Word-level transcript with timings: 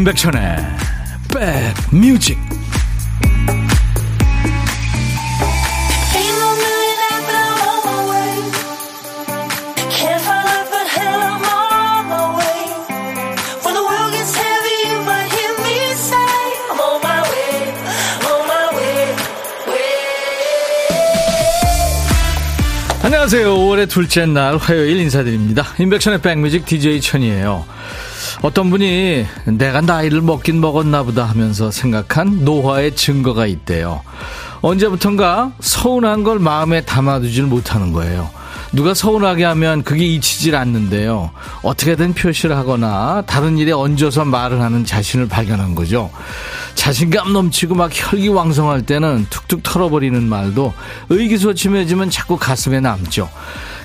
임백천의 0.00 0.56
백뮤직 1.90 2.38
안녕하세요. 23.02 23.54
5월의 23.54 23.88
둘째 23.90 24.24
날 24.24 24.56
화요일 24.56 24.96
인사드립니다. 24.96 25.66
임백천의 25.78 26.22
백뮤직 26.22 26.64
DJ 26.64 27.02
천이에요. 27.02 27.66
어떤 28.42 28.70
분이 28.70 29.26
내가 29.44 29.82
나이를 29.82 30.22
먹긴 30.22 30.60
먹었나 30.60 31.02
보다 31.02 31.24
하면서 31.24 31.70
생각한 31.70 32.44
노화의 32.44 32.96
증거가 32.96 33.46
있대요. 33.46 34.02
언제부턴가 34.62 35.52
서운한 35.60 36.24
걸 36.24 36.38
마음에 36.38 36.80
담아두질 36.82 37.44
못하는 37.44 37.92
거예요. 37.92 38.30
누가 38.72 38.94
서운하게 38.94 39.44
하면 39.44 39.82
그게 39.82 40.06
잊히질 40.06 40.54
않는데요. 40.54 41.30
어떻게든 41.62 42.14
표시를 42.14 42.56
하거나 42.56 43.22
다른 43.26 43.58
일에 43.58 43.72
얹어서 43.72 44.24
말을 44.24 44.60
하는 44.60 44.84
자신을 44.84 45.28
발견한 45.28 45.74
거죠. 45.74 46.10
자신감 46.76 47.32
넘치고 47.32 47.74
막 47.74 47.90
혈기왕성할 47.92 48.82
때는 48.82 49.26
툭툭 49.28 49.62
털어버리는 49.62 50.22
말도 50.22 50.72
의기소침해지면 51.08 52.10
자꾸 52.10 52.36
가슴에 52.36 52.80
남죠. 52.80 53.28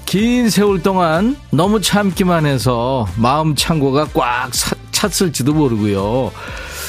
긴 0.06 0.50
세월 0.50 0.82
동안 0.82 1.36
너무 1.52 1.82
참기만 1.82 2.46
해서 2.46 3.08
마음 3.16 3.56
창고가 3.56 4.06
꽉 4.14 4.52
찼을지도 4.92 5.54
모르고요. 5.54 6.32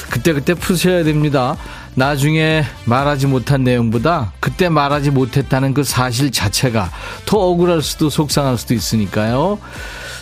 그때그때 0.09 0.53
푸셔야 0.53 1.03
됩니다. 1.03 1.57
나중에 1.95 2.63
말하지 2.85 3.25
못한 3.25 3.63
내용보다 3.63 4.31
그때 4.39 4.69
말하지 4.69 5.09
못했다는 5.09 5.73
그 5.73 5.83
사실 5.83 6.31
자체가 6.31 6.91
더 7.25 7.37
억울할 7.39 7.81
수도 7.81 8.09
속상할 8.09 8.57
수도 8.57 8.75
있으니까요. 8.75 9.57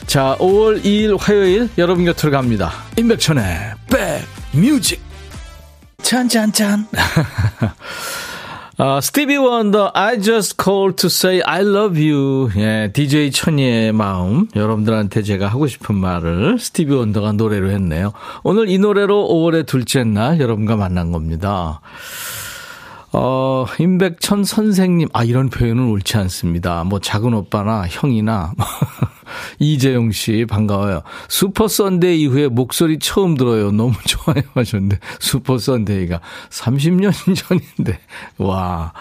자, 0.07 0.38
5월 0.39 0.83
2일 0.83 1.19
화요일 1.19 1.69
여러분 1.77 2.05
곁으로 2.05 2.31
갑니다. 2.31 2.71
임백천의 2.97 3.73
백뮤직. 4.53 5.03
짠짠짠. 6.01 6.88
어, 8.77 8.99
스티비 8.99 9.37
원더, 9.37 9.91
I 9.93 10.19
just 10.19 10.61
called 10.61 10.97
to 10.97 11.07
say 11.07 11.41
I 11.45 11.61
love 11.61 11.97
you. 11.97 12.49
예, 12.57 12.91
DJ 12.91 13.31
천이의 13.31 13.93
마음. 13.93 14.49
여러분들한테 14.53 15.21
제가 15.21 15.47
하고 15.47 15.65
싶은 15.65 15.95
말을 15.95 16.59
스티비 16.59 16.93
원더가 16.93 17.31
노래로 17.31 17.69
했네요. 17.69 18.11
오늘 18.43 18.67
이 18.67 18.77
노래로 18.77 19.29
5월의 19.29 19.65
둘째 19.65 20.03
날 20.03 20.41
여러분과 20.41 20.75
만난 20.75 21.13
겁니다. 21.13 21.79
어, 23.17 23.66
임백천 23.80 24.44
선생님, 24.44 25.08
아, 25.13 25.23
이런 25.23 25.49
표현은 25.49 25.88
옳지 25.88 26.17
않습니다. 26.17 26.83
뭐, 26.83 26.99
작은 26.99 27.33
오빠나 27.33 27.88
형이나, 27.88 28.52
이재용 29.57 30.11
씨, 30.11 30.45
반가워요. 30.45 31.02
슈퍼 31.30 31.69
썬데이 31.69 32.23
이후에 32.23 32.49
목소리 32.49 32.99
처음 32.99 33.38
들어요. 33.38 33.72
너무 33.72 33.94
좋아요 34.05 34.41
하셨는데, 34.53 34.99
슈퍼 35.22 35.57
썬데이가 35.57 36.19
30년 36.49 37.13
전인데, 37.38 37.99
와. 38.38 38.91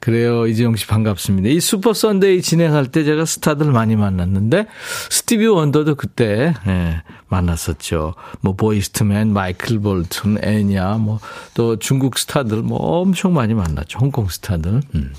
그래요. 0.00 0.46
이재용 0.46 0.76
씨 0.76 0.86
반갑습니다. 0.86 1.48
이 1.48 1.60
슈퍼 1.60 1.92
썬데이 1.92 2.42
진행할 2.42 2.86
때 2.86 3.04
제가 3.04 3.24
스타들 3.24 3.72
많이 3.72 3.96
만났는데 3.96 4.66
스티비 5.10 5.46
원더도 5.46 5.96
그때 5.96 6.54
예, 6.66 7.02
만났었죠. 7.28 8.14
뭐 8.40 8.54
보이즈투맨, 8.54 9.32
마이클 9.32 9.78
볼튼, 9.80 10.38
엔야, 10.42 10.94
뭐 10.98 11.18
또 11.58 11.76
중국 11.76 12.18
스타들 12.18 12.62
뭐 12.62 12.78
엄청 12.78 13.34
많이 13.34 13.52
만났죠. 13.52 13.98
홍콩 13.98 14.28
스타들. 14.28 14.80
음. 14.94 15.12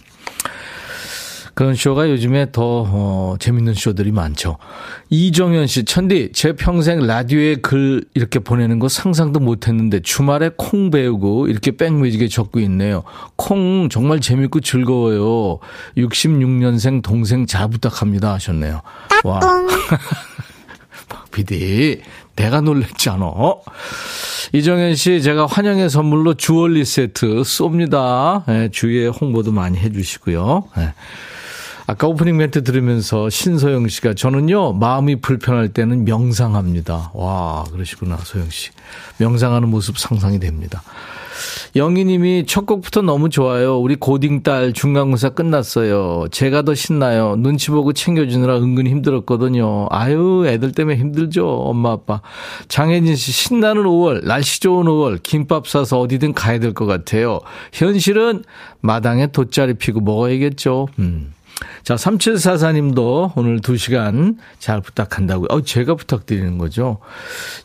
그런 1.60 1.76
쇼가 1.76 2.10
요즘에 2.10 2.54
더 2.54 2.86
어, 2.88 3.36
재밌는 3.38 3.74
쇼들이 3.74 4.14
많죠. 4.14 4.56
이정현 5.10 5.68
씨, 5.68 5.84
천디, 5.84 6.32
제 6.32 6.54
평생 6.54 7.06
라디오에 7.06 7.56
글 7.56 8.06
이렇게 8.14 8.40
보내는 8.40 8.80
거 8.80 8.88
상상도 8.88 9.42
못했는데 9.42 10.00
주말에 10.00 10.52
콩 10.56 10.90
배우고 10.90 11.50
이렇게 11.50 11.76
백뮤직에 11.76 12.30
적고 12.30 12.62
있네요. 12.62 13.04
콩 13.36 13.90
정말 13.90 14.22
재밌고 14.22 14.62
즐거워요. 14.62 15.60
66년생 15.98 17.04
동생 17.04 17.46
잘 17.46 17.70
부탁합니다 17.70 18.36
하셨네요. 18.36 18.82
와. 19.26 19.42
비디, 21.34 22.00
내가 22.38 22.62
놀랬잖아. 22.62 23.34
이정현 24.54 24.96
씨, 24.96 25.22
제가 25.22 25.46
환영의 25.46 25.90
선물로 25.90 26.36
주얼리 26.36 26.86
세트 26.86 27.42
쏩니다. 27.42 28.46
네, 28.48 28.70
주위에 28.70 29.08
홍보도 29.08 29.52
많이 29.52 29.78
해주시고요. 29.78 30.70
네. 30.78 30.94
아까 31.90 32.06
오프닝 32.06 32.38
멘트 32.38 32.64
들으면서 32.64 33.32
신소영 33.32 33.88
씨가 33.88 34.14
저는요, 34.14 34.74
마음이 34.74 35.16
불편할 35.22 35.70
때는 35.70 36.06
명상합니다. 36.06 37.10
와, 37.16 37.64
그러시구나, 37.72 38.16
소영 38.18 38.48
씨. 38.52 38.70
명상하는 39.18 39.68
모습 39.70 39.98
상상이 39.98 40.40
됩니다. 40.40 40.84
영희님이 41.76 42.46
첫 42.46 42.68
곡부터 42.68 43.02
너무 43.02 43.30
좋아요. 43.30 43.80
우리 43.80 43.96
고딩 43.96 44.44
딸 44.44 44.72
중간고사 44.72 45.30
끝났어요. 45.30 46.28
제가 46.30 46.62
더 46.62 46.76
신나요. 46.76 47.36
눈치 47.38 47.72
보고 47.72 47.92
챙겨주느라 47.92 48.58
은근히 48.58 48.92
힘들었거든요. 48.92 49.88
아유, 49.90 50.44
애들 50.46 50.74
때문에 50.74 50.96
힘들죠. 50.96 51.48
엄마, 51.48 51.94
아빠. 51.94 52.22
장혜진 52.68 53.16
씨, 53.16 53.32
신나는 53.32 53.86
5월, 53.86 54.24
날씨 54.26 54.60
좋은 54.60 54.86
5월, 54.86 55.24
김밥 55.24 55.68
사서 55.68 56.00
어디든 56.02 56.34
가야 56.36 56.60
될 56.60 56.76
것 56.76 56.86
같아요. 56.86 57.40
현실은 57.74 58.44
마당에 58.82 59.26
돗자리 59.32 59.74
피고 59.74 60.02
먹어야겠죠. 60.02 60.88
음. 61.00 61.34
자, 61.84 61.96
3744님도 61.96 63.34
오늘 63.36 63.60
2시간 63.60 64.38
잘 64.60 64.82
부탁한다고요. 64.82 65.48
어, 65.50 65.62
제가 65.62 65.96
부탁드리는 65.96 66.58
거죠. 66.58 67.00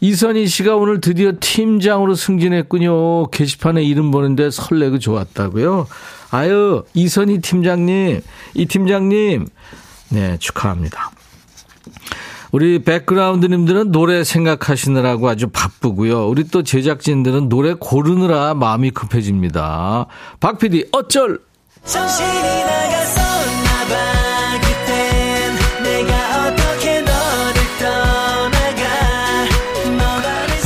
이선희 0.01 0.47
씨가 0.47 0.77
오늘 0.77 1.01
드디어 1.01 1.33
팀장으로 1.39 2.15
승진했군요. 2.15 3.31
게시판에 3.31 3.83
이름 3.83 4.11
보는데 4.11 4.51
설레고 4.51 4.99
좋았다고요. 4.99 5.87
아유, 6.31 6.85
이선희 6.95 7.41
팀장님, 7.41 8.21
이 8.55 8.67
팀장님, 8.67 9.47
네, 10.11 10.37
축하합니다. 10.39 11.11
우리 12.51 12.85
백그라운드님들은 12.85 13.91
노래 13.91 14.23
생각하시느라고 14.23 15.29
아주 15.29 15.49
바쁘고요. 15.49 16.29
우리 16.29 16.45
또 16.45 16.63
제작진들은 16.63 17.49
노래 17.49 17.75
고르느라 17.75 18.55
마음이 18.55 18.93
급해집니다. 18.93 20.07
박 20.39 20.59
PD, 20.59 20.87
어쩔! 20.93 21.41
정신이 21.85 22.65
나가서 22.65 23.34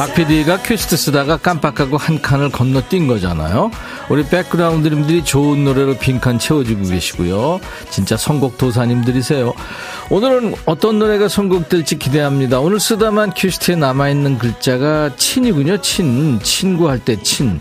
박 0.08 0.14
PD가 0.14 0.62
quest 0.62 0.96
쓰다가 0.96 1.36
깜빡하고 1.36 1.96
한 1.96 2.20
칸을 2.20 2.50
건너뛴 2.50 3.06
거잖아요. 3.06 3.70
우리 4.08 4.24
백그라운드님들이 4.24 5.24
좋은 5.24 5.64
노래로 5.64 5.98
빈칸 5.98 6.38
채워주고 6.38 6.88
계시고요. 6.88 7.60
진짜 7.90 8.16
선곡 8.16 8.58
도사님들이세요. 8.58 9.52
오늘은 10.10 10.54
어떤 10.66 10.98
노래가 10.98 11.28
선곡될지 11.28 11.98
기대합니다. 11.98 12.60
오늘 12.60 12.80
쓰다만 12.80 13.32
quest에 13.34 13.76
남아있는 13.76 14.38
글자가 14.38 15.16
친이군요. 15.16 15.80
친. 15.80 16.40
친구할 16.42 16.98
때 16.98 17.20
친. 17.22 17.60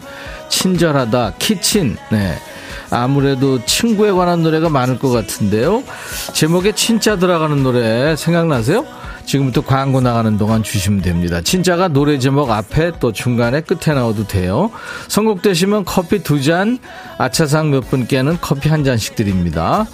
친절하다. 0.49 1.33
kitchen. 1.39 1.97
네. 2.11 2.37
아무래도 2.89 3.63
친구에 3.65 4.11
관한 4.11 4.41
노래가 4.41 4.69
많을 4.69 4.99
것 4.99 5.09
같은데요. 5.09 5.83
제목에 6.33 6.71
친자 6.71 7.17
들어가는 7.17 7.61
노래 7.61 8.15
생각나세요? 8.15 8.85
지금부터 9.27 9.61
광고 9.61 10.01
나가는 10.01 10.37
동안 10.37 10.63
주시면 10.63 11.01
됩니다. 11.01 11.41
진짜가 11.41 11.89
노래 11.89 12.17
제목 12.17 12.49
앞에 12.49 12.93
또 12.99 13.11
중간에 13.11 13.61
끝에 13.61 13.93
나와도 13.93 14.25
돼요. 14.27 14.71
선곡되시면 15.09 15.85
커피 15.85 16.23
두 16.23 16.41
잔, 16.41 16.79
아차상 17.17 17.71
몇 17.71 17.81
분께는 17.89 18.37
커피 18.41 18.69
한 18.69 18.83
잔씩 18.83 19.15
드립니다. 19.15 19.85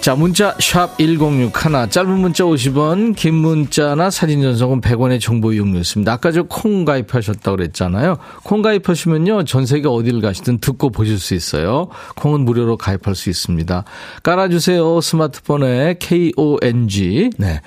자, 0.00 0.14
문자 0.14 0.56
샵 0.60 0.98
1061, 0.98 1.52
짧은 1.90 2.10
문자 2.10 2.44
50원, 2.44 3.14
긴 3.16 3.34
문자나 3.34 4.10
사진 4.10 4.42
전송은 4.42 4.80
100원의 4.80 5.20
정보 5.20 5.52
이용료였습니다. 5.52 6.12
아까 6.12 6.30
저 6.32 6.44
콩 6.48 6.84
가입하셨다고 6.84 7.56
그랬잖아요. 7.56 8.16
콩 8.42 8.62
가입하시면요. 8.62 9.44
전 9.44 9.66
세계 9.66 9.88
어디를 9.88 10.20
가시든 10.20 10.58
듣고 10.58 10.90
보실 10.90 11.18
수 11.18 11.34
있어요. 11.34 11.88
콩은 12.16 12.40
무료로 12.40 12.76
가입할 12.76 13.14
수 13.14 13.30
있습니다. 13.30 13.84
깔아주세요. 14.22 15.00
스마트폰에 15.00 15.96
KONG. 15.98 17.30
네. 17.38 17.60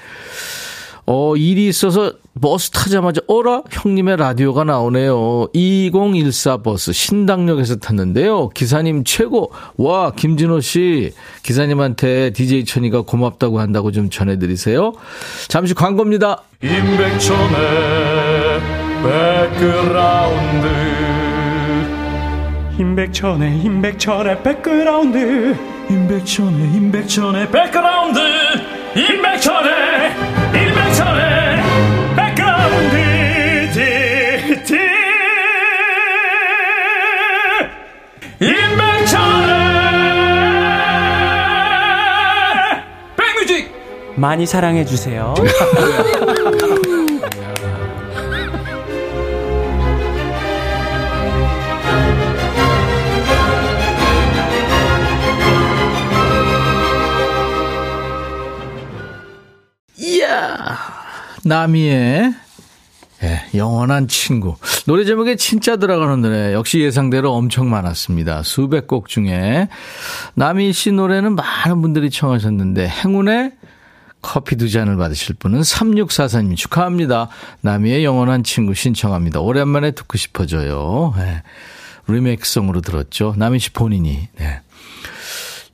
어, 1.10 1.36
일이 1.38 1.68
있어서 1.70 2.12
버스 2.42 2.70
타자마자 2.70 3.22
어라 3.28 3.64
형님의 3.72 4.18
라디오가 4.18 4.66
나오네요. 4.66 5.48
2014 5.54 6.58
버스 6.58 6.92
신당역에서 6.92 7.78
탔는데요. 7.78 8.50
기사님 8.50 9.06
최고. 9.06 9.52
와 9.78 10.12
김진호 10.12 10.60
씨 10.60 11.14
기사님한테 11.44 12.32
DJ 12.32 12.66
천이가 12.66 13.02
고맙다고 13.04 13.60
한다고 13.60 13.92
좀 13.92 14.10
전해드리세요. 14.10 14.94
잠시 15.48 15.74
광고입니다. 15.74 16.44
임백천의 16.62 17.58
백그라운드 19.02 20.68
임백천의 22.80 23.62
임백천의 23.64 24.44
백그라운드 24.44 25.56
임백천의 25.90 26.76
임백천의 26.76 27.50
백그라운드 27.52 28.20
임백천의 28.96 30.37
많이 44.18 44.46
사랑해 44.46 44.84
주세요. 44.84 45.34
나미의 61.48 62.34
예, 63.24 63.42
영원한 63.56 64.08
친구. 64.10 64.56
노래 64.86 65.06
제목에 65.06 65.38
진짜 65.38 65.78
들어가는 65.78 66.22
노래 66.22 66.54
역시 66.54 66.82
예상대로 66.82 67.32
엄청 67.34 67.70
많았습니다. 67.70 68.44
수백 68.44 68.86
곡 68.86 69.08
중에 69.08 69.70
나미 70.34 70.74
씨 70.74 70.92
노래는 70.92 71.36
많은 71.36 71.82
분들이 71.82 72.10
청하셨는데 72.10 72.88
행운의 72.88 73.54
커피 74.22 74.56
두 74.56 74.70
잔을 74.70 74.98
받으실 74.98 75.36
분은 75.36 75.62
3644님 75.62 76.56
축하합니다. 76.56 77.30
나미의 77.62 78.04
영원한 78.04 78.44
친구 78.44 78.74
신청합니다. 78.74 79.40
오랜만에 79.40 79.92
듣고 79.92 80.18
싶어져요. 80.18 81.14
예. 81.18 81.44
리메이크송으로 82.08 82.82
들었죠. 82.82 83.36
나미 83.38 83.60
씨 83.60 83.72
본인이. 83.72 84.30
네. 84.38 84.62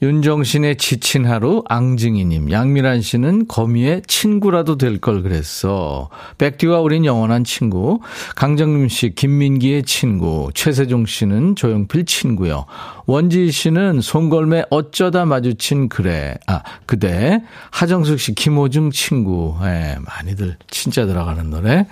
윤정신의 0.03 0.75
지친 0.75 1.25
하루 1.25 1.63
앙증이님 1.69 2.51
양미란 2.51 3.01
씨는 3.01 3.47
거미의 3.47 4.01
친구라도 4.05 4.77
될 4.77 5.00
걸 5.00 5.23
그랬어. 5.23 6.09
백디와 6.38 6.81
우린 6.81 7.05
영원한 7.05 7.45
친구. 7.45 8.01
강정림 8.35 8.89
씨 8.89 9.15
김민기의 9.15 9.83
친구. 9.83 10.51
최세종 10.53 11.05
씨는 11.05 11.55
조용필 11.55 12.05
친구요. 12.05 12.65
원지 13.05 13.50
씨는 13.51 14.01
송골매 14.01 14.65
어쩌다 14.69 15.23
마주친 15.25 15.88
그래. 15.88 16.35
아 16.47 16.61
그대. 16.85 17.41
하정숙 17.71 18.19
씨 18.19 18.35
김호중 18.35 18.91
친구. 18.91 19.56
예, 19.63 19.97
많이들 20.06 20.57
진짜 20.69 21.06
들어가는 21.06 21.49
노래 21.49 21.88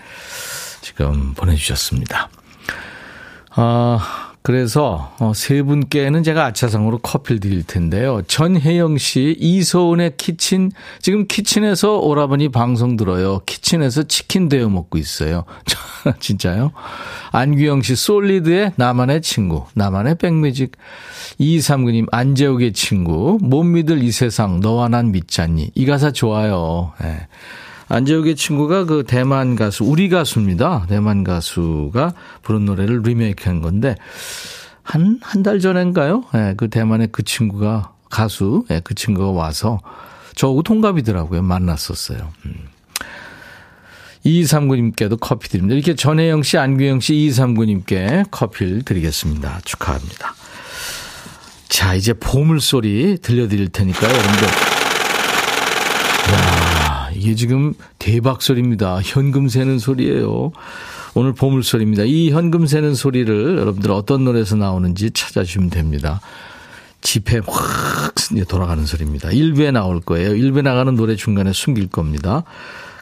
지금 0.82 1.34
보내주셨습니다. 1.34 2.30
아. 3.52 4.31
그래서 4.44 5.14
어, 5.20 5.34
세 5.36 5.62
분께는 5.62 6.24
제가 6.24 6.46
아차상으로 6.46 6.98
커피를 7.00 7.40
드릴 7.40 7.64
텐데요. 7.64 8.24
전혜영 8.26 8.98
씨, 8.98 9.36
이소은의 9.40 10.14
키친, 10.18 10.72
지금 11.00 11.28
키친에서 11.28 12.00
오라버니 12.00 12.50
방송 12.50 12.98
들어요. 12.98 13.42
키친에서 13.46 14.04
치킨 14.04 14.50
데워 14.50 14.70
먹고 14.70 14.98
있어요. 14.98 15.46
진짜요? 16.20 16.72
안규영 17.32 17.84
씨, 17.84 17.96
솔리드의 17.96 18.74
나만의 18.78 19.22
친구, 19.22 19.66
나만의 19.76 20.16
백뮤직. 20.16 20.72
이삼구님, 21.38 22.08
안재욱의 22.12 22.74
친구, 22.74 23.38
못 23.42 23.64
믿을 23.64 24.04
이 24.04 24.12
세상, 24.12 24.60
너와 24.60 24.90
난 24.90 25.12
믿잖니. 25.12 25.72
이 25.76 25.86
가사 25.86 26.12
좋아요. 26.12 26.94
네. 27.00 27.28
안재욱의 27.92 28.36
친구가 28.36 28.86
그 28.86 29.04
대만 29.06 29.56
가수, 29.56 29.84
우리 29.84 30.08
가수입니다. 30.10 30.86
대만 30.88 31.24
가수가 31.24 32.14
부른 32.42 32.66
노래를 32.66 33.02
리메이크 33.02 33.50
한 33.50 33.62
건데, 33.62 33.96
한, 34.84 35.20
한 35.22 35.44
달 35.44 35.60
전인가요? 35.60 36.24
예, 36.34 36.38
네, 36.38 36.54
그 36.56 36.70
대만의 36.70 37.10
그 37.12 37.24
친구가, 37.24 37.94
가수, 38.10 38.66
예, 38.70 38.76
네, 38.76 38.82
그 38.84 38.96
친구가 38.96 39.32
와서, 39.32 39.80
저하고 40.36 40.64
동갑이더라고요. 40.64 41.42
만났었어요. 41.42 42.32
음. 42.46 42.56
2239님께도 44.26 45.18
커피 45.20 45.50
드립니다. 45.50 45.76
이렇게 45.76 45.96
전혜영 45.96 46.44
씨, 46.44 46.58
안규영 46.58 47.00
씨, 47.00 47.14
2239님께 47.14 48.26
커피를 48.32 48.84
드리겠습니다. 48.84 49.62
축하합니다. 49.66 50.36
자, 51.68 51.96
이제 51.96 52.14
보물소리 52.14 53.18
들려드릴 53.22 53.70
테니까요. 53.70 54.10
여러분들. 54.10 54.81
야 57.12 57.14
이게 57.16 57.36
지금 57.36 57.74
대박 58.00 58.42
소리입니다. 58.42 59.02
현금 59.04 59.50
세는 59.50 59.80
소리예요. 59.80 60.52
오늘 61.14 61.34
보물 61.34 61.64
소리입니다. 61.64 62.04
이 62.04 62.32
현금 62.32 62.66
세는 62.66 62.96
소리를 62.96 63.58
여러분들 63.58 63.92
어떤 63.92 64.24
노래에서 64.24 64.56
나오는지 64.56 65.12
찾아주시면 65.12 65.70
됩니다. 65.70 66.22
지폐 67.02 67.42
확 67.46 68.16
돌아가는 68.48 68.86
소리입니다. 68.86 69.30
1부에 69.30 69.72
나올 69.72 70.00
거예요. 70.00 70.32
1부에 70.32 70.62
나가는 70.62 70.96
노래 70.96 71.16
중간에 71.16 71.52
숨길 71.52 71.88
겁니다. 71.90 72.44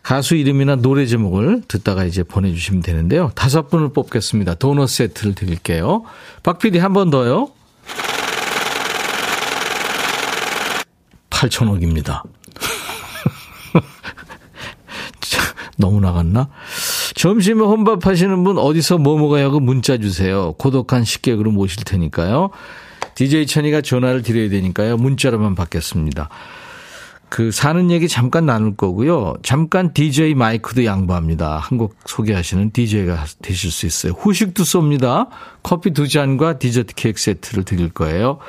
가수 0.01 0.35
이름이나 0.35 0.77
노래 0.77 1.05
제목을 1.05 1.63
듣다가 1.67 2.05
이제 2.05 2.23
보내주시면 2.23 2.81
되는데요. 2.81 3.31
다섯 3.35 3.69
분을 3.69 3.89
뽑겠습니다. 3.89 4.55
도넛 4.55 4.89
세트를 4.89 5.35
드릴게요. 5.35 6.03
박 6.41 6.57
PD 6.57 6.79
한 6.79 6.93
번 6.93 7.11
더요. 7.11 7.51
8천억입니다. 11.29 12.23
너무 15.79 16.01
나갔나? 16.01 16.49
점심에 17.15 17.61
혼밥 17.61 18.05
하시는 18.05 18.43
분 18.43 18.57
어디서 18.57 18.97
뭐 18.97 19.17
먹어야 19.17 19.45
하고 19.45 19.59
문자 19.59 19.97
주세요. 19.97 20.53
고독한 20.53 21.05
식객으로 21.05 21.51
모실 21.51 21.83
테니까요. 21.85 22.49
DJ 23.15 23.47
천이가 23.47 23.81
전화를 23.81 24.21
드려야 24.21 24.49
되니까요. 24.49 24.97
문자로만 24.97 25.55
받겠습니다. 25.55 26.29
그 27.29 27.51
사는 27.51 27.91
얘기 27.91 28.07
잠깐 28.07 28.47
나눌 28.47 28.75
거고요. 28.75 29.35
잠깐 29.43 29.93
DJ 29.93 30.33
마이크도 30.33 30.83
양보합니다. 30.83 31.57
한곡 31.57 31.95
소개하시는 32.05 32.71
DJ가 32.71 33.25
되실 33.41 33.71
수 33.71 33.85
있어요. 33.85 34.13
후식도 34.13 34.63
쏩니다. 34.63 35.27
커피 35.63 35.91
두 35.91 36.07
잔과 36.07 36.57
디저트 36.59 36.95
케이크 36.95 37.21
세트를 37.21 37.63
드릴 37.63 37.89
거예요. 37.89 38.39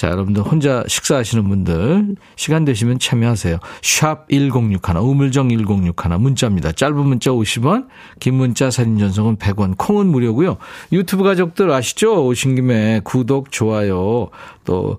자, 0.00 0.08
여러분들 0.08 0.42
혼자 0.42 0.82
식사하시는 0.88 1.46
분들 1.46 2.16
시간 2.34 2.64
되시면 2.64 2.98
참여하세요. 2.98 3.58
샵 3.82 4.26
1061, 4.30 4.96
우물정 4.96 5.50
1061 5.50 6.18
문자입니다. 6.18 6.72
짧은 6.72 6.96
문자 6.96 7.32
50원, 7.32 7.86
긴 8.18 8.36
문자 8.36 8.70
사진 8.70 8.98
전송은 8.98 9.36
100원, 9.36 9.74
콩은 9.76 10.06
무료고요. 10.06 10.56
유튜브 10.92 11.22
가족들 11.22 11.70
아시죠? 11.70 12.24
오신 12.24 12.54
김에 12.54 13.02
구독, 13.04 13.52
좋아요, 13.52 14.30
또 14.64 14.98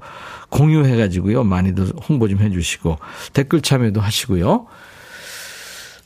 공유해 0.49 0.95
가지고요. 0.95 1.45
많이들 1.45 1.93
홍보 2.07 2.27
좀 2.27 2.37
해 2.37 2.51
주시고 2.51 2.99
댓글 3.33 3.61
참여도 3.61 4.01
하시고요. 4.01 4.67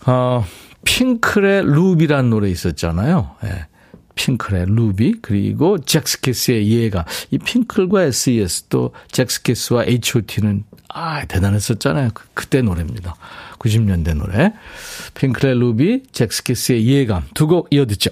어, 0.06 0.46
핑클의 0.86 1.66
루비라는 1.66 2.30
노래 2.30 2.50
있었잖아요. 2.50 3.32
예. 3.44 3.68
네. 4.16 4.26
핑클의 4.26 4.66
루비 4.70 5.16
그리고 5.22 5.78
잭스키스의 5.78 6.70
예가 6.72 7.06
이 7.32 7.38
핑클과 7.38 8.04
SES 8.04 8.64
또 8.70 8.94
잭스키스와 9.12 9.86
H.O.T는 9.86 10.64
아 10.90 11.26
대단했었잖아요. 11.26 12.12
그, 12.14 12.26
그때 12.34 12.62
노래입니다. 12.62 13.16
90년대 13.60 14.16
노래 14.16 14.54
핑클의 15.16 15.56
루비 15.60 16.04
젝스키스의 16.12 16.88
예감 16.88 17.24
두 17.34 17.48
곡 17.48 17.68
이어 17.72 17.86
듣죠. 17.86 18.12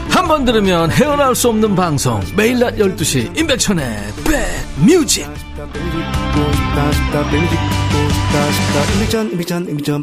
한 0.11 0.27
번 0.27 0.45
들으면 0.45 0.91
헤어나올 0.91 1.35
수 1.35 1.49
없는 1.49 1.75
방송 1.75 2.19
매일 2.35 2.59
낮 2.59 2.75
12시 2.75 3.37
임백천의 3.37 3.85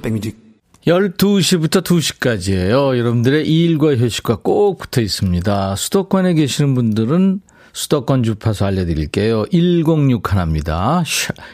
백뮤직 0.03 0.37
12시부터 0.87 1.83
2시까지예요. 1.83 2.97
여러분들의 2.99 3.47
일과 3.47 3.95
휴식과 3.97 4.37
꼭 4.43 4.79
붙어 4.79 5.01
있습니다. 5.03 5.77
수도권에 5.77 6.35
계시는 6.35 6.75
분들은 6.75 7.41
수도권 7.75 8.23
주파수 8.23 8.65
알려드릴게요. 8.65 9.45
106 9.53 10.33
하나입니다. 10.33 11.03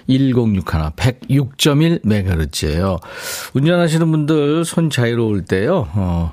106 0.06 0.72
하나, 0.74 0.90
106.1MHz예요. 0.90 3.00
운전하시는 3.54 4.08
분들 4.10 4.64
손 4.64 4.90
자유로울 4.90 5.44
때요. 5.44 5.88
어, 5.94 6.32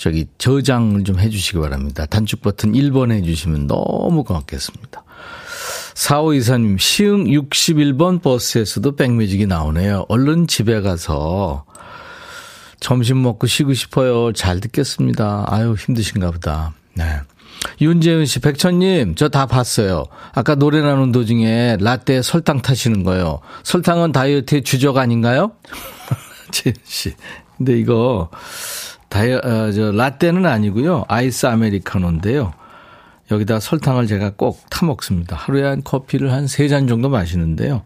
저기 0.00 0.26
저장을 0.38 1.04
좀 1.04 1.20
해주시기 1.20 1.58
바랍니다. 1.58 2.06
단축 2.06 2.40
버튼 2.40 2.72
1번 2.72 3.12
해주시면 3.12 3.66
너무 3.66 4.24
고맙겠습니다. 4.24 5.04
4524님, 5.92 6.78
시흥 6.78 7.24
61번 7.24 8.22
버스에서도 8.22 8.96
백뮤직이 8.96 9.46
나오네요. 9.46 10.06
얼른 10.08 10.46
집에 10.46 10.80
가서 10.80 11.66
점심 12.80 13.20
먹고 13.22 13.46
쉬고 13.46 13.74
싶어요. 13.74 14.32
잘 14.32 14.60
듣겠습니다. 14.60 15.44
아유, 15.46 15.74
힘드신가 15.78 16.30
보다. 16.30 16.72
네. 16.94 17.04
윤재은 17.82 18.24
씨, 18.24 18.38
백천님, 18.38 19.16
저 19.16 19.28
다 19.28 19.44
봤어요. 19.44 20.06
아까 20.32 20.54
노래 20.54 20.80
나눈 20.80 21.12
도중에 21.12 21.76
라떼 21.78 22.22
설탕 22.22 22.62
타시는 22.62 23.04
거요. 23.04 23.40
설탕은 23.64 24.12
다이어트의 24.12 24.62
주적 24.62 24.96
아닌가요? 24.96 25.52
재은 26.52 26.72
씨. 26.84 27.12
근데 27.58 27.78
이거, 27.78 28.30
다이, 29.10 29.32
어, 29.32 29.70
저, 29.72 29.92
라떼는 29.92 30.46
아니고요. 30.46 31.04
아이스 31.08 31.44
아메리카노인데요. 31.46 32.52
여기다 33.30 33.60
설탕을 33.60 34.06
제가 34.06 34.30
꼭 34.36 34.58
타 34.70 34.86
먹습니다. 34.86 35.36
하루에 35.36 35.62
한 35.64 35.82
커피를 35.84 36.32
한 36.32 36.44
세 36.46 36.68
잔 36.68 36.86
정도 36.88 37.08
마시는데요. 37.10 37.82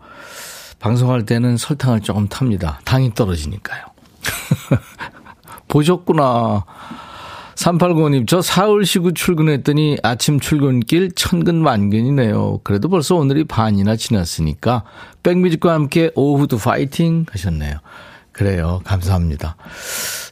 방송할 0.78 1.24
때는 1.26 1.56
설탕을 1.56 2.00
조금 2.02 2.28
탑니다. 2.28 2.80
당이 2.84 3.14
떨어지니까요. 3.14 3.82
보셨구나. 5.68 6.64
3895님, 7.56 8.26
저 8.26 8.42
사흘 8.42 8.84
쉬고 8.84 9.12
출근했더니 9.12 9.96
아침 10.02 10.40
출근길 10.40 11.12
천근 11.14 11.62
만근이네요. 11.62 12.60
그래도 12.64 12.88
벌써 12.88 13.14
오늘이 13.14 13.44
반이나 13.44 13.96
지났으니까 13.96 14.82
백뮤직과 15.22 15.72
함께 15.72 16.10
오후도 16.16 16.58
파이팅 16.58 17.26
하셨네요. 17.30 17.76
그래요. 18.34 18.80
감사합니다. 18.84 19.56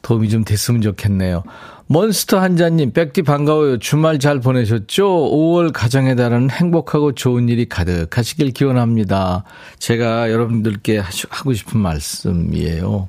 도움이 0.03 0.29
좀 0.29 0.45
됐으면 0.45 0.83
좋겠네요. 0.83 1.45
몬스터 1.87 2.41
한자님, 2.41 2.93
백디 2.93 3.23
반가워요. 3.23 3.79
주말 3.79 4.19
잘 4.19 4.41
보내셨죠? 4.41 5.05
5월 5.07 5.73
가정에 5.73 6.15
달하는 6.15 6.51
행복하고 6.51 7.13
좋은 7.13 7.49
일이 7.49 7.69
가득하시길 7.69 8.51
기원합니다. 8.53 9.45
제가 9.79 10.31
여러분들께 10.31 10.99
하고 10.99 11.53
싶은 11.55 11.81
말씀이에요. 11.81 13.09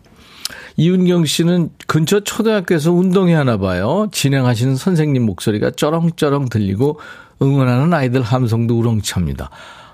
이윤경 0.78 1.26
씨는 1.26 1.70
근처 1.88 2.20
초등학교에서 2.20 2.92
운동회 2.92 3.34
하나 3.34 3.58
봐요. 3.58 4.10
진행하시는 4.12 4.76
선생님 4.76 5.24
목소리가 5.26 5.72
쩌렁쩌렁 5.72 6.50
들리고 6.50 7.00
응원하는 7.42 7.94
아이들 7.94 8.22
함성도 8.22 8.78
우렁찹니다. 8.80 9.50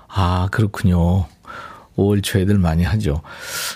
아, 0.08 0.48
그렇군요. 0.50 1.26
5월 1.96 2.22
초에들 2.22 2.58
많이 2.58 2.84
하죠. 2.84 3.22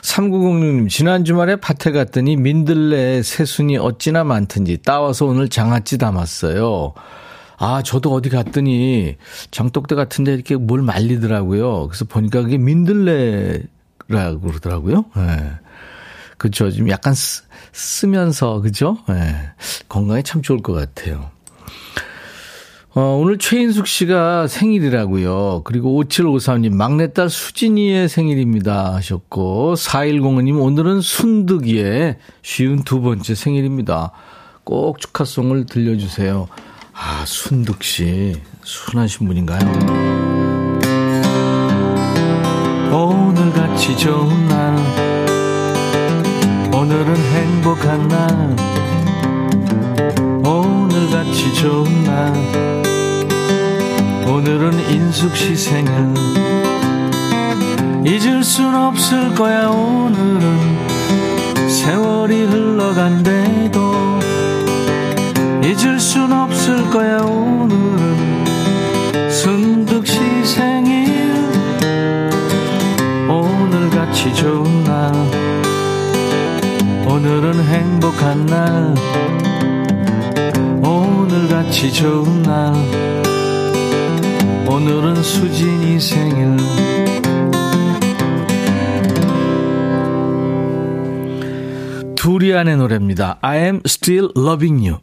3906님, 0.02 0.88
지난 0.88 1.24
주말에 1.24 1.56
밭에 1.56 1.92
갔더니 1.92 2.36
민들레 2.36 3.22
새순이 3.22 3.76
어찌나 3.78 4.24
많든지 4.24 4.78
따와서 4.84 5.26
오늘 5.26 5.48
장아찌 5.48 5.98
담았어요. 5.98 6.94
아, 7.56 7.82
저도 7.82 8.12
어디 8.12 8.30
갔더니 8.30 9.16
장독대 9.50 9.94
같은데 9.94 10.34
이렇게 10.34 10.56
뭘 10.56 10.82
말리더라고요. 10.82 11.88
그래서 11.88 12.04
보니까 12.04 12.42
그게 12.42 12.58
민들레라고 12.58 14.40
그러더라고요. 14.42 15.04
예. 15.16 15.20
네. 15.20 15.50
그렇죠. 16.36 16.70
좀 16.70 16.90
약간 16.90 17.14
쓰, 17.14 17.42
쓰면서 17.72 18.60
그죠? 18.60 18.98
네. 19.08 19.34
건강에 19.88 20.22
참 20.22 20.42
좋을 20.42 20.62
것 20.62 20.72
같아요. 20.72 21.30
어, 22.96 23.18
오늘 23.20 23.38
최인숙 23.38 23.88
씨가 23.88 24.46
생일이라고요. 24.46 25.62
그리고 25.64 26.00
5753님 26.04 26.74
막내딸 26.74 27.28
수진이의 27.28 28.08
생일입니다 28.08 28.94
하셨고 28.94 29.74
4105님 29.74 30.62
오늘은 30.62 31.00
순득이의 31.00 32.18
쉬운 32.42 32.84
두 32.84 33.00
번째 33.00 33.34
생일입니다. 33.34 34.12
꼭 34.62 35.00
축하송을 35.00 35.66
들려주세요. 35.66 36.46
아 36.92 37.24
순득 37.26 37.82
씨 37.82 38.36
순하신 38.62 39.26
분인가요? 39.26 39.58
오늘같이 42.92 43.98
좋은 43.98 44.46
날 44.46 44.76
오늘은 46.72 47.16
행복한 47.16 48.06
날 48.06 48.56
오늘같이 50.46 51.54
좋은 51.54 52.04
날 52.04 52.83
오늘은 54.26 54.90
인숙 54.90 55.36
씨 55.36 55.54
생일 55.54 55.92
잊을 58.06 58.42
순 58.42 58.74
없을 58.74 59.34
거야 59.34 59.68
오늘은. 59.68 60.78
세월이 61.68 62.44
흘러간대도 62.44 63.80
잊을 65.62 66.00
순 66.00 66.32
없을 66.32 66.88
거야 66.90 67.18
오늘은. 67.18 68.46
순득 69.30 70.06
씨 70.06 70.18
생일 70.44 71.42
오늘같이 73.28 74.34
좋은 74.34 74.84
날. 74.84 75.12
오늘은 77.06 77.62
행복한 77.62 78.46
날. 78.46 78.94
오늘같이 80.82 81.92
좋은 81.92 82.42
날 82.42 82.72
오늘은 84.74 85.22
수진이 85.22 86.00
생일 86.00 86.56
두리안의 92.16 92.78
노래입니다. 92.78 93.38
I 93.40 93.58
am 93.58 93.82
still 93.86 94.30
loving 94.36 94.84
you. 94.84 94.98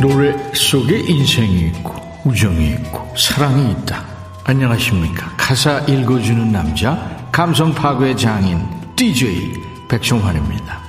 노래 0.00 0.36
속에 0.52 0.98
인생이 0.98 1.68
있고 1.68 1.85
우정이 2.26 2.70
있고 2.70 3.14
사랑이 3.16 3.70
있다. 3.70 4.04
안녕하십니까. 4.42 5.32
가사 5.36 5.78
읽어주는 5.86 6.50
남자 6.50 7.16
감성 7.30 7.72
파괴 7.72 8.16
장인 8.16 8.66
DJ 8.96 9.52
백종환입니다. 9.88 10.80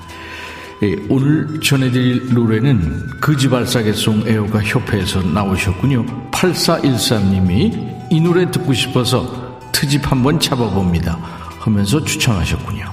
예, 0.82 0.96
오늘 1.10 1.60
전해드릴 1.62 2.34
노래는 2.34 3.20
그지발사계송 3.22 4.24
애호가 4.27 4.63
협회에서 4.63 5.22
나오셨군요. 5.22 6.32
8413님이 6.32 8.08
이 8.10 8.20
노래 8.20 8.50
듣고 8.50 8.74
싶어서 8.74 9.60
트집 9.72 10.12
한번 10.12 10.39
잡아봅니다. 10.39 11.20
하면서 11.60 12.03
추천하셨군요. 12.03 12.91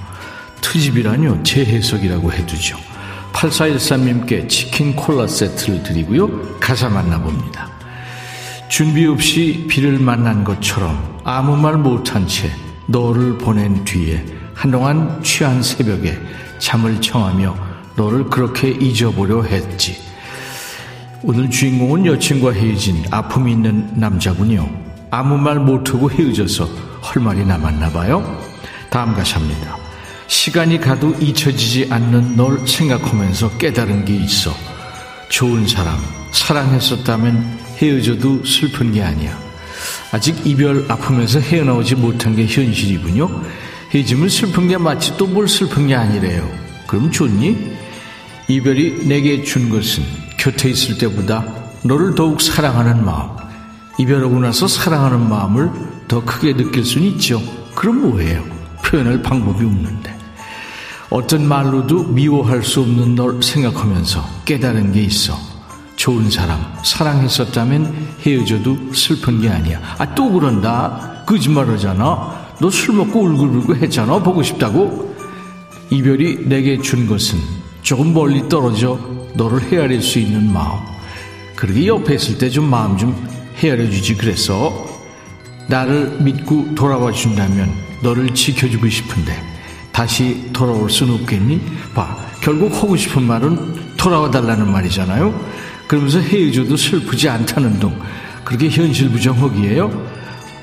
트집이라뇨 0.61 1.41
재해석이라고 1.41 2.31
해두죠. 2.31 2.77
8413님께 3.33 4.47
치킨 4.47 4.95
콜라 4.95 5.25
세트를 5.25 5.81
드리고요. 5.81 6.59
가사 6.59 6.89
만나봅니다. 6.89 7.74
준비 8.67 9.05
없이 9.05 9.65
비를 9.69 9.99
만난 9.99 10.43
것처럼 10.43 11.19
아무 11.23 11.55
말 11.55 11.77
못한 11.77 12.27
채 12.27 12.49
너를 12.87 13.37
보낸 13.37 13.83
뒤에 13.85 14.25
한동안 14.53 15.21
취한 15.23 15.61
새벽에 15.61 16.17
잠을 16.59 16.99
청하며 16.99 17.55
너를 17.95 18.25
그렇게 18.25 18.69
잊어보려 18.69 19.43
했지. 19.43 19.97
오늘 21.23 21.49
주인공은 21.49 22.05
여친과 22.05 22.53
헤어진 22.53 23.03
아픔이 23.11 23.53
있는 23.53 23.89
남자군요. 23.95 24.69
아무 25.09 25.37
말 25.37 25.59
못하고 25.59 26.11
헤어져서 26.11 26.67
할 27.01 27.23
말이 27.23 27.45
남았나 27.45 27.91
봐요. 27.91 28.41
다음 28.89 29.13
가사입니다. 29.13 29.77
시간이 30.27 30.79
가도 30.79 31.13
잊혀지지 31.19 31.87
않는 31.91 32.35
널 32.35 32.67
생각하면서 32.67 33.57
깨달은 33.57 34.05
게 34.05 34.15
있어. 34.15 34.51
좋은 35.29 35.67
사람, 35.67 35.97
사랑했었다면 36.31 37.64
헤어져도 37.77 38.43
슬픈 38.45 38.91
게 38.91 39.01
아니야. 39.01 39.37
아직 40.11 40.45
이별 40.45 40.85
아픔에서 40.87 41.39
헤어나오지 41.39 41.95
못한 41.95 42.35
게 42.35 42.45
현실이군요. 42.45 43.43
헤어지면 43.93 44.29
슬픈 44.29 44.67
게 44.67 44.77
맞지 44.77 45.17
또뭘 45.17 45.47
슬픈 45.47 45.87
게 45.87 45.95
아니래요. 45.95 46.49
그럼 46.87 47.11
좋니? 47.11 47.75
이별이 48.47 49.07
내게 49.07 49.43
준 49.43 49.69
것은 49.69 50.03
곁에 50.37 50.69
있을 50.69 50.97
때보다 50.97 51.45
너를 51.83 52.15
더욱 52.15 52.41
사랑하는 52.41 53.03
마음. 53.03 53.29
이별하고 53.97 54.39
나서 54.39 54.67
사랑하는 54.67 55.27
마음을 55.29 55.71
더 56.07 56.23
크게 56.23 56.55
느낄 56.55 56.85
수는 56.85 57.07
있죠. 57.13 57.41
그럼 57.73 58.01
뭐예요? 58.01 58.43
표현할 58.83 59.21
방법이 59.21 59.65
없는데. 59.65 60.15
어떤 61.09 61.47
말로도 61.47 62.03
미워할 62.03 62.63
수 62.63 62.81
없는 62.81 63.15
널 63.15 63.41
생각하면서 63.41 64.43
깨달은 64.45 64.91
게 64.91 65.01
있어. 65.01 65.54
좋은 65.95 66.29
사람, 66.29 66.59
사랑했었다면 66.83 68.15
헤어져도 68.25 68.93
슬픈 68.93 69.41
게 69.41 69.49
아니야. 69.49 69.79
아, 69.97 70.13
또 70.15 70.31
그런다. 70.31 71.23
거짓말 71.25 71.67
하잖아. 71.69 72.45
너 72.59 72.69
술 72.69 72.95
먹고 72.95 73.21
울고불고 73.21 73.75
했잖아. 73.77 74.19
보고 74.19 74.41
싶다고. 74.43 75.15
이별이 75.89 76.47
내게 76.47 76.79
준 76.81 77.07
것은 77.07 77.39
조금 77.81 78.13
멀리 78.13 78.47
떨어져 78.49 78.99
너를 79.35 79.61
헤아릴 79.71 80.01
수 80.01 80.19
있는 80.19 80.51
마음. 80.51 80.79
그러게 81.55 81.87
옆에 81.87 82.15
있을 82.15 82.37
때 82.37 82.49
좀 82.49 82.69
마음 82.69 82.97
좀 82.97 83.15
헤아려 83.57 83.89
주지 83.89 84.15
그랬어. 84.15 84.85
나를 85.67 86.17
믿고 86.21 86.75
돌아와 86.75 87.11
준다면 87.11 87.71
너를 88.03 88.33
지켜주고 88.33 88.87
싶은데 88.89 89.41
다시 89.91 90.49
돌아올 90.53 90.89
순 90.89 91.11
없겠니? 91.11 91.61
봐, 91.93 92.17
결국 92.41 92.73
하고 92.75 92.95
싶은 92.97 93.23
말은 93.23 93.95
돌아와 93.97 94.29
달라는 94.29 94.69
말이잖아요. 94.71 95.54
그러면서 95.87 96.19
헤어져도 96.19 96.75
슬프지 96.75 97.29
않다는 97.29 97.79
둥. 97.79 97.99
그렇게 98.43 98.69
현실 98.69 99.09
부정하기에요? 99.09 100.15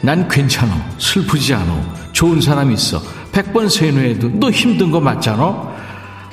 난 0.02 0.29
괜찮아. 0.29 0.91
슬프지 0.99 1.55
않아. 1.55 2.11
좋은 2.12 2.41
사람 2.41 2.71
있어. 2.73 3.02
백번 3.33 3.69
세뇌해도 3.69 4.31
너 4.35 4.50
힘든 4.50 4.91
거 4.91 5.00
맞잖아? 5.00 5.73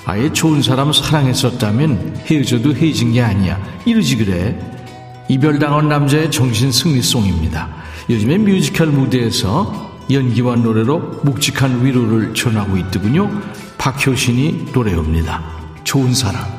아예 0.05 0.31
좋은 0.33 0.61
사람 0.61 0.91
사랑했었다면 0.91 2.21
헤어져도 2.25 2.75
헤어진 2.75 3.13
게 3.13 3.21
아니야. 3.21 3.59
이러지 3.85 4.17
그래. 4.17 4.59
이별당한 5.27 5.87
남자의 5.87 6.31
정신 6.31 6.71
승리송입니다. 6.71 7.69
요즘에 8.09 8.39
뮤지컬 8.39 8.87
무대에서 8.87 9.89
연기와 10.09 10.55
노래로 10.55 11.21
묵직한 11.23 11.85
위로를 11.85 12.33
전하고 12.33 12.77
있더군요. 12.77 13.29
박효신이 13.77 14.71
노래합니다. 14.73 15.43
좋은 15.83 16.15
사람. 16.15 16.58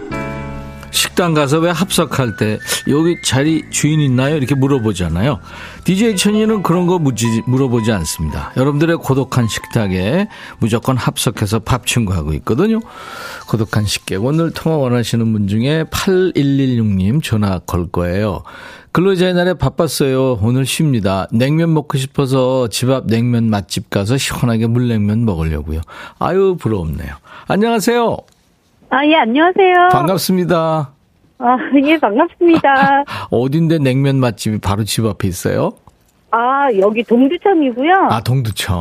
식당 1.21 1.35
가서 1.35 1.59
왜 1.59 1.69
합석할 1.69 2.35
때 2.35 2.57
여기 2.89 3.15
자리 3.21 3.69
주인 3.69 3.99
있나요? 3.99 4.35
이렇게 4.35 4.55
물어보잖아요. 4.55 5.39
DJ 5.83 6.15
천이는 6.15 6.63
그런 6.63 6.87
거 6.87 6.97
묻지, 6.97 7.43
물어보지 7.45 7.91
않습니다. 7.91 8.51
여러분들의 8.57 8.97
고독한 8.97 9.47
식탁에 9.47 10.27
무조건 10.57 10.97
합석해서 10.97 11.59
밥 11.59 11.85
친구하고 11.85 12.33
있거든요. 12.33 12.79
고독한 13.47 13.85
식객. 13.85 14.23
오늘 14.25 14.49
통화 14.49 14.77
원하시는 14.77 15.31
분 15.31 15.47
중에 15.47 15.83
8116님 15.91 17.21
전화 17.21 17.59
걸 17.59 17.91
거예요. 17.91 18.41
근로자의 18.91 19.35
날에 19.35 19.53
바빴어요. 19.53 20.39
오늘 20.41 20.65
쉽니다. 20.65 21.27
냉면 21.31 21.71
먹고 21.71 21.99
싶어서 21.99 22.67
집 22.69 22.89
앞 22.89 23.05
냉면 23.05 23.47
맛집 23.47 23.91
가서 23.91 24.17
시원하게 24.17 24.65
물냉면 24.65 25.23
먹으려고요. 25.25 25.81
아유, 26.17 26.57
부럽네요. 26.59 27.13
안녕하세요. 27.47 28.17
아, 28.89 29.05
예, 29.05 29.17
안녕하세요. 29.17 29.89
반갑습니다. 29.91 30.93
아, 31.41 31.57
예, 31.83 31.97
반갑습니다. 31.97 33.03
어딘데 33.31 33.79
냉면 33.79 34.17
맛집이 34.17 34.59
바로 34.59 34.83
집 34.83 35.05
앞에 35.05 35.27
있어요? 35.27 35.73
아, 36.29 36.67
여기 36.79 37.03
동두천이고요. 37.03 37.93
아, 38.09 38.21
동두천. 38.21 38.77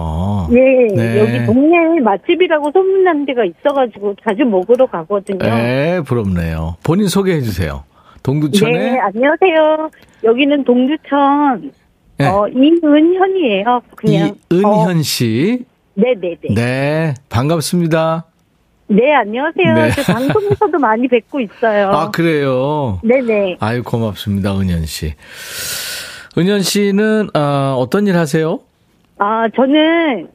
예, 0.52 0.94
네. 0.94 1.18
여기 1.18 1.46
동네 1.46 2.00
맛집이라고 2.00 2.70
소문난 2.70 3.26
데가 3.26 3.42
있어가지고 3.44 4.14
자주 4.22 4.44
먹으러 4.44 4.86
가거든요. 4.86 5.38
네, 5.38 6.00
부럽네요. 6.02 6.76
본인 6.84 7.08
소개해 7.08 7.40
주세요. 7.40 7.82
동두천에 8.22 8.72
네, 8.72 8.98
안녕하세요. 9.00 9.90
여기는 10.22 10.64
동두천, 10.64 11.72
네. 12.18 12.26
어, 12.26 12.46
이은현이에요. 12.48 13.80
그냥. 13.96 14.34
이은현 14.52 15.02
씨. 15.02 15.64
네네네. 15.94 16.38
네. 16.50 16.54
네, 16.54 17.14
반갑습니다. 17.30 18.26
안녕하세요. 18.90 19.74
네. 19.74 19.90
저 19.92 20.12
방송에서도 20.12 20.78
많이 20.78 21.06
뵙고 21.06 21.40
있어요. 21.40 21.90
아, 21.90 22.10
그래요. 22.10 22.98
네네. 23.04 23.58
아유, 23.60 23.82
고맙습니다, 23.84 24.58
은현 24.58 24.84
씨. 24.86 25.14
은현 26.36 26.62
씨는 26.62 27.28
아, 27.34 27.74
어떤 27.78 28.08
일 28.08 28.16
하세요? 28.16 28.60
아, 29.18 29.46
저는, 29.54 30.28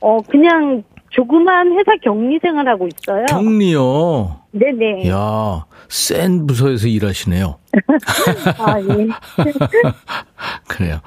어, 0.00 0.18
그냥 0.22 0.82
조그만 1.10 1.72
회사 1.72 1.92
격리 2.02 2.38
생활하고 2.42 2.88
있어요. 2.88 3.26
격리요. 3.26 4.40
네네. 4.52 5.08
야, 5.08 5.64
센 5.88 6.46
부서에서 6.46 6.88
일하시네요. 6.88 7.58
아, 8.58 8.80
예. 8.80 9.06
그래요. 10.68 11.00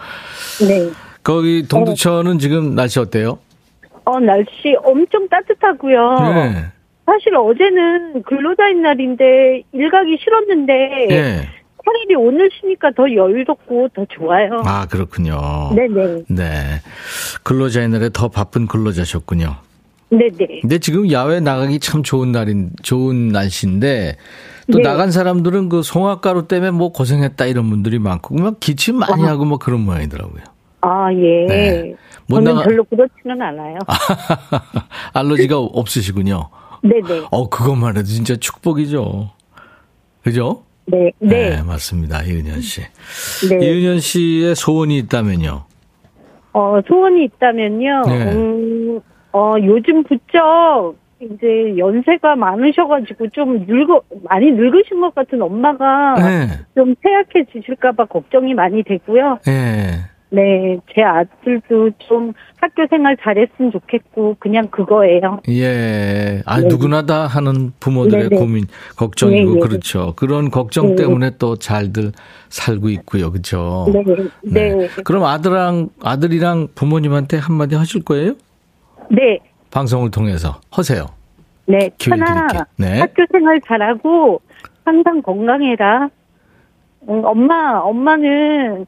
네. 0.68 0.89
거기 1.22 1.68
동두천은 1.68 2.39
지금 2.39 2.76
날씨 2.76 3.00
어때요? 3.00 3.39
어, 4.06 4.20
날씨 4.20 4.76
엄청 4.84 5.28
따뜻하고요. 5.30 6.16
네. 6.34 6.66
사실 7.06 7.36
어제는 7.36 8.24
근로자인 8.24 8.82
날인데 8.82 9.63
일 9.74 9.92
가기 9.92 10.18
싫었는데 10.22 10.74
예. 11.12 11.48
차라리 11.86 12.16
오늘 12.18 12.50
쉬니까 12.60 12.92
더 12.96 13.04
여유롭고 13.13 13.89
더 13.94 14.06
좋아요. 14.10 14.62
아, 14.66 14.86
그렇군요. 14.88 15.38
네네. 15.76 16.24
네. 16.30 16.82
근로자의 17.44 17.89
날에 17.89 18.10
더 18.13 18.30
바쁜 18.30 18.68
근로자셨군요. 18.68 19.56
네네. 20.12 20.60
근데 20.62 20.78
지금 20.80 21.12
야외 21.12 21.42
나가기 21.42 21.80
참 21.80 22.04
좋은 22.04 22.32
날인, 22.32 22.70
좋은 22.84 23.30
날씨인데, 23.30 24.16
또 24.72 24.78
네. 24.78 24.84
나간 24.84 25.12
사람들은 25.12 25.68
그 25.70 25.82
송화가루 25.82 26.48
때문에 26.48 26.72
뭐 26.72 26.94
고생했다 26.94 27.46
이런 27.48 27.70
분들이 27.70 28.00
많고, 28.00 28.36
막 28.36 28.60
기침 28.62 28.98
많이 28.98 29.24
하고 29.24 29.44
뭐 29.44 29.58
그런 29.58 29.82
모양이더라고요. 29.82 30.42
아, 30.82 31.12
예. 31.13 31.46
네. 31.48 31.96
못 32.28 32.36
저는 32.38 32.54
나가- 32.54 32.63
별로 32.63 32.84
그렇지는 32.86 33.42
않아요. 33.42 33.78
알러지가 35.13 35.58
없으시군요. 35.60 36.48
네네. 36.84 37.28
어, 37.32 37.50
그것만 37.50 37.98
해도 37.98 38.04
진짜 38.04 38.36
축복이죠. 38.36 39.32
그죠? 40.24 40.63
네. 40.86 41.12
네. 41.19 41.62
맞습니다. 41.63 42.24
이은현 42.24 42.62
씨. 42.62 42.82
네. 43.50 43.65
이은현 43.65 44.00
씨의 44.00 44.56
소원이 44.56 44.98
있다면요. 45.00 45.63
어, 46.54 46.80
소원이 46.88 47.24
있다면요. 47.26 48.02
네. 48.08 48.32
음, 48.34 49.00
어, 49.32 49.56
요즘 49.63 50.04
부쩍 50.04 50.96
이제 51.19 51.78
연세가 51.78 52.36
많으셔가지고 52.36 53.30
좀 53.30 53.65
늙어, 53.65 54.02
많이 54.24 54.52
늙으신 54.52 55.00
것 55.00 55.15
같은 55.15 55.41
엄마가 55.41 56.15
네. 56.15 56.48
좀 56.76 56.96
폐약해지실까봐 56.96 58.06
걱정이 58.06 58.54
많이 58.54 58.84
되고요. 58.84 59.39
예. 59.48 60.13
네, 60.30 60.78
제 60.93 61.04
아들도 61.04 61.91
좀 62.00 62.34
학교 62.63 62.88
생활 62.88 63.17
잘했으면 63.21 63.73
좋겠고, 63.73 64.38
그냥 64.39 64.69
그거예요. 64.69 65.41
예. 65.49 66.41
아, 66.45 66.62
네. 66.62 66.67
누구나 66.67 67.06
다 67.06 67.28
하는 67.28 67.73
부모들의 67.82 68.23
네, 68.23 68.30
네. 68.30 68.36
고민, 68.38 68.63
걱정이고, 68.95 69.56
네, 69.56 69.60
네. 69.60 69.67
그렇죠. 69.67 70.13
그런 70.15 70.49
걱정 70.49 70.95
네. 70.95 71.04
때문에 71.04 71.32
또 71.39 71.58
잘들 71.58 72.13
살고 72.47 72.88
있고요. 72.88 73.32
그렇죠. 73.32 73.86
네, 74.43 74.73
네. 74.73 74.88
그럼 75.04 75.26
아들랑, 75.26 75.89
아들이랑 76.02 76.69
부모님한테 76.73 77.36
한마디 77.36 77.76
하실 77.76 78.02
거예요? 78.02 78.36
네, 79.10 79.39
방송을 79.69 80.10
통해서. 80.12 80.62
하세요. 80.71 81.08
네. 81.65 81.89
천아. 81.97 82.47
네. 82.78 83.02
학교 83.02 83.26
생활 83.30 83.60
잘하고, 83.67 84.39
항상 84.86 85.21
건강해라. 85.21 86.08
응, 87.10 87.26
엄마, 87.26 87.80
엄마는, 87.80 88.86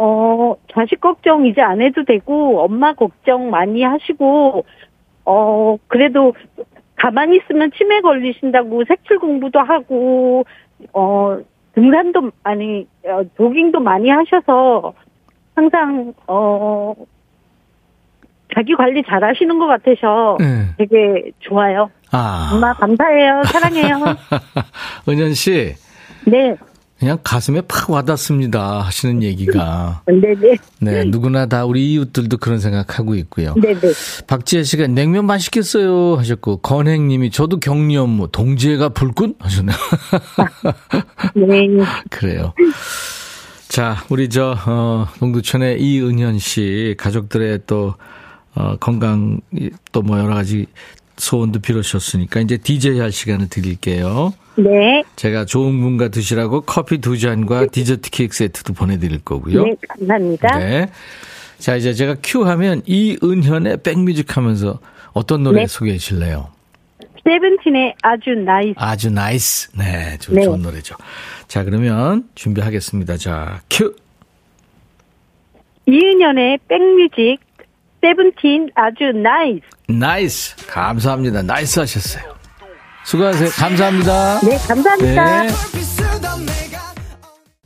어, 0.00 0.54
자식 0.72 1.00
걱정 1.00 1.44
이제 1.46 1.60
안 1.60 1.82
해도 1.82 2.04
되고, 2.04 2.60
엄마 2.60 2.92
걱정 2.94 3.50
많이 3.50 3.82
하시고, 3.82 4.64
어, 5.24 5.76
그래도 5.88 6.34
가만히 6.94 7.38
있으면 7.38 7.72
치매 7.76 8.00
걸리신다고 8.00 8.84
색출 8.86 9.18
공부도 9.18 9.58
하고, 9.58 10.44
어, 10.92 11.38
등산도, 11.74 12.30
아니, 12.44 12.86
어, 13.06 13.22
조깅도 13.36 13.80
많이 13.80 14.08
하셔서, 14.08 14.94
항상, 15.56 16.14
어, 16.28 16.94
자기 18.54 18.74
관리 18.76 19.02
잘 19.02 19.24
하시는 19.24 19.58
것 19.58 19.66
같아서 19.66 20.36
네. 20.38 20.64
되게 20.78 21.32
좋아요. 21.40 21.90
아. 22.12 22.52
엄마 22.54 22.72
감사해요. 22.72 23.42
사랑해요. 23.44 23.96
은현 25.08 25.34
씨, 25.34 25.74
네. 26.24 26.56
그냥 26.98 27.18
가슴에 27.22 27.60
팍 27.62 27.90
와닿습니다. 27.90 28.80
하시는 28.80 29.22
얘기가. 29.22 30.02
네네. 30.06 30.56
네, 30.80 31.04
누구나 31.04 31.46
다 31.46 31.64
우리 31.64 31.92
이웃들도 31.92 32.38
그런 32.38 32.58
생각하고 32.58 33.14
있고요. 33.14 33.54
네네. 33.54 33.80
박지혜 34.26 34.64
씨가 34.64 34.88
냉면 34.88 35.24
맛있겠어요 35.26 36.16
하셨고 36.16 36.56
건행님이 36.58 37.30
저도 37.30 37.60
격리 37.60 37.96
업무 37.96 38.28
동지애가 38.32 38.88
불끈 38.90 39.34
하셨네요. 39.38 39.76
네. 41.34 41.68
그래요. 42.10 42.52
자, 43.68 44.02
우리 44.08 44.28
저 44.28 44.56
어, 44.66 45.06
동두천의 45.20 45.80
이은현 45.80 46.38
씨 46.38 46.94
가족들의 46.98 47.60
또 47.66 47.94
어, 48.54 48.76
건강 48.78 49.40
또 49.92 50.02
뭐 50.02 50.18
여러 50.18 50.34
가지 50.34 50.66
소원도 51.16 51.60
빌으셨으니까 51.60 52.40
이제 52.40 52.56
DJ 52.56 52.98
할 52.98 53.12
시간을 53.12 53.48
드릴게요. 53.48 54.32
네. 54.58 55.04
제가 55.14 55.44
좋은 55.44 55.80
분과 55.80 56.08
드시라고 56.08 56.62
커피 56.62 56.98
두 56.98 57.16
잔과 57.16 57.66
디저트 57.66 58.10
케이크 58.10 58.34
세트도 58.36 58.72
보내드릴 58.72 59.20
거고요. 59.20 59.64
네, 59.64 59.74
감사합니다. 59.88 60.58
네. 60.58 60.90
자, 61.58 61.76
이제 61.76 61.92
제가 61.92 62.16
큐 62.22 62.44
하면 62.44 62.82
이은현의 62.86 63.82
백뮤직 63.82 64.36
하면서 64.36 64.80
어떤 65.12 65.44
노래 65.44 65.62
네. 65.62 65.66
소개해 65.66 65.98
주실래요? 65.98 66.50
세븐틴의 67.24 67.94
아주 68.02 68.30
nice. 68.30 68.74
아주 68.76 69.10
nice. 69.10 69.70
네, 69.76 70.16
저, 70.20 70.32
네. 70.32 70.42
좋은 70.42 70.62
노래죠. 70.62 70.96
자, 71.46 71.62
그러면 71.62 72.28
준비하겠습니다. 72.34 73.16
자, 73.16 73.60
큐. 73.70 73.94
이은현의 75.86 76.58
백뮤직. 76.68 77.38
세븐틴 78.00 78.70
아주 78.74 79.12
nice. 79.12 79.62
nice. 79.88 80.56
감사합니다. 80.66 81.42
nice 81.42 81.80
하셨어요. 81.80 82.37
수고하세요. 83.08 83.48
감사합니다. 83.52 84.40
네, 84.40 84.58
감사합니다. 84.58 85.42
네. 85.44 85.48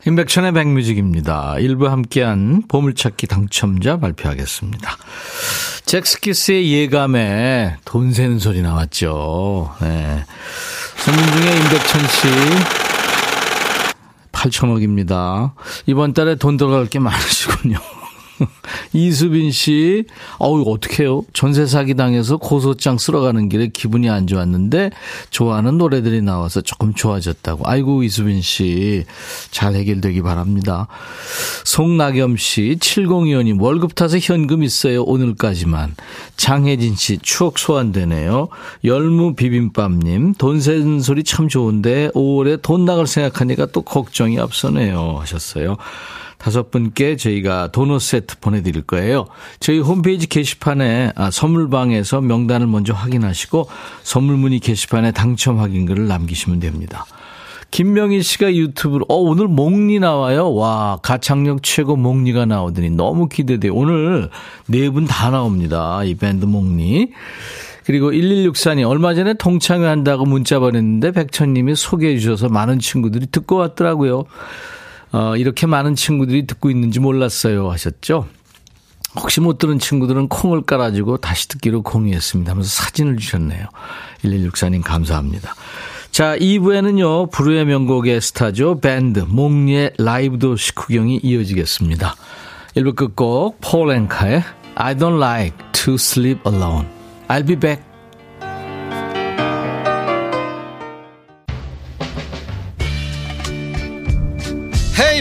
임백천의 0.06 0.52
백뮤직입니다. 0.52 1.56
일부 1.58 1.88
함께한 1.88 2.62
보물찾기 2.68 3.26
당첨자 3.26 3.96
발표하겠습니다. 3.98 4.96
잭스키스의 5.84 6.72
예감에 6.72 7.78
돈 7.84 8.12
세는 8.12 8.38
소리 8.38 8.62
나왔죠. 8.62 9.74
네. 9.80 10.24
손님 10.98 11.26
중에 11.32 11.56
임백천 11.56 12.06
씨 12.06 12.28
8천억입니다. 14.30 15.54
이번 15.86 16.12
달에 16.12 16.36
돈 16.36 16.56
들어갈 16.56 16.86
게 16.86 17.00
많으시군요. 17.00 17.78
이수빈 18.92 19.50
씨, 19.50 20.04
어우, 20.38 20.64
어떡해요. 20.72 21.24
전세 21.32 21.66
사기 21.66 21.94
당해서 21.94 22.36
고소장 22.36 22.98
쓸어가는 22.98 23.48
길에 23.48 23.68
기분이 23.68 24.08
안 24.08 24.26
좋았는데, 24.26 24.90
좋아하는 25.30 25.78
노래들이 25.78 26.22
나와서 26.22 26.60
조금 26.60 26.94
좋아졌다고. 26.94 27.64
아이고, 27.66 28.02
이수빈 28.02 28.42
씨, 28.42 29.04
잘 29.50 29.74
해결되기 29.74 30.22
바랍니다. 30.22 30.88
송나겸 31.64 32.36
씨, 32.36 32.76
7025님, 32.80 33.60
월급 33.60 33.94
타서 33.94 34.18
현금 34.18 34.62
있어요. 34.62 35.02
오늘까지만. 35.02 35.94
장혜진 36.36 36.96
씨, 36.96 37.18
추억 37.18 37.58
소환되네요. 37.58 38.48
열무 38.84 39.34
비빔밥님, 39.34 40.34
돈 40.34 40.60
세는 40.60 41.00
소리 41.00 41.24
참 41.24 41.48
좋은데, 41.48 42.10
5월에 42.14 42.60
돈 42.62 42.84
나갈 42.84 43.06
생각하니까 43.06 43.66
또 43.66 43.82
걱정이 43.82 44.38
앞서네요. 44.38 45.18
하셨어요. 45.20 45.76
다섯 46.42 46.72
분께 46.72 47.14
저희가 47.16 47.70
도넛 47.70 48.00
세트 48.02 48.40
보내드릴 48.40 48.82
거예요. 48.82 49.26
저희 49.60 49.78
홈페이지 49.78 50.26
게시판에 50.26 51.12
아, 51.14 51.30
선물방에서 51.30 52.20
명단을 52.20 52.66
먼저 52.66 52.92
확인하시고 52.92 53.68
선물 54.02 54.36
문의 54.38 54.58
게시판에 54.58 55.12
당첨 55.12 55.60
확인글을 55.60 56.08
남기시면 56.08 56.58
됩니다. 56.58 57.06
김명희 57.70 58.22
씨가 58.22 58.54
유튜브로 58.56 59.06
어 59.08 59.14
오늘 59.14 59.46
몽니 59.46 60.00
나와요. 60.00 60.52
와 60.52 60.98
가창력 61.00 61.62
최고 61.62 61.94
몽니가 61.96 62.44
나오더니 62.44 62.90
너무 62.90 63.28
기대돼요. 63.28 63.72
오늘 63.74 64.28
네 64.66 64.90
분 64.90 65.06
다 65.06 65.30
나옵니다. 65.30 66.02
이 66.04 66.16
밴드 66.16 66.44
몽니. 66.44 67.10
그리고 67.86 68.10
1164님 68.10 68.88
얼마 68.88 69.14
전에 69.14 69.34
동창회 69.34 69.86
한다고 69.86 70.24
문자 70.24 70.58
보냈는데 70.58 71.12
백천님이 71.12 71.74
소개해 71.76 72.18
주셔서 72.18 72.48
많은 72.48 72.78
친구들이 72.80 73.26
듣고 73.30 73.56
왔더라고요. 73.56 74.24
어, 75.12 75.36
이렇게 75.36 75.66
많은 75.66 75.94
친구들이 75.94 76.46
듣고 76.46 76.70
있는지 76.70 77.00
몰랐어요 77.00 77.70
하셨죠? 77.70 78.26
혹시 79.14 79.40
못 79.40 79.58
들은 79.58 79.78
친구들은 79.78 80.28
콩을 80.28 80.62
깔아주고 80.62 81.18
다시 81.18 81.48
듣기로 81.48 81.82
공유했습니다 81.82 82.50
하면서 82.50 82.70
사진을 82.70 83.18
주셨네요. 83.18 83.66
1164님 84.24 84.82
감사합니다. 84.82 85.54
자, 86.10 86.36
2부에는요, 86.36 87.30
불후의 87.30 87.64
명곡의 87.66 88.20
스타죠. 88.20 88.80
밴드, 88.80 89.20
몽리의 89.20 89.92
라이브 89.98 90.38
도시 90.38 90.74
구경이 90.74 91.20
이어지겠습니다. 91.22 92.14
1부 92.76 92.96
끝곡, 92.96 93.58
폴 93.60 93.90
앵카의 93.92 94.42
I 94.74 94.94
don't 94.94 95.18
like 95.18 95.56
to 95.72 95.94
sleep 95.94 96.40
alone. 96.46 96.86
I'll 97.28 97.46
be 97.46 97.56
back. 97.56 97.91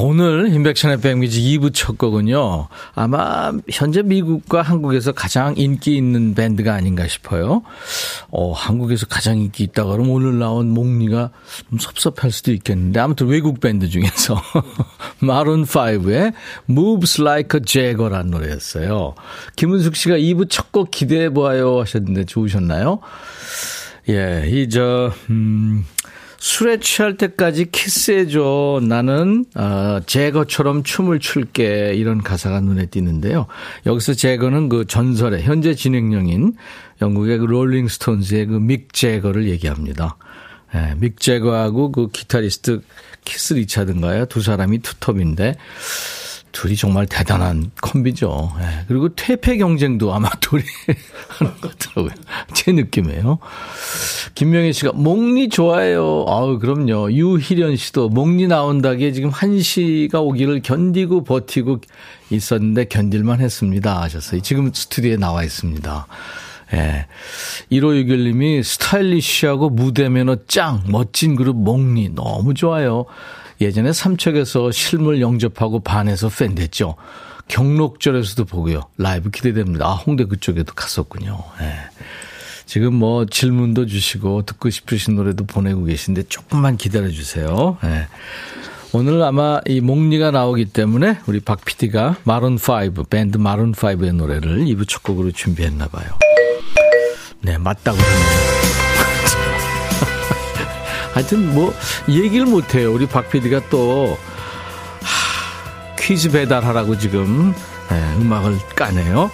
오늘 0.00 0.52
인백션의 0.52 1.00
백뮤직 1.00 1.42
2부 1.42 1.74
첫 1.74 1.98
곡은요. 1.98 2.68
아마 2.94 3.52
현재 3.70 4.02
미국과 4.02 4.62
한국에서 4.62 5.12
가장 5.12 5.54
인기 5.56 5.96
있는 5.96 6.34
밴드가 6.34 6.74
아닌가 6.74 7.08
싶어요. 7.08 7.62
어, 8.30 8.52
한국에서 8.52 9.06
가장 9.06 9.38
인기 9.38 9.64
있다 9.64 9.84
그러면 9.84 10.10
오늘 10.10 10.38
나온 10.38 10.70
몽니가 10.70 11.30
좀 11.70 11.78
섭섭할 11.78 12.30
수도 12.30 12.52
있겠는데 12.52 13.00
아무튼 13.00 13.26
외국 13.28 13.60
밴드 13.60 13.88
중에서 13.88 14.40
마룬 15.20 15.64
5의 15.64 16.32
Moves 16.70 17.20
Like 17.20 17.58
a 17.60 17.64
Jagger라는 17.64 18.30
노래였어요. 18.30 19.14
김은숙 19.56 19.96
씨가 19.96 20.16
2부 20.16 20.48
첫 20.48 20.68
곡 20.70 20.90
기대해 20.90 21.30
보아요 21.30 21.80
하셨는데 21.80 22.24
좋으셨나요? 22.24 23.00
예, 24.10 24.44
이 24.46 24.68
저 24.68 25.10
음. 25.30 25.86
술에 26.40 26.78
취할 26.78 27.16
때까지 27.16 27.70
키스해줘. 27.72 28.80
나는, 28.84 29.44
어, 29.56 30.00
제거처럼 30.06 30.84
춤을 30.84 31.18
출게. 31.18 31.94
이런 31.94 32.22
가사가 32.22 32.60
눈에 32.60 32.86
띄는데요. 32.86 33.46
여기서 33.86 34.14
제거는 34.14 34.68
그 34.68 34.86
전설의 34.86 35.42
현재 35.42 35.74
진행형인 35.74 36.54
영국의 37.02 37.38
그 37.38 37.44
롤링스톤즈의 37.44 38.46
그 38.46 38.60
믹 38.60 38.92
재거를 38.92 39.48
얘기합니다. 39.48 40.16
예, 40.74 40.94
믹 40.98 41.18
재거하고 41.18 41.90
그 41.92 42.08
기타리스트 42.08 42.82
키스 43.24 43.54
리차든가요. 43.54 44.26
두 44.26 44.40
사람이 44.40 44.78
투톱인데, 44.80 45.56
둘이 46.58 46.74
정말 46.74 47.06
대단한 47.06 47.70
콤비죠. 47.80 48.52
예, 48.58 48.84
그리고 48.88 49.14
퇴폐 49.14 49.58
경쟁도 49.58 50.12
아마 50.12 50.28
둘이 50.40 50.64
하는 51.28 51.52
것 51.60 51.78
같더라고요. 51.78 52.12
제 52.52 52.72
느낌이에요. 52.72 53.38
김명희 54.34 54.72
씨가 54.72 54.90
몽니 54.94 55.50
좋아해요. 55.50 56.24
아우 56.26 56.58
그럼요. 56.58 57.12
유희련 57.12 57.76
씨도 57.76 58.08
몽니 58.08 58.48
나온다기에 58.48 59.12
지금 59.12 59.30
한 59.30 59.60
시가 59.60 60.20
오기를 60.20 60.62
견디고 60.62 61.22
버티고 61.22 61.78
있었는데 62.30 62.86
견딜만 62.86 63.40
했습니다 63.40 64.02
하셨어요. 64.02 64.40
지금 64.40 64.72
스튜디오에 64.74 65.16
나와 65.16 65.44
있습니다. 65.44 66.08
예. 66.74 67.06
1561님이 67.70 68.64
스타일리쉬하고 68.64 69.70
무대 69.70 70.08
매너 70.08 70.38
짱 70.48 70.82
멋진 70.88 71.36
그룹 71.36 71.56
몽니 71.56 72.16
너무 72.16 72.54
좋아요. 72.54 73.06
예전에 73.60 73.92
삼척에서 73.92 74.70
실물 74.70 75.20
영접하고 75.20 75.80
반해서 75.80 76.28
팬 76.28 76.54
됐죠. 76.54 76.94
경록절에서도 77.48 78.44
보고요. 78.44 78.82
라이브 78.98 79.30
기대됩니다. 79.30 79.86
아, 79.86 79.94
홍대 79.94 80.24
그쪽에도 80.24 80.74
갔었군요. 80.74 81.42
예. 81.60 81.74
지금 82.66 82.94
뭐 82.94 83.24
질문도 83.24 83.86
주시고 83.86 84.42
듣고 84.42 84.68
싶으신 84.68 85.16
노래도 85.16 85.44
보내고 85.46 85.84
계신데 85.84 86.24
조금만 86.24 86.76
기다려 86.76 87.08
주세요. 87.08 87.78
예. 87.84 88.06
오늘 88.92 89.22
아마 89.22 89.60
이 89.66 89.80
몽니가 89.80 90.30
나오기 90.30 90.66
때문에 90.66 91.18
우리 91.26 91.40
박 91.40 91.64
PD가 91.64 92.16
마룬 92.24 92.58
5, 92.58 93.04
밴드 93.04 93.36
마룬 93.38 93.72
5의 93.72 94.12
노래를 94.14 94.64
2부 94.66 94.86
첫 94.88 95.02
곡으로 95.02 95.32
준비했나 95.32 95.88
봐요. 95.88 96.10
네, 97.40 97.58
맞다고 97.58 97.96
그러네요. 97.96 98.28
하여튼 101.12 101.54
뭐 101.54 101.74
얘기를 102.08 102.46
못해요. 102.46 102.92
우리 102.92 103.06
박 103.06 103.30
PD가 103.30 103.60
또 103.70 104.18
하, 105.02 105.96
퀴즈 105.96 106.30
배달하라고 106.30 106.98
지금 106.98 107.54
네, 107.90 108.14
음악을 108.20 108.58
까네요. 108.74 109.30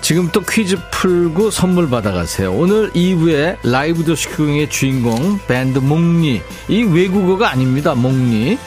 지금 0.00 0.28
또 0.32 0.40
퀴즈 0.42 0.76
풀고 0.90 1.50
선물 1.50 1.90
받아가세요. 1.90 2.52
오늘 2.52 2.90
2부에 2.92 3.58
라이브 3.62 4.04
도시구경의 4.04 4.70
주인공 4.70 5.38
밴드 5.46 5.80
몽니. 5.80 6.40
이 6.68 6.82
외국어가 6.82 7.50
아닙니다. 7.50 7.94
몽니. 7.94 8.58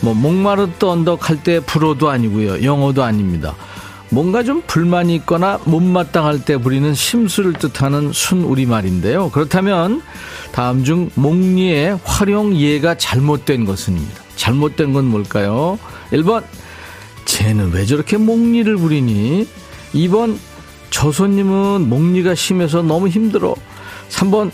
뭐 0.00 0.14
목마르트 0.14 0.84
언덕 0.84 1.28
할때 1.28 1.60
불어도 1.60 2.10
아니고요. 2.10 2.62
영어도 2.62 3.02
아닙니다. 3.02 3.54
뭔가 4.08 4.42
좀 4.42 4.62
불만이 4.66 5.14
있거나 5.16 5.58
못마땅할 5.64 6.44
때 6.44 6.56
부리는 6.56 6.94
심수를 6.94 7.54
뜻하는 7.54 8.12
순 8.12 8.42
우리말인데요. 8.42 9.30
그렇다면 9.30 10.02
다음 10.52 10.84
중 10.84 11.10
목리의 11.14 11.98
활용 12.04 12.54
이해가 12.54 12.96
잘못된 12.96 13.64
것은입니다. 13.64 14.22
잘못된 14.36 14.92
건 14.92 15.06
뭘까요? 15.06 15.78
1번 16.12 16.44
쟤는 17.24 17.72
왜 17.72 17.84
저렇게 17.84 18.16
목리를 18.16 18.76
부리니? 18.76 19.48
2번 19.94 20.38
저 20.90 21.10
손님은 21.10 21.88
목리가 21.88 22.34
심해서 22.34 22.82
너무 22.82 23.08
힘들어. 23.08 23.54
3번 24.08 24.50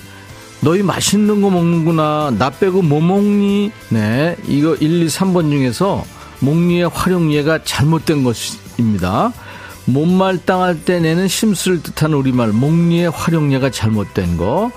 너희 0.60 0.82
맛있는 0.82 1.42
거 1.42 1.50
먹는구나. 1.50 2.34
나 2.38 2.50
빼고 2.50 2.82
뭐 2.82 3.00
먹니? 3.00 3.70
네. 3.90 4.36
이거 4.46 4.74
1, 4.76 5.02
2, 5.02 5.06
3번 5.06 5.50
중에서 5.50 6.04
목리의 6.38 6.88
활용 6.88 7.30
이해가 7.30 7.64
잘못된 7.64 8.24
것입니다. 8.24 9.32
못말땅할 9.84 10.84
때 10.84 11.00
내는 11.00 11.28
심술을 11.28 11.82
뜻하는 11.82 12.16
우리말 12.16 12.48
목리의 12.48 13.10
활용례가 13.10 13.70
잘못된 13.70 14.36
거. 14.36 14.70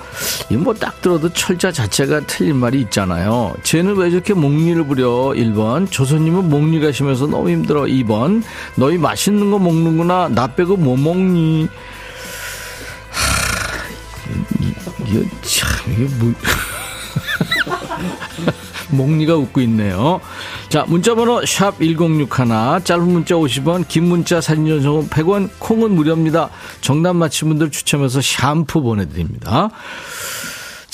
이뭐딱 0.49 1.01
들어도 1.01 1.31
철자 1.33 1.71
자체가 1.71 2.21
틀린 2.21 2.57
말이 2.57 2.81
있잖아요. 2.81 3.55
쟤는 3.63 3.95
왜 3.97 4.09
저렇게 4.09 4.33
목리를 4.33 4.83
부려? 4.85 5.07
1번. 5.35 5.89
조선님은 5.91 6.49
목리가 6.49 6.91
심해서 6.91 7.27
너무 7.27 7.49
힘들어. 7.49 7.83
2번. 7.83 8.43
너희 8.75 8.97
맛있는 8.97 9.51
거 9.51 9.59
먹는구나. 9.59 10.29
나 10.29 10.47
빼고 10.47 10.77
뭐 10.77 10.97
먹니? 10.97 11.67
이거 15.07 15.23
참, 15.43 15.69
이게 15.91 16.03
뭐. 16.15 16.33
목리가 18.89 19.35
웃고 19.35 19.61
있네요. 19.61 20.21
자, 20.75 20.83
문자번호 20.89 21.39
샵1061, 21.39 22.83
짧은 22.83 23.07
문자 23.07 23.35
50원, 23.35 23.87
긴 23.87 24.09
문자 24.09 24.41
사진 24.41 24.67
전송은 24.67 25.07
100원, 25.07 25.49
콩은 25.57 25.95
무료입니다. 25.95 26.49
정답 26.81 27.13
맞힌 27.13 27.47
분들 27.47 27.71
추첨해서 27.71 28.19
샴푸 28.21 28.81
보내드립니다. 28.81 29.69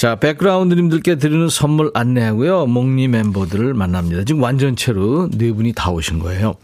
자, 0.02 0.16
백그라운드님들께 0.16 1.18
드리는 1.18 1.48
선물 1.48 1.92
안내하고요. 1.94 2.66
목리 2.66 3.08
멤버들을 3.08 3.76
만납니다. 3.76 4.24
지금 4.24 4.42
완전체로 4.42 5.30
네 5.30 5.52
분이 5.52 5.74
다 5.74 5.92
오신 5.92 6.18
거예요. 6.18 6.56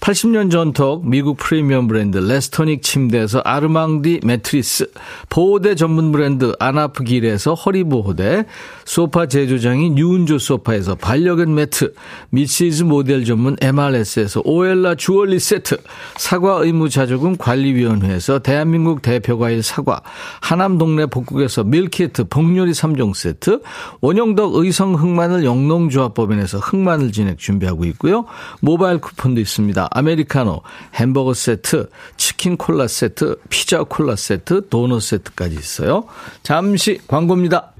80년 0.00 0.50
전통 0.50 1.00
미국 1.06 1.38
프리미엄 1.38 1.88
브랜드 1.88 2.18
레스토닉 2.18 2.82
침대에서 2.82 3.38
아르망디 3.38 4.20
매트리스, 4.24 4.90
보호대 5.30 5.74
전문 5.74 6.12
브랜드 6.12 6.52
아나프길에서 6.58 7.54
허리보호대, 7.54 8.44
소파 8.84 9.24
제조장인 9.24 9.96
유운조 9.96 10.38
소파에서 10.38 10.94
반려견 10.94 11.54
매트, 11.54 11.94
미시즈 12.28 12.82
모델 12.82 13.24
전문 13.24 13.56
MRS에서 13.62 14.42
오엘라 14.44 14.96
주얼리 14.96 15.38
세트, 15.38 15.78
사과 16.18 16.56
의무자조금 16.56 17.38
관리위원회에서 17.38 18.40
대한민국 18.40 19.00
대표과일 19.00 19.62
사과, 19.62 20.02
하남 20.42 20.76
동네 20.76 21.06
복국에서 21.06 21.64
밀키트 21.64 22.24
복요리 22.24 22.74
3종 22.82 23.14
세트, 23.14 23.60
원영덕 24.00 24.56
의성 24.56 24.94
흑마늘 24.94 25.44
영농조합법인에서 25.44 26.58
흑마늘 26.58 27.12
진액 27.12 27.38
준비하고 27.38 27.84
있고요. 27.86 28.24
모바일 28.60 28.98
쿠폰도 28.98 29.40
있습니다. 29.40 29.88
아메리카노, 29.90 30.62
햄버거 30.94 31.34
세트, 31.34 31.88
치킨 32.16 32.56
콜라 32.56 32.88
세트, 32.88 33.36
피자 33.48 33.84
콜라 33.84 34.16
세트, 34.16 34.68
도넛 34.68 35.02
세트까지 35.02 35.54
있어요. 35.54 36.04
잠시 36.42 36.98
광고입니다. 37.06 37.72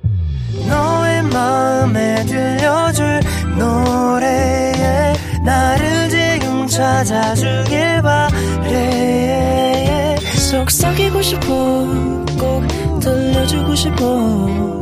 너의 0.69 1.23
마음에 1.25 2.25
들려줄 2.27 3.21
노래에 3.59 5.15
나를 5.45 6.11
지금 6.11 6.67
찾아주길 6.67 8.03
바래 8.03 10.17
속삭이고 10.51 11.23
싶어 11.23 11.47
꼭 12.39 12.63
들려주고 13.01 13.75
싶어 13.75 14.82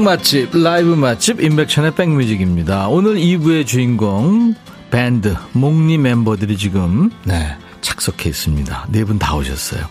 선곡 0.00 0.04
맛집, 0.04 0.56
라이브 0.56 0.94
맛집, 0.94 1.42
임백천의 1.42 1.94
백뮤직입니다. 1.94 2.88
오늘 2.88 3.16
2부의 3.16 3.66
주인공, 3.66 4.54
밴드, 4.90 5.36
목리 5.52 5.98
멤버들이 5.98 6.56
지금, 6.56 7.10
네, 7.24 7.56
착석해 7.82 8.30
있습니다. 8.30 8.86
네 8.90 9.04
분 9.04 9.18
다 9.18 9.36
오셨어요. 9.36 9.84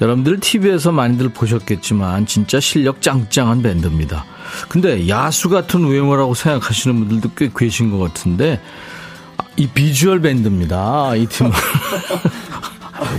여러분들 0.00 0.40
TV에서 0.40 0.90
많이들 0.90 1.28
보셨겠지만, 1.28 2.24
진짜 2.26 2.60
실력 2.60 3.02
짱짱한 3.02 3.62
밴드입니다. 3.62 4.24
근데 4.68 5.06
야수 5.08 5.50
같은 5.50 5.86
외모라고 5.86 6.32
생각하시는 6.34 6.98
분들도 6.98 7.30
꽤 7.36 7.50
계신 7.54 7.90
것 7.90 7.98
같은데, 7.98 8.60
이 9.56 9.66
비주얼 9.66 10.20
밴드입니다. 10.20 11.14
이 11.14 11.26
팀은. 11.26 11.52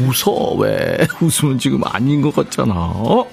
웃어 0.01 0.56
왜 0.56 0.97
웃으면 1.21 1.60
지금 1.60 1.82
아닌 1.86 2.23
것 2.23 2.36
같잖아. 2.36 2.73
어? 2.73 3.30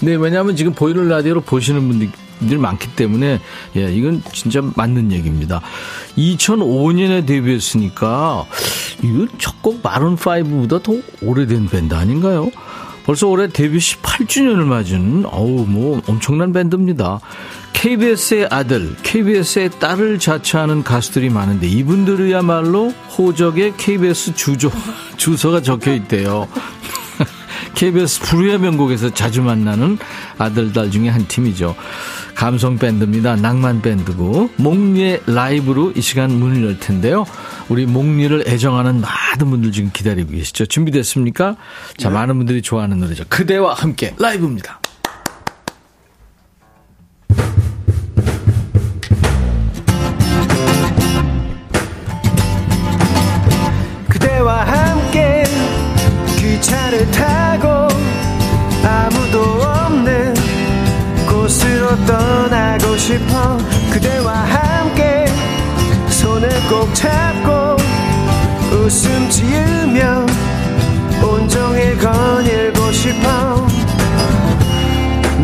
네 0.00 0.14
왜냐하면 0.14 0.54
지금 0.54 0.72
보이는 0.72 1.08
라디오로 1.08 1.40
보시는 1.40 1.88
분들 1.88 2.10
많기 2.58 2.94
때문에 2.94 3.40
예 3.76 3.92
이건 3.92 4.22
진짜 4.32 4.62
맞는 4.76 5.12
얘기입니다. 5.12 5.60
2005년에 6.16 7.26
데뷔했으니까 7.26 8.44
이거 9.02 9.26
첫곡 9.38 9.80
마룬 9.82 10.16
5보다 10.16 10.82
더 10.82 10.94
오래된 11.22 11.68
밴드 11.68 11.94
아닌가요? 11.94 12.50
벌써 13.04 13.26
올해 13.26 13.48
데뷔 13.48 13.78
18주년을 13.78 14.64
맞은 14.64 15.24
어우 15.24 15.64
뭐 15.66 16.02
엄청난 16.06 16.52
밴드입니다. 16.52 17.20
KBS의 17.72 18.48
아들, 18.50 18.96
KBS의 19.02 19.70
딸을 19.78 20.18
자처하는 20.18 20.82
가수들이 20.82 21.30
많은데 21.30 21.68
이분들이야말로 21.68 22.90
호적에 23.16 23.74
KBS 23.76 24.34
주조 24.34 24.70
주소가 25.16 25.62
적혀 25.62 25.94
있대요. 25.94 26.48
KBS 27.74 28.20
불후의 28.20 28.58
명곡에서 28.58 29.12
자주 29.14 29.42
만나는 29.42 29.98
아들 30.38 30.72
딸 30.72 30.90
중에 30.90 31.08
한 31.08 31.26
팀이죠. 31.26 31.74
감성 32.34 32.78
밴드입니다. 32.78 33.34
낭만 33.36 33.82
밴드고 33.82 34.50
목리의 34.56 35.22
라이브로 35.26 35.92
이 35.96 36.00
시간 36.00 36.30
문을 36.30 36.64
열 36.64 36.78
텐데요. 36.78 37.26
우리 37.68 37.84
목리를 37.84 38.44
애정하는 38.46 39.00
많은 39.00 39.50
분들 39.50 39.72
지금 39.72 39.90
기다리고 39.92 40.30
계시죠. 40.32 40.66
준비됐습니까? 40.66 41.56
자, 41.96 42.10
많은 42.10 42.36
분들이 42.36 42.62
좋아하는 42.62 43.00
노래죠. 43.00 43.24
그대와 43.28 43.74
함께 43.74 44.14
라이브입니다. 44.18 44.80
꼭 66.78 66.94
잡고 66.94 67.76
웃음 68.70 69.28
지으며 69.28 70.24
온종일 71.20 71.98
거닐고 71.98 72.92
싶어. 72.92 73.66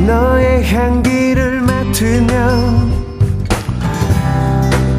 너의 0.06 0.64
향기를 0.64 1.60
맡으며 1.62 2.34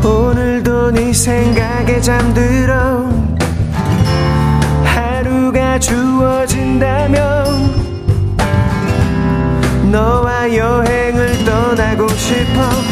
오늘도 0.04 0.92
네 0.92 1.14
생각에 1.14 2.02
잠들어. 2.02 3.10
하루가 4.84 5.80
주어진다면 5.80 7.16
너와 9.90 10.54
여행을 10.54 11.46
떠나고 11.46 12.10
싶어. 12.10 12.85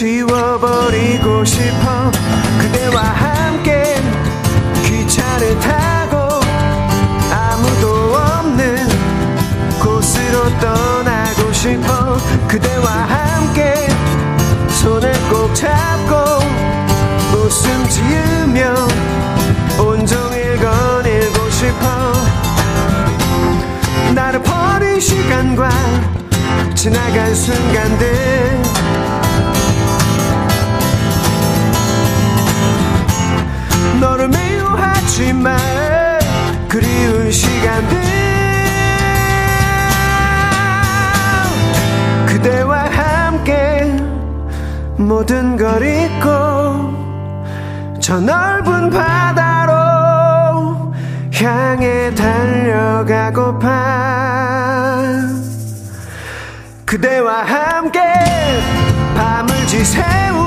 지워버리고 0.00 1.44
싶어. 1.44 2.10
그대와 2.58 3.02
함께 3.02 3.96
기차를 4.82 5.60
타고 5.60 6.40
아무도 7.30 8.16
없는 8.16 8.88
곳으로 9.78 10.58
떠나고 10.58 11.52
싶어. 11.52 12.16
그대와 12.48 12.90
함께 12.90 13.88
손을 14.80 15.12
꼭 15.28 15.54
잡고 15.54 16.16
웃음 17.36 17.86
지으며 17.90 18.74
온종일 19.78 20.56
거닐고 20.60 21.50
싶어. 21.50 22.12
나를 24.14 24.42
버린 24.42 24.98
시간과 24.98 25.68
지나간 26.74 27.34
순간들 27.34 28.60
미워하지만 35.20 35.58
그리운 36.68 37.30
시간들 37.30 38.00
그대와 42.26 42.84
함께 42.86 43.84
모든 44.96 45.56
걸 45.58 45.82
잊고 45.82 46.24
저 48.00 48.18
넓은 48.18 48.88
바다로 48.90 49.72
향해 51.34 52.14
달려가고파 52.14 53.68
그대와 56.86 57.42
함께 57.44 58.00
밤을 59.14 59.66
지새우 59.66 60.39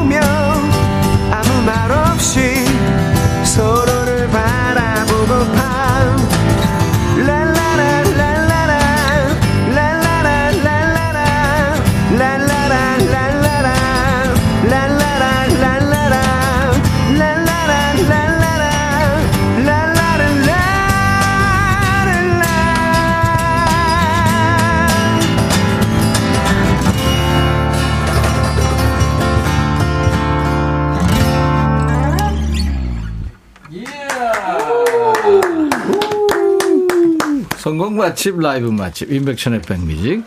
성공 37.63 37.95
맛집 37.95 38.39
라이브 38.41 38.67
맛집 38.67 39.09
임백천의 39.09 39.61
백뮤직 39.61 40.21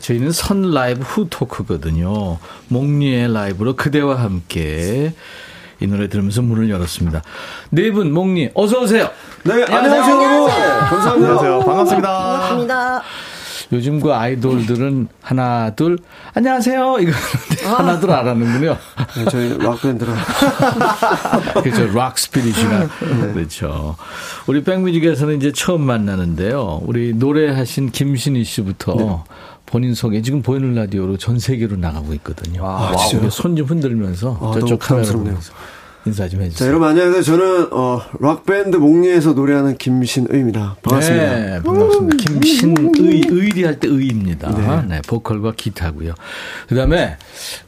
저희는 0.00 0.32
선 0.32 0.70
라이브 0.70 1.02
후 1.02 1.26
토크거든요 1.28 2.38
몽니의 2.68 3.30
라이브로 3.30 3.76
그대와 3.76 4.18
함께 4.22 5.12
이 5.80 5.86
노래 5.86 6.08
들으면서 6.08 6.40
문을 6.40 6.70
열었습니다 6.70 7.22
네 7.68 7.90
분 7.90 8.10
몽니 8.14 8.48
어서 8.54 8.80
오세요 8.80 9.10
네, 9.44 9.64
안녕하세요. 9.64 10.16
감사합니다. 10.88 11.12
안녕하세요. 11.12 11.60
반갑습니다. 11.60 12.08
반갑습니다. 12.08 13.02
요즘 13.72 14.00
그 14.00 14.12
아이돌들은 14.12 15.08
하나 15.22 15.70
둘 15.70 15.98
안녕하세요 16.34 16.98
이거 17.00 17.12
하나 17.74 17.98
둘 17.98 18.10
알았는군요 18.10 18.76
네, 19.16 19.24
저희 19.30 19.58
락밴드라. 19.58 20.14
그렇죠. 21.62 21.86
rock 21.92 22.18
spirit이나. 22.18 22.88
그렇죠. 23.32 23.96
우리 24.46 24.62
백뮤직에서는 24.62 25.36
이제 25.36 25.52
처음 25.52 25.82
만나는데요. 25.82 26.80
우리 26.84 27.12
노래하신 27.12 27.90
김신희 27.90 28.44
씨부터 28.44 29.24
본인 29.66 29.94
소개 29.94 30.22
지금 30.22 30.42
보이는 30.42 30.74
라디오로 30.74 31.18
전 31.18 31.38
세계로 31.38 31.76
나가고 31.76 32.14
있거든요. 32.14 32.66
아, 32.66 32.96
진짜요? 32.96 33.30
손좀 33.30 33.66
흔들면서 33.66 34.38
아, 34.40 34.52
저쪽 34.54 34.60
너무 34.60 34.78
카메라 34.78 35.02
부담스럽네요. 35.02 35.24
보면서 35.34 35.52
인사 36.04 36.28
좀 36.28 36.40
자, 36.40 36.44
해주세요. 36.46 36.68
여러분 36.68 36.88
안녕하세요. 36.88 37.22
저는 37.22 37.68
어, 37.72 38.00
락밴드 38.18 38.76
목리에서 38.76 39.34
노래하는 39.34 39.76
김신의입니다. 39.78 40.76
반갑습니다. 40.82 41.38
네, 41.38 41.62
반갑습니다. 41.62 42.16
김신의, 42.16 43.22
의리 43.30 43.62
할 43.64 43.78
때 43.78 43.86
의입니다. 43.86 44.50
네. 44.50 44.82
네. 44.96 45.02
보컬과 45.06 45.52
기타고요. 45.56 46.14
그 46.68 46.74
다음에, 46.74 47.16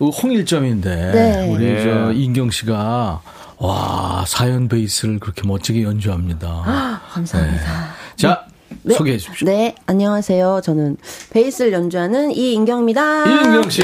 홍일점인데, 0.00 1.12
네. 1.12 1.48
우리 1.48 1.64
네. 1.64 1.84
저 1.84 2.12
인경 2.12 2.50
씨가, 2.50 3.22
와, 3.58 4.24
사연 4.26 4.66
베이스를 4.68 5.20
그렇게 5.20 5.46
멋지게 5.46 5.84
연주합니다. 5.84 7.02
감사합니다. 7.12 7.94
자, 8.16 8.46
네. 8.82 8.94
소개해 8.96 9.18
주십시오. 9.18 9.46
네, 9.46 9.76
안녕하세요. 9.86 10.60
저는 10.64 10.96
베이스를 11.30 11.72
연주하는 11.72 12.32
이인경입니다. 12.32 13.26
이인경 13.28 13.70
씨. 13.70 13.82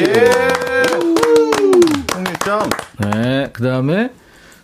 홍일점. 2.14 2.68
네, 2.98 3.48
그 3.52 3.62
다음에, 3.62 4.10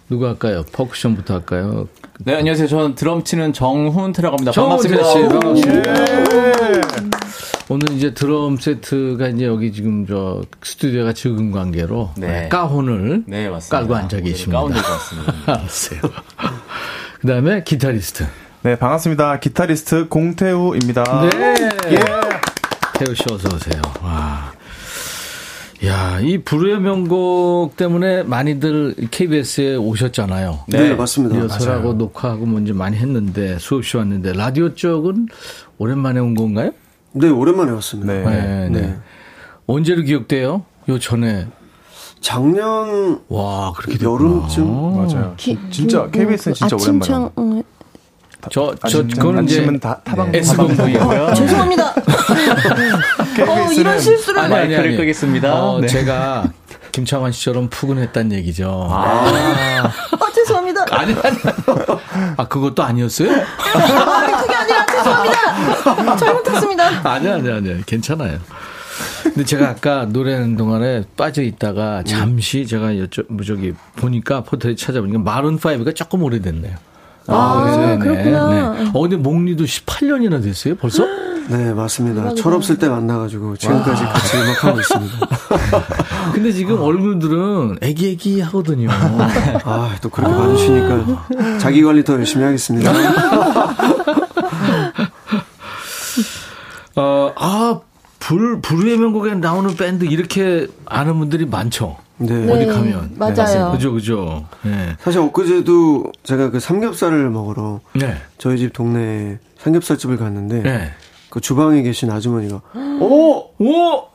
누구 0.08 0.26
할까요? 0.26 0.64
퍼쿠션부터 0.72 1.34
할까요? 1.34 1.88
네, 2.20 2.36
안녕하세요. 2.36 2.68
저는 2.68 2.94
드럼 2.94 3.24
치는 3.24 3.52
정훈태라고 3.52 4.36
합니다. 4.36 4.52
반갑습니다. 4.52 5.04
씨, 5.04 5.22
반갑습니다. 5.28 5.92
오늘 7.68 7.90
이제 7.96 8.14
드럼 8.14 8.56
세트가 8.56 9.28
이제 9.28 9.46
여기 9.46 9.72
지금 9.72 10.06
저 10.06 10.42
스튜디오가 10.62 11.12
적은 11.12 11.50
관계로 11.50 12.10
네. 12.16 12.48
가혼을 12.48 13.24
네. 13.26 13.50
깔고 13.68 13.96
앉아 13.96 14.20
계십니다. 14.20 14.58
가운 14.60 14.72
들고 14.72 14.88
왔습니다. 14.88 15.32
알았어요. 15.46 16.00
그 17.20 17.26
다음에 17.26 17.64
기타리스트. 17.64 18.24
네, 18.62 18.76
반갑습니다. 18.76 19.40
기타리스트 19.40 20.08
공태우입니다. 20.08 21.28
네. 21.28 21.56
예. 21.90 22.00
태우 22.94 23.12
씨 23.14 23.24
어서 23.32 23.48
오세요. 23.52 23.82
와. 24.02 24.55
야, 25.84 26.18
이 26.20 26.38
불후의 26.38 26.80
명곡 26.80 27.76
때문에 27.76 28.22
많이들 28.22 28.94
KBS에 29.10 29.76
오셨잖아요. 29.76 30.60
네, 30.68 30.94
맞습니다. 30.94 31.36
리허설하고 31.36 31.92
녹화하고 31.94 32.46
뭔지 32.46 32.72
많이 32.72 32.96
했는데 32.96 33.58
수없이 33.58 33.96
왔는데 33.98 34.32
라디오 34.32 34.74
쪽은 34.74 35.28
오랜만에 35.78 36.20
온 36.20 36.34
건가요? 36.34 36.70
네, 37.12 37.28
오랜만에 37.28 37.72
왔습니다. 37.72 38.12
네. 38.12 38.24
네. 38.24 38.68
네. 38.70 38.96
언제로 39.66 40.02
기억돼요? 40.02 40.64
요 40.88 40.98
전에. 40.98 41.46
작년 42.20 43.20
와, 43.28 43.72
그렇게 43.76 43.98
됐구나. 43.98 44.12
여름쯤 44.14 44.96
맞아요. 44.96 45.34
기- 45.36 45.58
진짜 45.70 46.06
기- 46.06 46.18
KBS는 46.20 46.54
진짜 46.54 46.76
오랜만에. 46.76 47.30
음, 47.38 47.62
저, 48.50 48.74
저, 48.74 48.98
아침- 49.00 49.08
그거는 49.08 49.44
이제 49.44 49.78
다 49.78 50.00
타방 50.04 50.34
S본부이고요. 50.34 51.34
죄송합니다. 51.34 51.94
어, 53.48 53.72
이런 53.72 54.00
실수를. 54.00 54.40
아니, 54.40 54.54
아니, 54.54 54.76
아니. 54.76 54.96
끄겠습니다. 54.96 55.54
어, 55.54 55.80
네. 55.80 55.86
제가 55.86 56.44
김창완 56.92 57.32
씨처럼 57.32 57.68
푸근했단 57.68 58.32
얘기죠. 58.32 58.88
아, 58.90 59.26
죄송합니다. 60.34 60.86
아니, 60.90 61.12
아니. 61.22 61.36
아, 62.36 62.48
그것도 62.48 62.82
아니었어요? 62.82 63.30
아니, 63.30 64.32
그게 64.42 64.54
아니라 64.54 64.86
죄송합니다. 64.86 66.16
잘못했습니다. 66.16 66.84
아니, 67.10 67.28
아니, 67.28 67.50
아니. 67.50 67.86
괜찮아요. 67.86 68.38
근데 69.24 69.44
제가 69.44 69.68
아까 69.68 70.06
노래하는 70.06 70.56
동안에 70.56 71.02
빠져 71.16 71.42
있다가 71.42 72.02
잠시 72.04 72.66
제가 72.66 72.92
여쭤, 72.92 73.26
뭐 73.28 73.44
저기 73.44 73.74
보니까 73.96 74.42
포털에 74.42 74.74
찾아보니까 74.74 75.18
마룬5가 75.18 75.94
조금 75.94 76.22
오래됐네요. 76.22 76.74
아, 77.28 77.34
아 77.34 77.98
그렇구나. 77.98 78.74
네. 78.74 78.90
어, 78.92 79.00
근데 79.00 79.16
목리도 79.16 79.64
18년이나 79.64 80.42
됐어요, 80.42 80.76
벌써? 80.76 81.04
음. 81.04 81.26
네, 81.48 81.72
맞습니다. 81.72 82.34
철없을 82.34 82.76
때 82.76 82.88
만나가지고 82.88 83.56
지금까지 83.56 84.02
와. 84.02 84.12
같이 84.12 84.36
음악하고 84.36 84.80
있습니다. 84.80 85.28
근데 86.34 86.50
지금 86.52 86.80
얼굴들은 86.80 87.78
애기애기 87.82 88.40
하거든요. 88.42 88.88
아, 88.90 89.94
또 90.02 90.08
그렇게 90.08 90.34
많으시니까 90.34 91.58
자기 91.58 91.82
관리 91.82 92.02
더 92.02 92.14
열심히 92.14 92.44
하겠습니다. 92.44 92.92
어, 96.96 97.32
아, 97.36 97.80
불, 98.18 98.60
불후의 98.60 98.98
명곡에 98.98 99.34
나오는 99.34 99.76
밴드 99.76 100.04
이렇게 100.04 100.66
아는 100.86 101.18
분들이 101.18 101.46
많죠? 101.46 101.96
네. 102.18 102.50
어디 102.50 102.66
네, 102.66 102.72
가면. 102.72 103.14
맞아요. 103.16 103.72
그죠, 103.72 103.92
그죠. 103.92 104.46
네. 104.62 104.96
사실 105.00 105.20
엊그제도 105.20 106.12
제가 106.22 106.50
그 106.50 106.60
삼겹살을 106.60 107.28
먹으러 107.30 107.80
네. 107.94 108.16
저희 108.38 108.58
집 108.58 108.72
동네 108.72 109.38
삼겹살집을 109.58 110.16
갔는데 110.16 110.62
네. 110.62 110.92
그 111.28 111.40
주방에 111.40 111.82
계신 111.82 112.10
아주머니가 112.10 112.60
오! 113.00 113.50
오! 113.58 114.08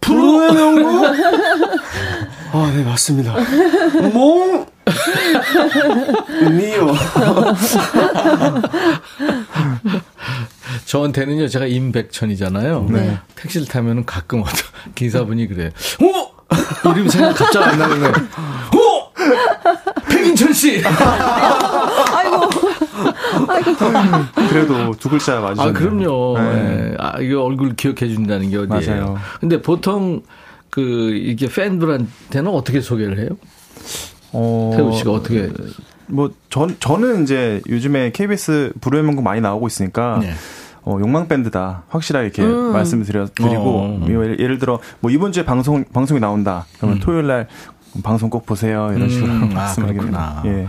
불후의 0.00 0.52
명곡? 0.52 1.04
아, 2.52 2.72
네, 2.76 2.84
맞습니다. 2.84 3.34
몽! 4.12 4.66
니요. 6.52 6.94
저한테는요, 10.86 11.48
제가 11.48 11.66
임백천이잖아요. 11.66 12.86
네. 12.90 13.18
택시를 13.34 13.66
타면은 13.66 14.04
가끔 14.04 14.40
어떤 14.42 14.54
기사분이 14.94 15.48
그래요. 15.48 15.70
오! 16.00 16.35
이름 16.94 17.08
생각 17.08 17.34
갑자기 17.34 17.64
안 17.64 17.78
나는 17.78 18.00
거예요. 18.00 18.14
오! 18.74 19.10
백인천 20.08 20.52
씨! 20.52 20.82
아이고. 22.12 22.50
그래도 24.48 24.92
두 24.92 25.08
글자 25.08 25.40
맞으셨네요. 25.40 25.68
아, 25.68 25.72
그럼요. 25.72 26.38
네. 26.38 26.90
예. 26.92 26.96
아, 26.98 27.20
이거 27.20 27.42
얼굴 27.42 27.74
기억해 27.74 28.08
준다는 28.08 28.50
게 28.50 28.56
어디예요. 28.58 28.68
맞아요. 28.68 29.18
근데 29.40 29.60
보통 29.60 30.22
그, 30.70 31.14
이게 31.14 31.48
팬들한테는 31.48 32.50
어떻게 32.50 32.80
소개를 32.80 33.18
해요? 33.18 33.28
어, 34.32 34.72
태우 34.76 34.92
씨가 34.96 35.10
어떻게. 35.12 35.50
뭐, 36.06 36.30
전, 36.50 36.76
저는 36.78 37.24
이제 37.24 37.60
요즘에 37.68 38.12
KBS 38.12 38.72
불후의 38.80 39.02
명곡 39.04 39.22
많이 39.24 39.40
나오고 39.40 39.66
있으니까. 39.66 40.18
네. 40.20 40.32
어, 40.86 40.98
욕망 41.00 41.26
밴드다. 41.26 41.82
확실하게 41.88 42.26
이렇게 42.26 42.42
음. 42.42 42.72
말씀을 42.72 43.04
드려, 43.04 43.26
드리고, 43.26 43.54
어. 43.56 44.06
예를, 44.08 44.38
예를 44.38 44.58
들어, 44.58 44.78
뭐 45.00 45.10
이번 45.10 45.32
주에 45.32 45.44
방송, 45.44 45.84
방송이 45.84 46.20
나온다. 46.20 46.64
그러면 46.78 46.98
음. 46.98 47.00
토요일 47.00 47.26
날 47.26 47.48
방송 48.04 48.30
꼭 48.30 48.46
보세요. 48.46 48.92
이런 48.94 49.10
식으로 49.10 49.32
음, 49.32 49.42
아, 49.50 49.54
말씀하게 49.66 49.94
그렇구나. 49.94 50.42
됩니다. 50.42 50.60
예. 50.62 50.68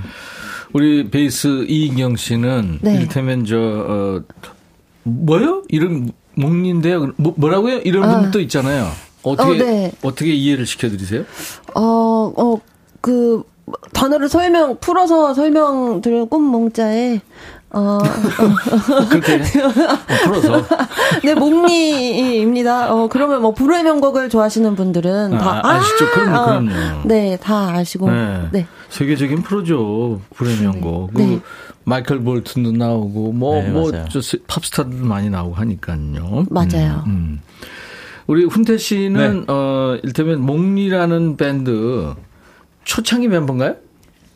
우리 0.73 1.09
베이스 1.11 1.65
이인경 1.69 2.15
씨는 2.15 2.79
네. 2.81 2.95
이를테면 2.95 3.45
저, 3.45 3.57
어, 3.57 4.21
뭐요? 5.03 5.61
이름 5.69 6.09
몽니인데요. 6.33 7.11
뭐, 7.17 7.35
뭐라고요? 7.37 7.77
이런 7.83 8.03
아. 8.09 8.19
분도 8.21 8.39
있잖아요. 8.41 8.89
어떻게, 9.21 9.51
어, 9.51 9.53
네. 9.53 9.91
어떻게 10.03 10.33
이해를 10.33 10.65
시켜드리세요? 10.65 11.25
어, 11.75 12.33
어, 12.35 12.59
그, 13.01 13.43
단어를 13.93 14.29
설명, 14.29 14.77
풀어서 14.79 15.33
설명드리는 15.35 16.27
꿈몽자에, 16.29 17.19
어, 17.69 17.99
그렇게 19.09 19.35
어, 19.35 19.69
풀어서. 20.23 20.65
네, 21.23 21.35
몽니입니다. 21.35 22.93
어, 22.93 23.07
그러면 23.09 23.41
뭐, 23.41 23.53
불후의 23.53 23.83
명곡을 23.83 24.29
좋아하시는 24.29 24.75
분들은 24.75 25.37
다, 25.37 25.61
아, 25.63 25.75
아시죠? 25.75 26.09
그럼요, 26.11 26.37
어, 26.37 26.45
그럼요. 26.45 27.01
네, 27.05 27.37
다 27.37 27.69
아시고, 27.75 28.09
네. 28.09 28.47
네. 28.51 28.67
세계적인 28.89 29.41
프로죠. 29.43 30.21
불의 30.35 30.57
명곡. 30.61 31.13
그 31.13 31.21
네. 31.21 31.39
마이클 31.83 32.21
볼튼도 32.21 32.73
나오고 32.73 33.31
뭐 33.31 33.61
네, 33.61 33.69
뭐. 33.69 33.91
저 34.09 34.19
팝스타들도 34.47 35.05
많이 35.05 35.29
나오고 35.29 35.55
하니까요. 35.55 36.45
맞아요. 36.49 37.03
음, 37.05 37.11
음. 37.11 37.41
우리 38.27 38.43
훈태 38.43 38.77
씨는 38.77 39.45
어 39.47 39.97
일테면 40.03 40.41
몽리라는 40.41 41.37
밴드 41.37 42.13
초창기 42.83 43.29
멤버인가요? 43.29 43.77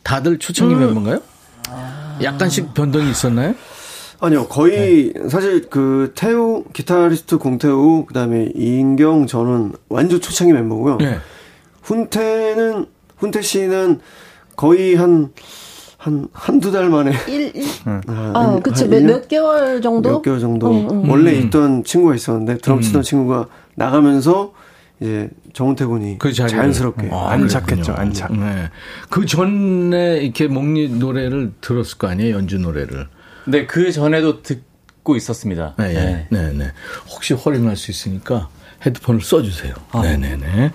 다들 0.04 0.40
초창기 0.40 0.76
멤버인가요? 0.76 1.22
약간씩 2.22 2.74
변동이 2.74 3.10
있었나요? 3.10 3.54
아니요, 4.20 4.48
거의, 4.48 5.14
사실 5.30 5.68
그, 5.70 6.12
태우, 6.16 6.64
기타리스트 6.74 7.40
공태우, 7.40 8.06
그 8.06 8.14
다음에 8.14 8.52
이인경, 8.56 9.26
저는 9.26 9.74
완전 9.90 10.22
초창기 10.22 10.54
멤버고요. 10.54 10.98
네. 10.98 11.18
훈태는, 11.82 12.86
훈태 13.18 13.42
씨는 13.42 14.00
거의 14.56 14.94
한, 14.94 15.32
한, 15.98 16.28
한두 16.34 16.72
달 16.72 16.90
만에. 16.90 17.14
일, 17.28 17.52
일, 17.56 17.64
아, 18.08 18.32
아, 18.36 18.60
그치. 18.62 18.88
몇, 18.88 19.02
몇 19.04 19.28
개월 19.28 19.82
정도? 19.82 20.12
몇 20.12 20.22
개월 20.22 20.40
정도. 20.40 20.72
응, 20.72 20.88
응. 20.92 21.10
원래 21.10 21.34
음. 21.34 21.46
있던 21.46 21.84
친구가 21.84 22.14
있었는데, 22.14 22.60
드럼 22.60 22.82
치던 22.82 23.02
친구가 23.02 23.48
나가면서, 23.74 24.54
이제, 25.02 25.30
정우태 25.54 25.86
군이 25.86 26.20
그. 26.20 26.32
자연스럽게. 26.32 27.10
아, 27.12 27.32
안착했죠. 27.32 27.94
안착. 27.94 28.38
네. 28.38 28.70
그 29.10 29.26
전에 29.26 30.18
이렇게 30.18 30.48
몽리 30.48 30.90
노래를 30.90 31.54
들었을 31.60 31.98
거 31.98 32.08
아니에요, 32.08 32.36
연주 32.36 32.60
노래를. 32.60 33.08
네, 33.48 33.66
그 33.66 33.92
전에도 33.92 34.44
듣고 34.44 35.16
있었습니다. 35.16 35.76
네, 35.80 35.94
네, 35.94 36.28
네, 36.30 36.54
네. 36.54 36.72
혹시 37.10 37.34
허링할 37.34 37.76
수 37.76 37.90
있으니까 37.90 38.50
헤드폰을 38.86 39.22
써주세요. 39.22 39.74
네, 40.04 40.18
네, 40.18 40.38
네. 40.38 40.72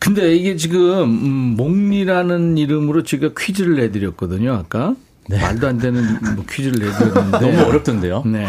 근데 0.00 0.34
이게 0.34 0.56
지금 0.56 1.04
음, 1.04 1.30
몽리라는 1.56 2.58
이름으로 2.58 3.04
제가 3.04 3.30
퀴즈를 3.38 3.76
내드렸거든요. 3.76 4.52
아까 4.52 4.96
말도 5.28 5.68
안 5.68 5.78
되는 5.78 6.02
뭐 6.34 6.44
퀴즈를 6.48 6.84
내드렸는데 6.84 7.38
너무 7.38 7.68
어렵던데요. 7.68 8.22
네, 8.26 8.46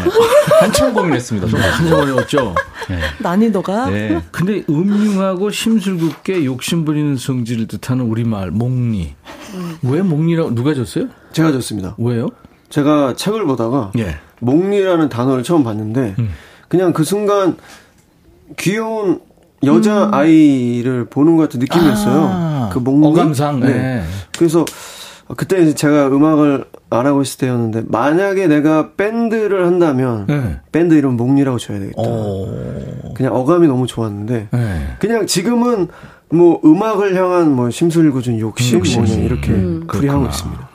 한참 0.60 0.92
고민했습니다. 0.92 1.48
정말. 1.48 1.70
한참 1.70 1.98
어려웠죠. 2.00 2.54
난이도가? 3.20 3.90
네. 3.90 4.20
근데 4.32 4.64
음흉하고 4.68 5.50
심술궂게 5.50 6.44
욕심부리는 6.44 7.16
성질을 7.16 7.68
뜻하는 7.68 8.04
우리말 8.06 8.50
몽리. 8.50 9.14
왜 9.82 10.02
몽리라고 10.02 10.54
누가 10.54 10.74
줬어요? 10.74 11.06
제가 11.32 11.52
줬습니다. 11.52 11.94
왜요? 11.96 12.28
제가 12.70 13.14
책을 13.14 13.44
보다가, 13.46 13.92
예. 13.98 14.16
몽리라는 14.40 15.08
단어를 15.08 15.44
처음 15.44 15.62
봤는데, 15.62 16.16
음. 16.18 16.30
그냥 16.66 16.92
그 16.92 17.04
순간, 17.04 17.56
귀여운 18.58 19.20
여자 19.62 20.10
아이를 20.12 21.06
보는 21.06 21.36
것 21.36 21.44
같은 21.44 21.60
느낌이었어요. 21.60 22.16
음. 22.16 22.28
아, 22.30 22.70
그 22.72 22.80
몽리. 22.80 23.06
어감상. 23.06 23.60
네. 23.60 24.02
그래서 24.36 24.64
그때 25.36 25.62
이제 25.62 25.74
제가 25.74 26.08
음악을 26.08 26.64
안 26.90 27.06
하고 27.06 27.22
있을 27.22 27.38
때였는데 27.38 27.84
만약에 27.88 28.46
내가 28.46 28.92
밴드를 28.92 29.66
한다면 29.66 30.26
네. 30.26 30.60
밴드 30.70 30.94
이름 30.94 31.16
몽리라고 31.16 31.58
줘야 31.58 31.78
되겠다. 31.78 32.00
오. 32.02 33.14
그냥 33.14 33.34
어감이 33.34 33.66
너무 33.66 33.86
좋았는데 33.86 34.48
네. 34.50 34.96
그냥 34.98 35.26
지금은 35.26 35.88
뭐 36.30 36.60
음악을 36.64 37.14
향한 37.16 37.52
뭐 37.52 37.70
심술궂은 37.70 38.38
욕심, 38.40 38.78
욕심. 38.78 39.04
뭐 39.04 39.14
이렇게 39.16 39.50
음. 39.52 39.86
풀이하고 39.86 40.22
그렇구나. 40.22 40.28
있습니다. 40.28 40.68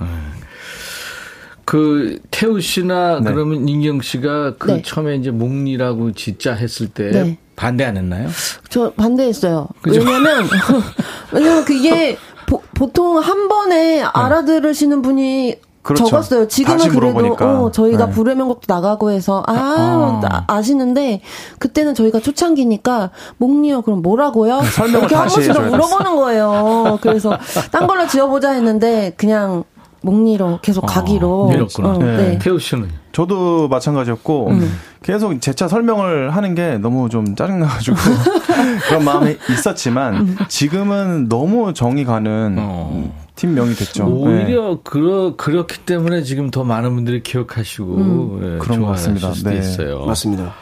그 1.70 2.18
태우 2.32 2.60
씨나 2.60 3.20
네. 3.20 3.32
그러면 3.32 3.70
인경 3.70 4.02
씨가 4.02 4.56
그 4.58 4.72
네. 4.72 4.82
처음에 4.82 5.18
이제 5.18 5.30
몽리라고 5.30 6.14
진짜 6.14 6.56
했을 6.56 6.88
때 6.88 7.12
네. 7.12 7.38
반대 7.56 7.84
안 7.84 7.96
했나요? 7.96 8.28
저 8.70 8.92
반대했어요. 8.94 9.68
그죠? 9.82 10.00
왜냐면, 10.00 10.48
왜냐면 11.32 11.66
그게 11.66 12.18
보, 12.50 12.62
보통 12.74 13.20
한 13.20 13.48
번에 13.48 14.02
알아들으시는 14.02 15.04
분이 15.04 15.56
그렇죠. 15.84 16.06
적었어요. 16.06 16.48
지금은 16.48 16.90
그래도. 16.90 17.36
어, 17.46 17.72
저희가 17.72 18.08
네. 18.08 18.12
불의 18.12 18.36
명곡도 18.36 18.72
나가고 18.74 19.12
해서 19.12 19.44
아, 19.48 19.54
아. 19.54 20.22
아, 20.24 20.44
아시는데 20.48 21.22
그때는 21.58 21.94
저희가 21.96 22.20
초창기니까 22.20 23.12
목리요 23.38 23.82
그럼 23.84 24.02
뭐라고요? 24.02 24.62
설명을 24.62 25.00
이렇게 25.00 25.16
한 25.16 25.28
번씩 25.28 25.54
더 25.54 25.62
물어보는 25.62 26.16
거예요. 26.16 27.00
그래서 27.02 27.38
딴 27.72 27.88
걸로 27.88 28.08
지어보자 28.08 28.52
했는데 28.52 29.14
그냥 29.16 29.64
목리로 30.02 30.60
계속 30.62 30.82
가기로 30.86 31.50
아, 31.50 31.54
밀었구나. 31.54 31.90
어, 31.90 31.98
네. 31.98 32.38
태우 32.40 32.60
씨는 32.60 32.90
저도 33.12 33.68
마찬가지였고 33.68 34.50
음. 34.50 34.80
계속 35.02 35.40
재차 35.42 35.68
설명을 35.68 36.36
하는 36.36 36.56
게 36.56 36.78
너무 36.78 37.10
좀 37.10 37.36
짜증나가지고 37.36 37.96
그런 38.88 39.04
마음이 39.04 39.38
있었지만 39.50 40.16
음. 40.16 40.38
지금은 40.48 41.28
너무 41.28 41.74
정이 41.74 42.06
가는 42.06 42.56
어. 42.60 43.14
팀명이 43.36 43.74
됐죠. 43.76 44.06
네. 44.06 44.12
오히려 44.12 44.80
그러, 44.84 45.36
그렇기 45.36 45.80
때문에 45.80 46.24
지금 46.24 46.52
더 46.52 46.64
많은 46.64 46.94
분들이 46.96 47.24
기억하시고 47.24 47.96
음. 47.96 48.40
예, 48.56 48.58
그런 48.60 48.80
것 48.80 48.86
좋아하실 48.86 49.14
같습니다. 49.14 49.34
수도 49.34 49.50
네. 49.50 49.58
있어요. 49.58 50.06
맞습니다. 50.06 50.54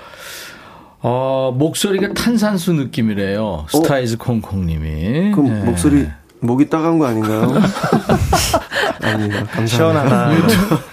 어, 1.02 1.54
목소리가 1.58 2.14
탄산수 2.14 2.74
느낌이래요. 2.74 3.66
스타이즈 3.70 4.18
콩콩님이. 4.18 5.32
그럼 5.32 5.48
예. 5.48 5.66
목소리 5.66 6.08
목이 6.40 6.70
따가운 6.70 7.00
거 7.00 7.06
아닌가요? 7.08 7.52
아닙니다. 9.02 9.45
감사합니다. 9.52 9.68
시원하다. 9.68 10.32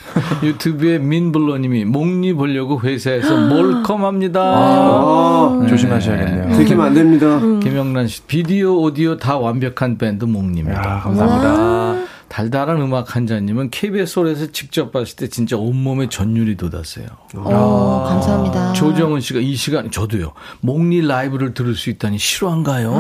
유튜브 0.45 0.87
에 0.87 0.99
민블러님이 0.99 1.85
몽니 1.85 2.33
보려고 2.33 2.81
회사에서 2.81 3.37
몰컴합니다. 3.37 4.41
아, 4.41 5.59
네. 5.63 5.69
조심하셔야겠네요. 5.69 6.57
들키면 6.57 6.87
안 6.87 6.95
됩니다. 6.95 7.41
김영란 7.41 8.07
씨, 8.07 8.23
비디오, 8.23 8.81
오디오 8.81 9.17
다 9.17 9.37
완벽한 9.39 9.99
밴드 9.99 10.25
몽니입니다. 10.25 10.79
야, 10.79 11.01
감사합니다. 11.01 12.05
달달한 12.29 12.81
음악 12.81 13.15
한자님은 13.15 13.71
KBS 13.71 14.19
홀에서 14.19 14.47
직접 14.51 14.91
봤을 14.91 15.17
때 15.17 15.29
진짜 15.29 15.57
온몸에 15.57 16.09
전율이 16.09 16.57
돋았어요. 16.57 17.07
어, 17.37 18.07
감사합니다. 18.09 18.73
조정은 18.73 19.21
씨가 19.21 19.39
이 19.41 19.55
시간 19.55 19.91
저도요. 19.91 20.33
목리 20.61 21.07
라이브를 21.07 21.55
들을 21.55 21.75
수 21.77 21.91
있다니 21.91 22.19
실화인가요? 22.19 22.91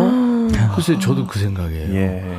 글쎄 0.74 0.98
저도 0.98 1.26
그 1.26 1.38
생각이에요. 1.38 1.94
예. 1.94 2.38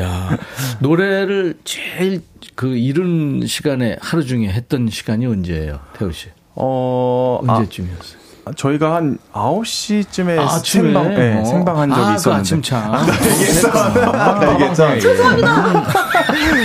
야 0.00 0.36
노래를 0.80 1.54
제일 1.64 2.22
그 2.54 2.76
이른 2.76 3.46
시간에 3.46 3.96
하루 4.00 4.24
중에 4.24 4.48
했던 4.48 4.88
시간이 4.90 5.26
언제예요, 5.26 5.80
태우 5.96 6.12
씨? 6.12 6.28
어, 6.54 7.40
아, 7.46 7.54
언제쯤이었어요? 7.54 8.24
저희가 8.56 8.94
한 8.94 9.18
9시쯤에 9.32 10.38
아침에? 10.38 10.82
생방, 10.92 11.14
네, 11.14 11.40
어. 11.40 11.44
생방한 11.46 11.88
적이 11.90 12.00
아, 12.02 12.06
그 12.08 12.14
있었는데. 12.14 12.40
아침차. 12.40 12.76
아, 12.78 13.04
나 13.06 13.30
얘기했어. 13.32 13.68
나 14.12 14.52
얘기했죠. 14.52 15.00
죄송합니다. 15.00 15.92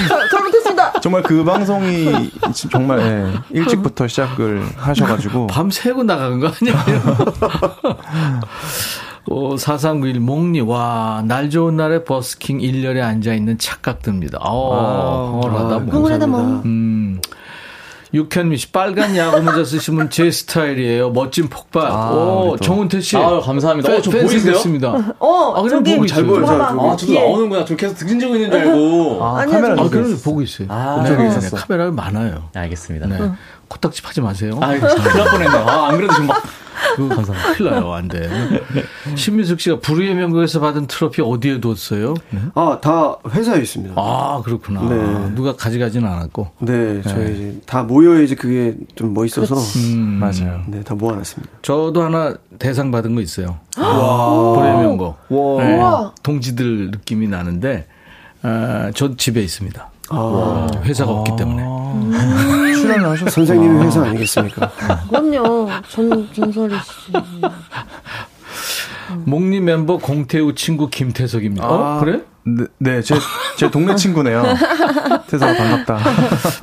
저- 0.10 0.28
잘못했습니다. 0.30 1.00
정말 1.00 1.24
그 1.24 1.44
방송이 1.46 2.32
정말 2.70 3.00
예, 3.00 3.34
일찍부터 3.58 4.08
시작을 4.10 4.62
하셔가지고 4.76 5.48
밤 5.48 5.72
새고 5.72 6.04
나간 6.04 6.40
거 6.42 6.48
아니에요? 6.62 6.78
어, 9.32 9.56
4391 9.58 10.20
목리, 10.20 10.60
와, 10.62 11.24
날 11.26 11.50
좋은 11.52 11.78
날에 11.78 12.04
버스킹 12.04 12.60
1열에 12.60 13.02
앉아있는 13.04 13.60
착각 13.60 14.02
듭니다. 14.02 14.40
어, 14.42 15.42
황홀하다, 15.44 15.80
뭐. 15.80 15.94
황홀하다, 15.94 16.28
뭐. 16.28 16.40
음. 16.66 17.22
육현미 18.12 18.58
씨, 18.58 18.72
빨간 18.72 19.16
야구 19.16 19.40
모자 19.44 19.64
쓰시면 19.64 20.10
제 20.10 20.32
스타일이에요. 20.32 21.12
멋진 21.12 21.48
폭발. 21.48 21.86
아, 21.92 22.10
오, 22.10 22.56
또. 22.58 22.58
정은태 22.58 23.02
씨. 23.02 23.16
아유, 23.18 23.40
감사합니다. 23.40 23.94
어, 23.94 24.02
저팬 24.02 24.22
보이세요? 24.22 24.40
생겼습니다. 24.42 25.14
어, 25.20 25.54
아, 25.56 25.62
그냥 25.62 25.84
저기 25.84 25.92
보고 25.94 26.06
있어요. 26.06 26.26
보여요, 26.26 26.46
잘 26.48 26.58
봐봐. 26.58 26.74
보여요. 26.74 26.92
아, 26.92 26.96
저도. 26.96 27.14
나오는구나. 27.14 27.66
저 27.66 27.76
계속 27.76 27.94
등진 28.00 28.20
적고 28.20 28.36
있는 28.36 28.50
줄 28.50 28.60
알고. 28.62 29.24
아, 29.24 29.40
아니요, 29.42 29.52
카메라 29.56 29.74
아, 29.74 29.78
좀 29.78 29.90
그럼 29.90 30.18
보고 30.24 30.42
있어요. 30.42 30.68
아, 30.72 31.02
네, 31.04 31.10
저기 31.10 31.22
네, 31.22 31.30
있었어. 31.30 31.56
카메라 31.58 31.92
많아요. 31.92 32.50
알겠습니다. 32.56 33.06
네. 33.06 33.32
코딱지 33.70 34.02
파지 34.02 34.20
마세요. 34.22 34.60
아, 34.62 34.68
큰일 34.68 34.82
날 34.82 35.32
뻔했네. 35.32 35.58
아, 35.58 35.88
안 35.88 35.96
그래도 35.96 36.14
지금 36.14 36.28
막. 36.28 36.44
감사합니다. 36.98 37.54
큰일 37.54 37.72
나요, 37.72 37.94
안 37.94 38.08
돼. 38.08 38.30
신민숙 39.16 39.60
씨가 39.60 39.80
불후의 39.80 40.16
명곡에서 40.16 40.60
받은 40.60 40.88
트로피 40.88 41.22
어디에 41.22 41.60
뒀어요? 41.62 42.16
네. 42.32 42.40
아, 42.56 42.80
다 42.82 43.16
회사에 43.30 43.60
있습니다. 43.62 43.94
아, 43.98 44.42
그렇구나. 44.44 44.82
네. 44.84 45.36
누가 45.36 45.56
가져가지는 45.56 46.08
않았고. 46.08 46.52
네, 46.60 47.02
저희 47.04 47.34
이제 47.36 47.62
다 47.66 47.84
모여야지 47.84 48.36
그게 48.36 48.76
좀 48.96 49.14
멋있어서. 49.14 49.56
음. 49.56 50.20
맞아요. 50.20 50.62
네, 50.68 50.84
다 50.84 50.96
모아놨습니다. 50.96 51.54
저도 51.62 52.02
하나 52.02 52.36
대상 52.58 52.92
받은 52.92 53.14
거 53.14 53.22
있어요. 53.22 53.60
불후의 53.76 54.78
명곡. 54.80 55.18
와. 55.30 55.64
네. 55.64 56.12
동지들 56.24 56.92
느낌이 56.92 57.28
나는데, 57.28 57.88
아, 58.42 58.92
저 58.96 59.16
집에 59.16 59.42
있습니다. 59.42 59.92
아, 60.10 60.68
회사가 60.84 61.12
없기 61.12 61.32
때문에. 61.38 61.64
출연을 62.76 63.06
하셨어요. 63.10 63.30
선생님이 63.30 63.86
회사 63.86 64.02
아니겠습니까? 64.04 64.72
그럼요. 65.10 65.70
전, 65.90 66.28
전설이 66.34 66.74
씨. 66.76 67.12
목리 69.26 69.60
멤버 69.60 69.98
공태우 69.98 70.54
친구 70.54 70.90
김태석입니다. 70.90 71.68
어, 71.68 71.84
아. 71.84 72.00
그래? 72.00 72.22
네, 72.46 72.64
네, 72.78 73.02
제, 73.02 73.16
제 73.58 73.70
동네 73.70 73.96
친구네요. 73.96 74.44
태서 75.28 75.46
반갑다. 75.46 76.00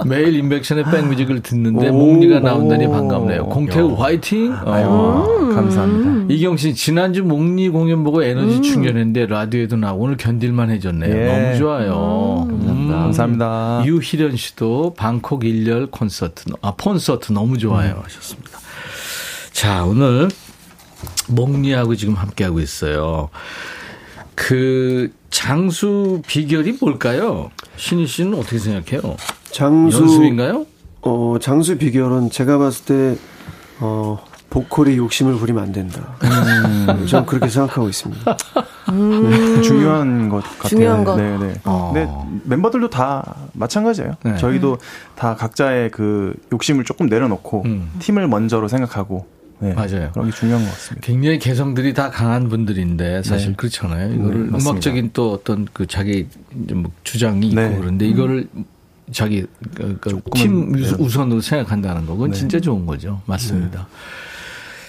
매일 0.06 0.34
인백션의 0.34 0.84
백뮤직을 0.84 1.42
듣는데 1.42 1.90
오. 1.90 1.92
목리가 1.92 2.40
나온다니 2.40 2.88
반갑네요. 2.88 3.42
오. 3.42 3.48
공태우 3.48 3.94
화이팅! 3.94 4.52
어. 4.64 4.72
아이고, 4.72 5.54
감사합니다. 5.54 6.34
이경 6.34 6.56
씨, 6.56 6.74
지난주 6.74 7.22
목리 7.22 7.68
공연 7.68 8.02
보고 8.04 8.22
에너지 8.24 8.62
충전했는데 8.62 9.26
라디오에도 9.26 9.76
나오고 9.76 10.04
오늘 10.04 10.16
견딜만 10.16 10.70
해졌네요. 10.70 11.14
예. 11.14 11.26
너무 11.26 11.58
좋아요. 11.58 12.46
음. 12.50 12.65
감사합니다. 12.92 13.82
유희련 13.84 14.36
씨도 14.36 14.94
방콕 14.96 15.44
일렬 15.44 15.86
콘서트, 15.90 16.44
아, 16.62 16.72
콘서트 16.78 17.32
너무 17.32 17.58
좋아요. 17.58 17.94
음. 17.96 18.04
하셨습니다. 18.04 18.58
자, 19.52 19.84
오늘 19.84 20.28
목리하고 21.28 21.96
지금 21.96 22.14
함께하고 22.14 22.60
있어요. 22.60 23.30
그 24.34 25.12
장수 25.30 26.22
비결이 26.26 26.78
뭘까요? 26.80 27.50
신희 27.76 28.06
씨는 28.06 28.38
어떻게 28.38 28.58
생각해요? 28.58 29.16
장수. 29.50 30.02
연습인가요? 30.02 30.66
어, 31.02 31.36
장수 31.40 31.78
비결은 31.78 32.30
제가 32.30 32.58
봤을 32.58 32.84
때, 32.84 33.18
어, 33.80 34.22
보컬이 34.50 34.96
욕심을 34.96 35.34
부리면 35.36 35.62
안 35.62 35.72
된다. 35.72 36.16
음. 36.22 37.06
저는 37.06 37.26
그렇게 37.26 37.48
생각하고 37.48 37.88
있습니다. 37.88 38.36
네, 38.92 39.60
중요한 39.62 40.28
것 40.28 40.42
같아요. 40.42 40.68
중요한 40.68 41.04
것. 41.04 41.16
네, 41.16 41.36
네. 41.38 41.54
어. 41.64 41.90
네, 41.94 42.08
멤버들도 42.44 42.88
다 42.90 43.36
마찬가지예요. 43.52 44.16
네. 44.22 44.36
저희도 44.36 44.78
다 45.16 45.34
각자의 45.34 45.90
그 45.90 46.34
욕심을 46.52 46.84
조금 46.84 47.06
내려놓고 47.06 47.62
음. 47.66 47.90
팀을 47.98 48.28
먼저로 48.28 48.68
생각하고 48.68 49.26
네, 49.58 49.72
맞아요. 49.74 50.10
그런 50.12 50.30
게 50.30 50.36
중요한 50.36 50.62
것 50.64 50.70
같습니다. 50.70 51.04
굉장히 51.06 51.38
개성들이 51.38 51.92
다 51.94 52.10
강한 52.10 52.48
분들인데 52.48 53.22
사실 53.24 53.50
네. 53.50 53.54
그렇잖아요. 53.56 54.14
이거를 54.14 54.50
네. 54.52 54.58
음악적인 54.58 55.10
또 55.12 55.32
어떤 55.32 55.66
그 55.72 55.86
자기 55.86 56.28
뭐 56.52 56.90
주장이 57.04 57.48
있고 57.48 57.60
네. 57.60 57.76
그런데 57.78 58.06
이거를 58.06 58.48
자기 59.12 59.46
그, 59.74 59.96
그 60.00 60.10
조금은, 60.10 60.32
팀 60.34 60.72
네. 60.72 60.82
우선- 60.82 61.00
우선으로 61.00 61.40
생각한다는 61.40 62.06
거 62.06 62.14
그건 62.14 62.30
네. 62.30 62.36
진짜 62.36 62.60
좋은 62.60 62.86
거죠. 62.86 63.20
맞습니다. 63.26 63.88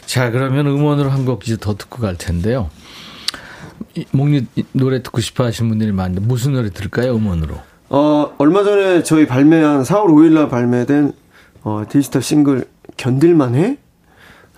자 0.08 0.32
그러면 0.32 0.66
음원으로 0.68 1.10
한 1.12 1.26
곡 1.26 1.44
이제 1.46 1.58
더 1.60 1.76
듣고 1.76 2.02
갈 2.02 2.18
텐데요. 2.18 2.70
이- 3.96 4.06
목리 4.12 4.48
노래 4.72 5.04
듣고 5.04 5.20
싶어 5.22 5.44
하시는 5.44 5.68
분들이 5.70 5.92
많은데 5.92 6.22
무슨 6.22 6.54
노래 6.54 6.70
들을까요 6.70 7.16
음원으로? 7.16 7.56
어, 7.90 8.32
얼마 8.38 8.64
전에 8.64 9.04
저희 9.04 9.28
발매한 9.28 9.84
4월 9.84 10.08
5일 10.08 10.34
날 10.34 10.50
발매된 10.50 11.12
어, 11.64 11.84
디지털 11.90 12.22
싱글 12.22 12.66
견딜만 12.96 13.56
해? 13.56 13.78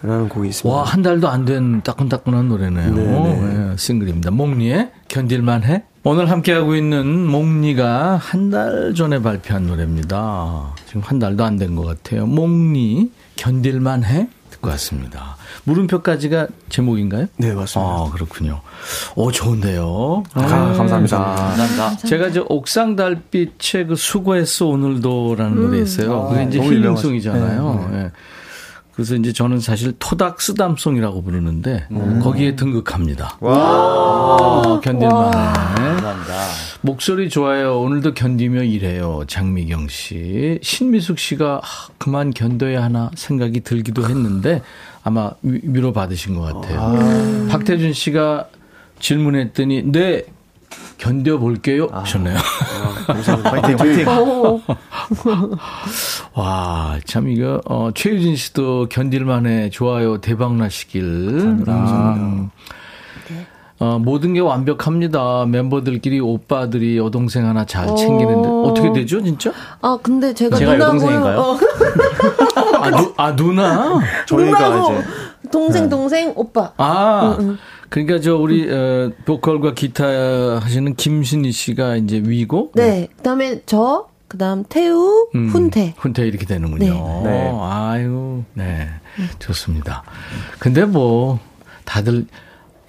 라는 0.01 0.29
곡이 0.29 0.49
있습니다. 0.49 0.77
와 0.77 0.83
한 0.83 1.01
달도 1.01 1.27
안 1.27 1.43
된 1.45 1.81
따끈따끈한 1.81 2.47
노래네요. 2.47 2.93
네네. 2.95 3.41
네, 3.69 3.75
싱글입니다. 3.77 4.31
목리의 4.31 4.91
견딜만 5.09 5.63
해. 5.63 5.83
오늘 6.03 6.29
함께하고 6.31 6.75
있는 6.75 7.27
목리가 7.27 8.15
한 8.15 8.49
달 8.49 8.93
전에 8.95 9.21
발표한 9.21 9.67
노래입니다. 9.67 10.75
지금 10.85 11.01
한 11.01 11.19
달도 11.19 11.43
안 11.43 11.57
된 11.57 11.75
것 11.75 11.83
같아요. 11.85 12.25
목리 12.27 13.11
견딜만 13.35 14.05
해 14.05 14.29
듣고 14.49 14.69
왔습니다. 14.69 15.37
물음표까지가 15.63 16.47
제목인가요? 16.69 17.27
네, 17.37 17.53
맞습니다. 17.53 17.91
아 17.91 18.09
그렇군요. 18.11 18.61
오 19.15 19.31
좋은데요. 19.31 20.23
아, 20.33 20.41
감사합니다. 20.41 21.17
감사합니다. 21.17 21.97
제가 22.07 22.31
저 22.31 22.45
옥상 22.49 22.95
달빛의 22.95 23.87
그 23.87 23.95
수고했어 23.95 24.67
오늘도라는 24.67 25.55
노래 25.55 25.81
있어요. 25.81 26.25
아, 26.25 26.29
그게 26.29 26.43
이제 26.43 26.57
너무 26.57 26.71
힐링송이잖아요. 26.73 27.89
예. 27.93 28.11
그래서 28.93 29.15
이제 29.15 29.31
저는 29.31 29.61
사실 29.61 29.93
토닥 29.97 30.41
쓰담송이라고 30.41 31.23
부르는데 31.23 31.87
거기에 32.21 32.55
등극합니다. 32.57 33.37
와, 33.39 34.79
견딜만해. 34.81 35.31
감사합니다. 35.31 36.33
목소리 36.81 37.29
좋아요. 37.29 37.79
오늘도 37.81 38.13
견디며 38.13 38.63
일해요. 38.63 39.23
장미경 39.27 39.89
씨. 39.89 40.59
신미숙 40.61 41.19
씨가 41.19 41.59
아, 41.61 41.87
그만 41.97 42.31
견뎌야 42.31 42.81
하나 42.83 43.11
생각이 43.15 43.59
들기도 43.61 44.07
했는데 44.07 44.61
아마 45.03 45.31
위- 45.43 45.59
위로 45.63 45.91
받으신 45.91 46.35
것 46.35 46.41
같아요. 46.61 47.47
박태준 47.49 47.91
씨가 47.93 48.47
질문했더니 48.99 49.91
네 49.91 50.23
견뎌볼게요 50.97 51.87
하셨네요. 51.91 52.37
파이팅, 53.43 53.75
파이팅. 53.77 54.05
와, 56.35 56.97
참 57.05 57.27
이거 57.29 57.61
어 57.65 57.89
최유진 57.93 58.35
씨도 58.37 58.87
견딜만해 58.89 59.69
좋아요 59.71 60.21
대박 60.21 60.55
나시길. 60.55 61.03
음. 61.03 62.49
어, 63.79 63.97
모든 63.97 64.33
게 64.33 64.41
완벽합니다. 64.41 65.45
멤버들끼리 65.47 66.19
오빠들이 66.19 66.97
여동생 66.97 67.45
하나 67.47 67.65
잘 67.65 67.87
챙기는데 67.95 68.47
어. 68.47 68.63
어떻게 68.63 68.91
되죠, 68.91 69.23
진짜? 69.23 69.51
아, 69.81 69.97
근데 70.03 70.33
제가, 70.33 70.57
제가 70.57 70.73
누나고요. 70.73 70.95
여동생인가요? 70.97 71.39
어, 71.39 71.57
아, 72.83 72.89
누, 72.91 73.13
아 73.15 73.35
누나. 73.35 73.99
저희가 74.27 74.69
누나고 74.69 74.93
이제 74.93 75.03
동생, 75.49 75.89
동생, 75.89 76.33
오빠. 76.35 76.73
아, 76.77 77.37
그러니까 77.87 78.19
저 78.19 78.35
우리 78.35 78.69
어, 78.69 79.11
보컬과 79.25 79.73
기타 79.73 80.59
하시는 80.59 80.93
김신희 80.95 81.51
씨가 81.53 81.95
이제 81.95 82.21
위고. 82.23 82.71
네. 82.75 83.07
그 83.15 83.23
다음에 83.23 83.61
저, 83.65 84.07
그 84.27 84.37
다음 84.37 84.65
태우, 84.67 85.29
음, 85.35 85.47
훈태. 85.49 85.95
훈태 85.97 86.27
이렇게 86.27 86.45
되는군요. 86.45 87.21
네. 87.23 87.29
네. 87.29 87.51
아유, 87.61 88.43
네. 88.53 88.89
좋습니다. 89.39 90.03
근데 90.59 90.83
뭐, 90.83 91.39
다들 91.85 92.25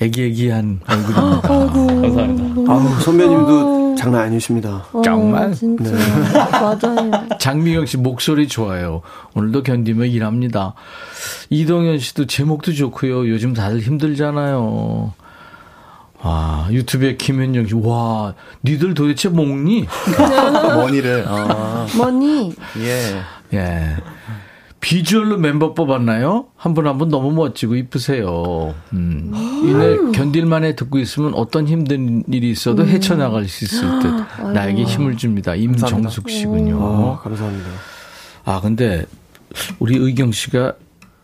애기애기한 0.01 0.81
얼굴입니다. 0.89 1.41
감사합니다. 1.43 2.73
아우, 2.73 3.01
선배님도 3.01 3.95
장난 3.97 4.23
아니십니다. 4.23 4.87
어, 4.93 5.03
정말? 5.03 5.53
진짜. 5.53 5.91
네. 5.91 5.99
맞아요. 6.33 7.11
장미경 7.39 7.85
씨 7.85 7.99
목소리 7.99 8.49
좋아요. 8.49 9.03
오늘도 9.35 9.63
견디며 9.63 10.07
일합니다. 10.07 10.75
이동현 11.51 11.99
씨도 11.99 12.27
제목도 12.27 12.73
좋고요. 12.73 13.29
요즘 13.29 13.53
다들 13.53 13.81
힘들잖아요. 13.81 15.13
와, 16.23 16.69
유튜브에 16.71 17.17
김현정 17.17 17.67
씨, 17.67 17.75
와, 17.75 18.35
니들 18.65 18.95
도대체 18.95 19.29
먹니? 19.29 19.87
머니를. 20.77 21.25
아, 21.29 21.87
머니. 21.97 22.55
예. 22.79 23.21
예. 23.55 23.97
비주얼로 24.81 25.35
member 25.37 25.75
뽑았나요? 25.75 26.47
한 26.57 26.73
분 26.75 26.87
한 26.87 26.97
분 26.99 27.09
너무 27.11 27.31
멋지고 27.33 27.77
이쁘세요. 27.77 28.75
음. 28.95 29.31
이내 29.65 30.13
견딜만해 30.19 30.75
듣고 30.75 30.99
있으면 30.99 31.35
어떤 31.35 31.69
힘든 31.69 32.25
일이 32.33 32.51
있어도 32.51 32.87
헤쳐나갈 32.87 33.47
수 33.47 33.65
있을 33.65 33.87
듯 34.01 34.43
나에게 34.53 34.85
힘을 34.85 35.17
줍니다. 35.17 35.55
임정숙 35.55 36.31
씨군요. 36.31 36.79
아, 36.81 37.21
감사합니다. 37.23 37.69
아, 38.47 38.61
근데 38.63 39.05
우리 39.79 39.97
의경 39.99 40.33
씨가 40.33 40.73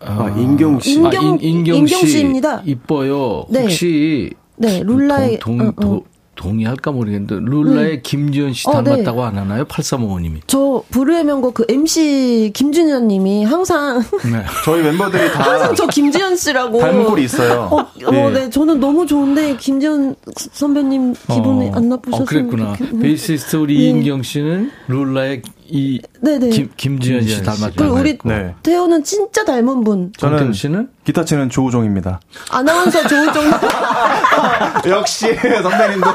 아, 0.01 0.35
인경 0.39 0.79
씨. 0.79 0.97
인경- 1.01 1.25
인, 1.25 1.39
인경 1.41 1.77
인경 1.77 2.01
씨 2.01 2.09
씨입니다. 2.09 2.61
이뻐요. 2.67 3.47
네. 3.49 3.63
혹시 3.63 4.31
네, 4.59 4.83
룰라의 4.85 5.39
동, 5.39 5.61
어, 5.61 5.73
동, 5.81 5.95
어. 5.97 6.03
동의할까 6.37 6.93
모르겠는데 6.93 7.39
룰라의 7.43 7.89
네. 7.97 8.01
김지현 8.03 8.53
씨 8.53 8.69
어, 8.69 8.81
네. 8.83 8.91
닮았다고 8.91 9.25
안 9.25 9.39
하나요? 9.39 9.65
8355님이. 9.65 10.41
저 10.47 10.83
불후의 10.91 11.25
명곡 11.25 11.55
그 11.55 11.65
MC 11.69 12.53
김준현 12.55 13.09
님이 13.09 13.45
항상 13.45 14.01
네. 14.01 14.45
저희 14.65 14.83
멤버들이 14.83 15.33
다 15.33 15.43
항상 15.51 15.75
저 15.75 15.87
김지현 15.87 16.37
씨라고 16.37 16.79
닮은 16.79 17.05
꼴이 17.07 17.25
있어요. 17.25 17.69
어, 17.73 17.81
어, 17.81 17.89
예. 18.13 18.31
네, 18.31 18.51
저는 18.51 18.79
너무 18.79 19.07
좋은데 19.07 19.57
김지현 19.57 20.15
선배님 20.37 21.15
기분이 21.33 21.69
어, 21.69 21.73
안 21.75 21.89
나쁘셨으면 21.89 22.23
어, 22.23 22.25
그랬구나. 22.27 22.75
좋겠- 22.77 23.01
베이시스트 23.01 23.57
우리 23.57 23.77
이인경 23.87 24.23
씨는 24.23 24.71
룰라의 24.89 25.43
이 25.69 26.01
네네. 26.21 26.51
김, 26.51 26.71
김지현 26.77 27.23
씨 27.27 27.37
그리고 27.43 27.51
닮았다고 27.57 27.95
우리. 27.95 28.19
네. 28.25 28.55
태호는 28.63 29.05
진짜 29.05 29.45
닮은 29.45 29.85
분. 29.85 30.13
저는 30.17 30.53
씨는 30.53 30.89
기타 31.05 31.25
치는 31.25 31.51
조우종입니다. 31.51 32.21
아나운서 32.51 33.07
조우종. 33.07 33.45
역시 34.89 35.35
선배님도 35.35 36.07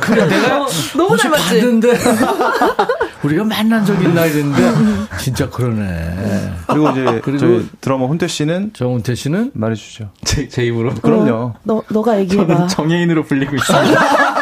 그래 0.00 0.26
내가 0.26 0.66
너무 0.96 1.14
어제 1.14 1.24
닮았지? 1.24 1.60
봤는데 1.60 1.88
우리가 3.22 3.44
만난 3.44 3.84
적 3.84 4.00
있나 4.02 4.26
이랬는데 4.26 4.72
진짜 5.18 5.48
그러네. 5.48 6.52
그리고 6.66 6.90
이제 6.90 7.20
그리고 7.22 7.38
저희 7.38 7.68
드러머 7.80 8.06
훈태 8.06 8.26
씨는 8.26 8.72
정훈태 8.74 9.14
씨는 9.14 9.52
말해주죠. 9.54 10.10
제, 10.24 10.48
제 10.48 10.64
입으로. 10.64 10.94
그럼요. 10.94 11.54
너 11.62 11.82
너가 11.88 12.18
얘기해봐. 12.20 12.52
저는 12.54 12.68
정예인으로 12.68 13.24
불리고 13.24 13.56
있 13.56 13.60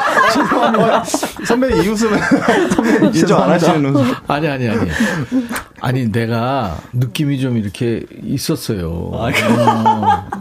선배님 1.46 1.82
이 1.84 1.88
웃음은 1.88 2.18
선배님 2.70 3.04
인정 3.14 3.42
안 3.42 3.50
하시는 3.50 3.84
웃음. 3.94 4.12
아니 4.28 4.48
아니 4.48 4.68
아니. 4.68 4.90
아니 5.80 6.12
내가 6.12 6.76
느낌이 6.92 7.40
좀 7.40 7.56
이렇게 7.56 8.04
있었어요. 8.22 8.90
어, 8.90 9.28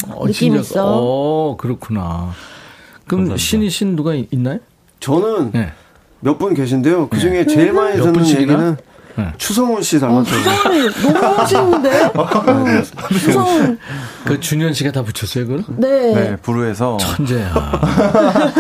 어, 0.10 0.26
느낌 0.28 0.54
진짜, 0.54 0.60
있어? 0.62 0.84
어 0.86 1.58
그렇구나. 1.58 2.32
그럼 3.08 3.38
신이 3.38 3.70
신 3.70 3.96
누가 3.96 4.14
있- 4.14 4.28
있나요? 4.32 4.60
저는 5.00 5.52
네. 5.54 5.72
몇분 6.20 6.54
계신데요. 6.54 7.08
그 7.10 7.18
중에 7.18 7.46
제일 7.46 7.72
많이 7.74 7.98
몇 7.98 8.04
듣는? 8.12 8.26
얘기는 8.28 8.78
네. 9.16 9.34
추성훈 9.38 9.82
씨 9.82 10.00
닮았다고. 10.00 10.38
추성훈이 10.38 10.90
너무 11.14 11.38
멋있는데? 11.38 12.04
어, 12.14 12.30
추성훈. 13.12 13.80
그 14.26 14.40
준현 14.40 14.74
씨가 14.74 14.92
다 14.92 15.02
붙였어요, 15.04 15.48
그걸? 15.48 15.64
네. 15.78 16.14
네, 16.14 16.36
부르에서 16.38 16.98
천재야. 16.98 17.54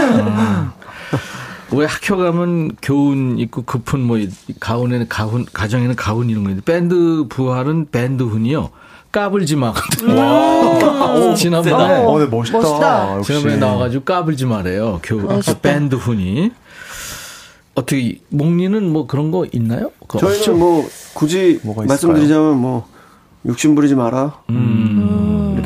음. 0.03 0.71
왜 1.71 1.85
학교 1.85 2.17
가면 2.17 2.77
교훈 2.81 3.37
있고 3.39 3.61
급훈 3.63 4.01
뭐 4.01 4.17
이- 4.17 4.29
가훈에는 4.59 5.07
가훈 5.07 5.45
가정에는 5.53 5.95
가훈 5.95 6.29
이런 6.29 6.43
거 6.43 6.49
있는데 6.49 6.71
밴드 6.71 7.25
부활은 7.29 7.87
밴드 7.91 8.23
훈이요. 8.23 8.69
까불지 9.11 9.55
마. 9.55 9.73
지난번에 11.35 12.05
어, 12.05 12.19
네, 12.19 12.25
멋있다. 12.27 12.59
멋있다. 12.59 13.21
지난번에 13.21 13.57
나와가지고 13.57 14.03
까불지 14.03 14.45
말래요. 14.45 14.99
교 15.03 15.17
멋있다. 15.17 15.59
밴드 15.61 15.95
훈이 15.95 16.51
어떻게 17.75 18.19
목리는 18.29 18.91
뭐 18.91 19.07
그런 19.07 19.31
거 19.31 19.45
있나요? 19.51 19.91
없죠? 19.99 20.19
저희는 20.19 20.59
뭐 20.59 20.87
굳이? 21.13 21.59
말씀드리자면 21.63 22.57
뭐 22.57 22.87
욕심 23.45 23.73
부리지 23.73 23.95
마라 23.95 24.33
음. 24.49 25.18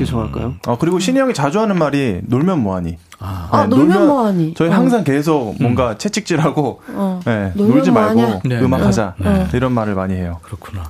이렇게 0.04 0.12
정할까요? 0.12 0.56
어, 0.68 0.78
그리고 0.78 0.99
신이 0.99 1.20
형이 1.20 1.34
자주 1.34 1.60
하는 1.60 1.78
말이 1.78 2.20
놀면 2.24 2.60
뭐하니. 2.60 2.97
아, 3.20 3.66
놀면 3.70 4.08
뭐하니? 4.08 4.54
저희 4.56 4.70
어. 4.70 4.74
항상 4.74 5.04
계속 5.04 5.56
뭔가 5.60 5.97
채찍질하고 5.97 6.82
어. 6.89 7.20
네, 7.26 7.51
놀지 7.56 7.91
말고 7.91 8.14
뭐하냐? 8.16 8.41
네, 8.43 8.60
음악하자 8.60 9.16
네. 9.18 9.34
네. 9.34 9.47
이런 9.54 9.72
말을 9.72 9.95
많이 9.95 10.14
해요. 10.16 10.39
그렇구나. 10.43 10.84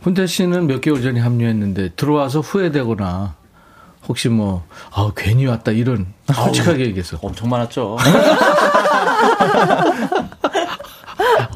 훈태 0.00 0.26
씨는 0.26 0.66
몇 0.66 0.80
개월 0.80 1.02
전에 1.02 1.20
합류했는데 1.20 1.90
들어와서 1.96 2.40
후회되거나 2.40 3.34
혹시 4.08 4.28
뭐 4.28 4.64
아, 4.94 5.10
괜히 5.16 5.46
왔다 5.46 5.72
이런 5.72 6.06
솔직하게 6.32 6.86
얘기해서 6.86 7.18
엄청 7.22 7.48
많았죠. 7.48 7.96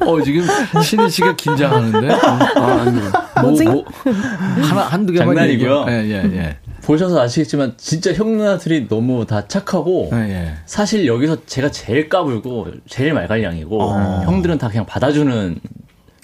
어 0.05 0.21
지금 0.23 0.45
신희 0.81 1.09
씨가 1.09 1.35
긴장하는데 1.35 2.11
아, 2.13 2.39
아니요. 2.81 3.11
뭐, 3.41 3.51
뭐 3.51 3.85
하나 4.63 4.81
한두 4.83 5.13
개만 5.13 5.35
장난이고요. 5.35 5.85
얘기해. 5.89 6.09
예, 6.09 6.37
예, 6.37 6.57
보셔서 6.89 7.21
아시겠지만 7.21 7.75
진짜 7.77 8.11
형 8.13 8.35
누나들이 8.35 8.87
너무 8.87 9.23
다 9.27 9.47
착하고 9.47 10.09
예. 10.11 10.17
예, 10.17 10.29
예. 10.31 10.53
사실 10.65 11.05
여기서 11.05 11.45
제가 11.45 11.69
제일 11.69 12.09
까불고 12.09 12.65
제일 12.87 13.13
말갈량이고 13.13 13.79
어. 13.79 14.23
형들은 14.25 14.57
다 14.57 14.69
그냥 14.69 14.87
받아주는 14.87 15.59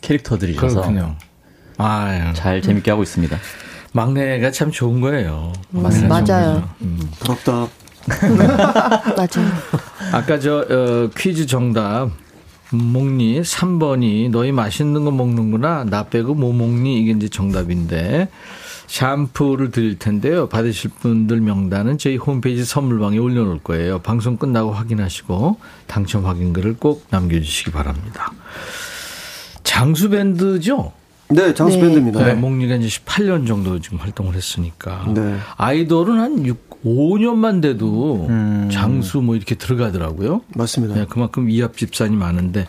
캐릭터들이라서 0.01 0.67
그렇군요. 0.67 1.17
아, 1.77 2.33
잘 2.33 2.63
재밌게 2.63 2.89
하고 2.89 3.03
있습니다. 3.03 3.37
막내가 3.91 4.49
참 4.49 4.71
좋은 4.71 5.01
거예요. 5.01 5.53
음, 5.75 5.83
막내가 5.83 6.07
맞아요. 6.07 6.69
음. 6.81 7.11
부럽다. 7.19 7.67
맞아요. 9.15 9.51
아까 10.13 10.39
저 10.39 10.65
어, 10.67 11.09
퀴즈 11.15 11.45
정답 11.45 12.09
목니 12.71 13.41
3번이 13.41 14.31
너희 14.31 14.51
맛있는 14.51 15.05
거 15.05 15.11
먹는구나 15.11 15.83
나 15.83 16.05
빼고 16.05 16.33
뭐 16.33 16.53
먹니 16.53 16.99
이게 16.99 17.11
이제 17.11 17.29
정답인데 17.29 18.29
샴푸를 18.87 19.71
드릴 19.71 19.99
텐데요 19.99 20.47
받으실 20.47 20.91
분들 20.99 21.41
명단은 21.41 21.97
저희 21.97 22.17
홈페이지 22.17 22.65
선물방에 22.65 23.17
올려놓을 23.17 23.59
거예요 23.59 23.99
방송 23.99 24.37
끝나고 24.37 24.71
확인하시고 24.71 25.57
당첨 25.87 26.25
확인글을 26.25 26.77
꼭 26.77 27.05
남겨주시기 27.09 27.71
바랍니다 27.71 28.31
장수 29.63 30.09
밴드죠? 30.09 30.93
네, 31.27 31.53
장수 31.53 31.77
네. 31.77 31.83
밴드입니다. 31.83 32.23
네, 32.23 32.33
목니가 32.35 32.75
이제 32.75 32.87
18년 32.87 33.47
정도 33.47 33.79
지금 33.79 33.97
활동을 33.97 34.35
했으니까 34.35 35.11
네. 35.13 35.37
아이돌은 35.57 36.19
한 36.19 36.45
6, 36.45 36.83
5년만 36.85 37.63
돼도 37.63 38.27
음. 38.29 38.69
장수 38.71 39.21
뭐 39.21 39.35
이렇게 39.35 39.55
들어가더라고요. 39.55 40.41
맞습니다. 40.55 40.93
네, 40.93 41.05
그만큼 41.09 41.49
이합 41.49 41.77
집산이 41.77 42.15
많은데 42.15 42.67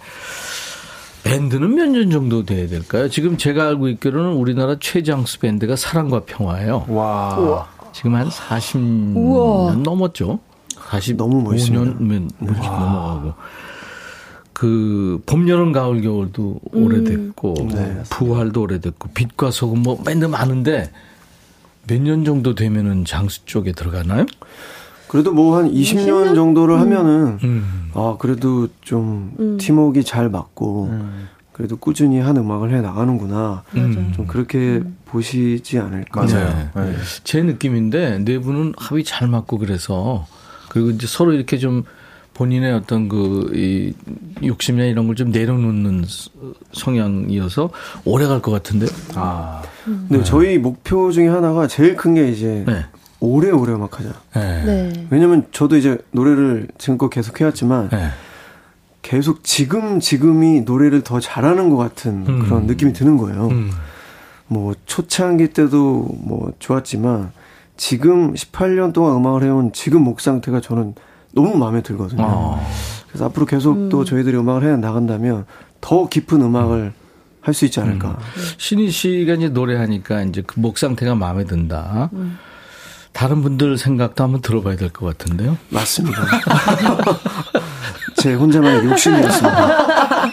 밴드는 1.30 1.74
몇 1.74 1.88
년 1.88 2.10
정도 2.10 2.44
돼야 2.44 2.68
될까요? 2.68 3.08
지금 3.08 3.36
제가 3.36 3.66
알고 3.68 3.88
있기로는 3.88 4.32
우리나라 4.34 4.76
최장수 4.78 5.40
밴드가 5.40 5.74
사랑과 5.76 6.20
평화예요. 6.24 6.84
와. 6.88 7.66
지금 7.92 8.14
한 8.14 8.28
40년 8.28 9.16
우와. 9.16 9.74
넘었죠. 9.76 10.38
40 10.88 11.16
너무 11.16 11.42
멋있습니다. 11.42 11.98
5년 11.98 12.30
이렇게 12.40 12.60
넘어가고 12.60 13.32
그 14.52 15.20
봄, 15.26 15.48
여름, 15.48 15.72
가을, 15.72 16.00
겨울도 16.00 16.60
오래됐고 16.72 17.54
네. 17.74 18.02
부활도 18.08 18.62
오래됐고 18.62 19.08
빛과 19.14 19.50
소금 19.50 19.82
뭐 19.82 20.00
밴드 20.02 20.24
많은데 20.26 20.90
몇 21.88 22.00
년 22.00 22.24
정도 22.24 22.54
되면은 22.54 23.04
장수 23.04 23.44
쪽에 23.46 23.72
들어가나요? 23.72 24.26
그래도 25.08 25.32
뭐한 25.32 25.70
20년 25.72 26.34
정도를 26.34 26.80
하면은 26.80 27.38
음. 27.44 27.90
아 27.94 28.16
그래도 28.18 28.68
좀 28.82 29.56
팀워크가 29.60 30.04
잘 30.04 30.28
맞고 30.28 30.90
그래도 31.52 31.76
꾸준히 31.76 32.18
한 32.20 32.36
음악을 32.36 32.74
해 32.74 32.80
나가는구나. 32.82 33.62
음. 33.76 34.12
좀 34.14 34.26
그렇게 34.26 34.82
보시지 35.06 35.78
않을까. 35.78 36.22
맞아요. 36.24 36.70
네. 36.74 36.82
네. 36.90 36.96
제 37.24 37.42
느낌인데 37.42 38.18
네 38.24 38.38
분은 38.38 38.74
합이 38.76 39.04
잘 39.04 39.26
맞고 39.28 39.58
그래서 39.58 40.26
그리고 40.68 40.90
이제 40.90 41.06
서로 41.06 41.32
이렇게 41.32 41.56
좀 41.56 41.84
본인의 42.34 42.74
어떤 42.74 43.08
그, 43.08 43.50
이, 43.54 43.94
욕심이나 44.46 44.84
이런 44.84 45.06
걸 45.06 45.14
좀 45.16 45.30
내려놓는 45.30 46.04
스- 46.06 46.28
성향이어서 46.72 47.70
오래 48.04 48.26
갈 48.26 48.42
것 48.42 48.50
같은데. 48.50 48.84
아. 49.14 49.62
근데 49.84 50.22
저희 50.22 50.58
목표 50.58 51.10
중에 51.12 51.28
하나가 51.28 51.66
제일 51.66 51.96
큰 51.96 52.12
게 52.12 52.28
이제 52.28 52.64
네. 52.66 52.84
오래오래 53.26 53.72
음악하자. 53.72 54.08
네. 54.34 54.64
네. 54.64 55.06
왜냐면 55.10 55.46
저도 55.52 55.76
이제 55.76 55.98
노래를 56.12 56.68
지금껏 56.78 57.08
계속 57.08 57.40
해왔지만 57.40 57.88
네. 57.90 58.08
계속 59.02 59.44
지금 59.44 60.00
지금이 60.00 60.62
노래를 60.62 61.02
더 61.02 61.20
잘하는 61.20 61.70
것 61.70 61.76
같은 61.76 62.24
음. 62.26 62.38
그런 62.40 62.66
느낌이 62.66 62.92
드는 62.92 63.16
거예요. 63.16 63.48
음. 63.48 63.70
뭐 64.48 64.74
초창기 64.86 65.48
때도 65.48 66.08
뭐 66.20 66.52
좋았지만 66.58 67.32
지금 67.76 68.34
18년 68.34 68.92
동안 68.92 69.16
음악을 69.16 69.42
해온 69.44 69.72
지금 69.72 70.02
목 70.02 70.20
상태가 70.20 70.60
저는 70.60 70.94
너무 71.32 71.56
마음에 71.56 71.82
들거든요. 71.82 72.22
어. 72.24 72.66
그래서 73.08 73.26
앞으로 73.26 73.46
계속 73.46 73.88
또 73.90 74.04
저희들이 74.04 74.36
음악을 74.36 74.64
해 74.72 74.76
나간다면 74.76 75.44
더 75.80 76.08
깊은 76.08 76.40
음악을 76.40 76.92
할 77.42 77.54
수 77.54 77.64
있지 77.64 77.78
않을까. 77.78 78.18
신희 78.58 78.90
씨가 78.90 79.34
이제 79.34 79.48
노래하니까 79.48 80.22
이제 80.22 80.42
그 80.42 80.58
목 80.58 80.78
상태가 80.78 81.14
마음에 81.14 81.44
든다. 81.44 82.10
다른 83.16 83.40
분들 83.42 83.78
생각도 83.78 84.22
한번 84.24 84.42
들어봐야 84.42 84.76
될 84.76 84.90
것 84.90 85.06
같은데요. 85.06 85.56
맞습니다. 85.70 86.18
제 88.16 88.34
혼자만의 88.34 88.84
욕심이었습니다. 88.90 90.26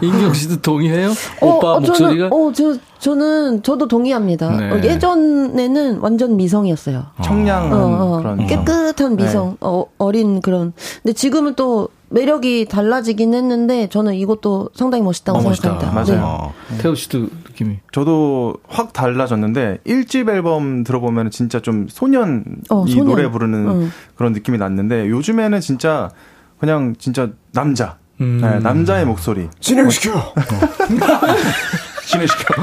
인경 0.00 0.32
씨도 0.32 0.60
동의해요? 0.62 1.10
오빠 1.42 1.74
어, 1.74 1.80
목소리가? 1.80 2.30
저는, 2.30 2.32
어, 2.32 2.52
저, 2.52 2.76
저는, 2.98 3.62
저도 3.62 3.88
동의합니다. 3.88 4.56
네. 4.56 4.70
어, 4.70 4.78
예전에는 4.82 5.98
완전 5.98 6.36
미성이었어요. 6.36 7.04
청량한 7.22 7.72
어, 7.72 7.76
어, 7.86 8.18
그런 8.18 8.46
깨끗한 8.46 9.16
네. 9.16 9.24
미성, 9.24 9.56
어, 9.60 9.84
어린 9.98 10.40
그런. 10.40 10.72
근데 11.02 11.12
지금은 11.12 11.54
또 11.56 11.88
매력이 12.10 12.66
달라지긴 12.66 13.34
했는데, 13.34 13.88
저는 13.88 14.14
이것도 14.14 14.70
상당히 14.74 15.02
멋있다고 15.04 15.38
어, 15.38 15.42
멋있다. 15.42 15.68
생각합니다. 15.78 16.14
네. 16.14 16.18
맞아요. 16.20 16.52
태호 16.78 16.94
씨도 16.94 17.26
느낌이. 17.58 17.80
저도 17.92 18.54
확 18.68 18.92
달라졌는데 18.92 19.78
1집 19.86 20.28
앨범 20.30 20.84
들어보면 20.84 21.30
진짜 21.30 21.60
좀 21.60 21.86
소년 21.88 22.44
어, 22.70 22.84
이 22.86 22.92
소년. 22.92 23.06
노래 23.06 23.28
부르는 23.30 23.68
응. 23.68 23.92
그런 24.14 24.32
느낌이 24.32 24.58
났는데 24.58 25.08
요즘에는 25.08 25.60
진짜 25.60 26.10
그냥 26.58 26.94
진짜 26.98 27.30
남자 27.52 27.96
음. 28.20 28.40
네, 28.42 28.58
남자의 28.60 29.04
목소리 29.04 29.48
진행시켜. 29.60 30.34
진행시켜 32.06 32.54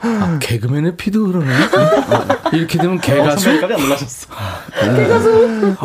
아, 0.00 0.38
개그맨의 0.40 0.96
피도 0.96 1.26
그러네. 1.26 1.46
이렇게 2.52 2.78
되면 2.78 2.98
어, 2.98 3.00
개가수? 3.00 3.44
선배님까지 3.44 3.74
안 3.74 3.80
놀라셨어. 3.80 4.28
개가수. 4.96 5.76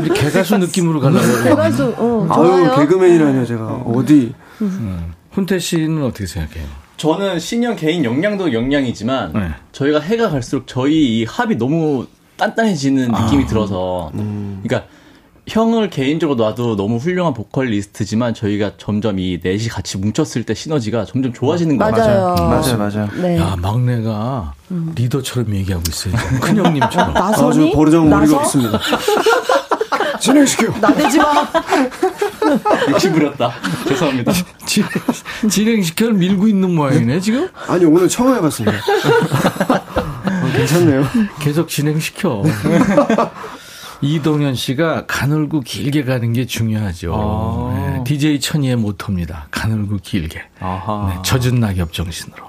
이제 0.00 0.14
개가수 0.14 0.58
느낌으로 0.58 1.00
가려고. 1.00 1.24
개가수, 1.44 1.94
어, 1.96 2.26
아유. 2.30 2.74
개그맨이라뇨 2.80 3.44
제가 3.44 3.66
어디 3.66 4.34
음. 4.62 5.12
훈태 5.30 5.58
씨는 5.60 6.02
어떻게 6.02 6.26
생각해요? 6.26 6.66
저는 6.98 7.38
신영 7.38 7.76
개인 7.76 8.04
역량도 8.04 8.52
역량이지만 8.52 9.32
네. 9.32 9.48
저희가 9.72 10.00
해가 10.00 10.28
갈수록 10.30 10.66
저희 10.66 11.20
이 11.20 11.24
합이 11.24 11.56
너무 11.56 12.06
단단해지는 12.36 13.08
느낌이 13.12 13.44
아. 13.44 13.46
들어서 13.46 14.10
음. 14.14 14.60
그러니까 14.62 14.88
형을 15.46 15.88
개인적으로 15.90 16.36
놔도 16.36 16.76
너무 16.76 16.96
훌륭한 16.98 17.32
보컬리스트지만 17.32 18.34
저희가 18.34 18.72
점점 18.76 19.18
이 19.18 19.40
넷이 19.42 19.68
같이 19.68 19.96
뭉쳤을 19.96 20.42
때 20.42 20.52
시너지가 20.54 21.06
점점 21.06 21.32
좋아지는 21.32 21.78
것 21.78 21.90
맞아요. 21.90 22.34
같아요. 22.34 22.48
맞아요 22.48 22.76
맞아요 22.78 23.08
네. 23.22 23.38
야, 23.38 23.56
막내가 23.62 24.52
리더처럼 24.96 25.54
얘기하고 25.54 25.84
있어요. 25.88 26.14
큰 26.42 26.56
형님처럼. 26.58 27.14
나선이? 27.14 27.68
아저 27.68 27.76
버르장 27.76 28.10
머리가 28.10 28.20
나서? 28.20 28.36
없습니다. 28.38 28.78
진행시켜. 30.20 30.78
나대지 30.80 31.16
마. 31.18 31.46
욕심 32.90 33.12
부렸다. 33.12 33.52
죄송합니다. 33.86 34.32
진행, 34.66 34.90
진행시켜 35.50 36.10
밀고 36.10 36.48
있는 36.48 36.74
모양이네, 36.74 37.20
지금? 37.20 37.48
아니 37.66 37.84
오늘 37.84 38.08
처음 38.08 38.34
해봤습니다. 38.36 38.78
어, 39.68 40.52
괜찮네요. 40.56 41.04
계속 41.40 41.68
진행시켜. 41.68 42.42
이동현 44.00 44.54
씨가 44.54 45.06
가늘고 45.06 45.60
길게 45.60 46.04
가는 46.04 46.32
게 46.32 46.46
중요하죠. 46.46 47.14
아. 47.14 47.92
네, 47.98 48.04
DJ 48.04 48.38
천이의 48.40 48.76
모토입니다. 48.76 49.48
가늘고 49.50 49.98
길게. 50.02 50.40
아하 50.60 51.12
네, 51.14 51.22
젖은 51.24 51.58
낙엽 51.58 51.92
정신으로. 51.92 52.48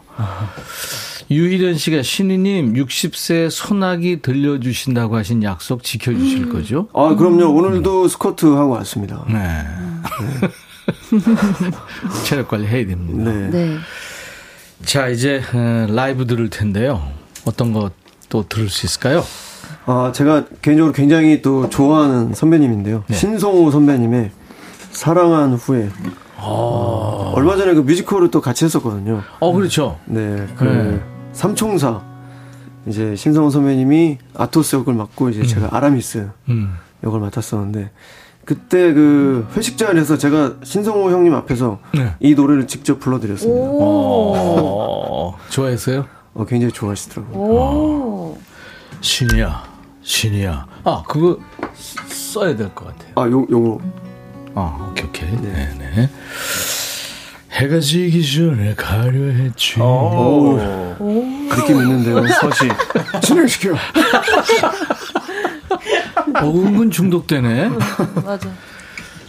유희련 1.31 1.75
씨가 1.77 2.01
신우님 2.01 2.73
60세 2.73 3.49
소나기 3.51 4.21
들려주신다고 4.21 5.15
하신 5.15 5.43
약속 5.43 5.83
지켜주실 5.83 6.49
거죠? 6.49 6.87
아 6.93 7.15
그럼요 7.15 7.49
오늘도 7.53 8.07
스쿼트 8.07 8.47
하고 8.47 8.71
왔습니다. 8.73 9.25
네. 9.27 9.65
체력 12.25 12.47
관리 12.47 12.65
해야 12.65 12.85
됩니다. 12.85 13.31
네. 13.31 13.49
네. 13.49 13.77
자, 14.83 15.09
이제 15.09 15.41
어, 15.53 15.87
라이브 15.89 16.25
들을 16.25 16.49
텐데요. 16.49 17.07
어떤 17.45 17.73
거또 17.73 18.47
들을 18.47 18.69
수 18.69 18.87
있을까요? 18.87 19.23
아 19.85 20.11
제가 20.13 20.45
개인적으로 20.61 20.93
굉장히 20.93 21.41
또 21.43 21.69
좋아하는 21.69 22.33
선배님인데요. 22.33 23.03
네. 23.07 23.15
신성호 23.15 23.69
선배님의 23.69 24.31
사랑한 24.91 25.53
후에 25.53 25.89
어, 26.37 27.33
얼마 27.35 27.55
전에 27.55 27.73
그 27.73 27.81
뮤지컬을 27.81 28.31
또 28.31 28.41
같이 28.41 28.65
했었거든요. 28.65 29.21
어, 29.39 29.53
그렇죠. 29.53 29.99
네, 30.05 30.47
그 30.55 30.63
네. 30.63 31.18
삼총사 31.33 32.01
이제 32.87 33.15
신성호 33.15 33.49
선배님이 33.49 34.17
아토스 34.35 34.77
역을 34.77 34.93
맡고 34.93 35.29
이제 35.29 35.45
제가 35.45 35.69
아라미스 35.75 36.29
음. 36.49 36.73
역을 37.03 37.19
맡았었는데 37.19 37.91
그때 38.45 38.93
그 38.93 39.47
회식 39.55 39.77
자리에서 39.77 40.17
제가 40.17 40.55
신성호 40.63 41.11
형님 41.11 41.35
앞에서 41.35 41.79
네. 41.93 42.15
이 42.19 42.33
노래를 42.33 42.65
직접 42.67 42.99
불러드렸습니다. 42.99 43.59
어, 43.63 45.37
좋아했어요? 45.49 46.05
어, 46.33 46.45
굉장히 46.45 46.73
좋아하시더라고요. 46.73 47.37
오. 47.37 48.37
신이야, 49.01 49.63
신이야. 50.01 50.65
아, 50.83 51.03
그거 51.07 51.37
쓰- 51.75 52.33
써야 52.33 52.55
될 52.55 52.73
것 52.73 52.87
같아요. 52.87 53.11
아, 53.15 53.29
요, 53.29 53.45
요거. 53.49 53.79
아, 54.55 54.87
오케이, 54.91 55.05
오케이. 55.07 55.29
네, 55.41 55.69
네. 55.77 56.09
해가 57.59 57.79
지기 57.81 58.25
전에 58.25 58.73
가려 58.73 59.21
했지. 59.33 59.79
오. 59.81 60.57
느낌 61.49 61.77
있는데요. 61.81 62.25
서시 62.39 62.69
진행시켜. 63.21 63.73
어, 66.41 66.45
은근 66.45 66.89
중독되네. 66.89 67.69
맞아. 68.23 68.49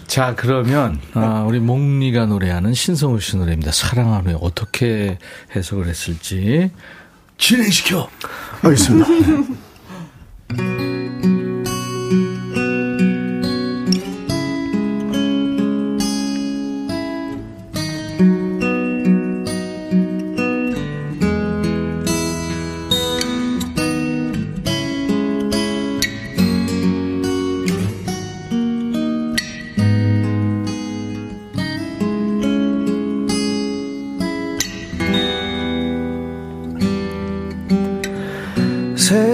자, 0.06 0.34
그러면, 0.36 1.00
아, 1.14 1.44
우리 1.46 1.58
몽리가 1.58 2.26
노래하는 2.26 2.72
신성우 2.72 3.18
씨 3.20 3.36
노래입니다. 3.36 3.72
후에 4.24 4.36
어떻게 4.40 5.18
해석을 5.56 5.88
했을지. 5.88 6.70
진행시켜! 7.36 8.08
알겠습니다. 8.62 9.08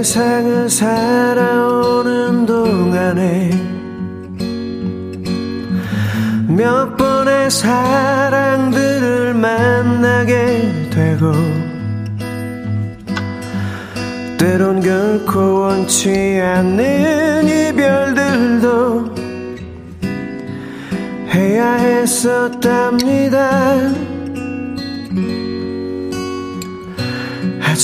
세상을 0.06 0.70
살아오는 0.70 2.46
동안에 2.46 3.50
몇 6.46 6.96
번의 6.96 7.50
사랑들을 7.50 9.34
만나게 9.34 10.88
되고 10.90 11.32
때론 14.38 14.80
결코 14.80 15.62
원치 15.62 16.40
않는 16.40 17.48
이별들도 17.48 19.12
해야 21.34 21.72
했었답니다. 21.74 22.46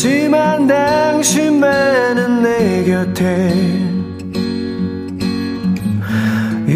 하지만 0.05 0.67
당신만은 0.67 2.43
내 2.43 2.83
곁에 2.83 3.55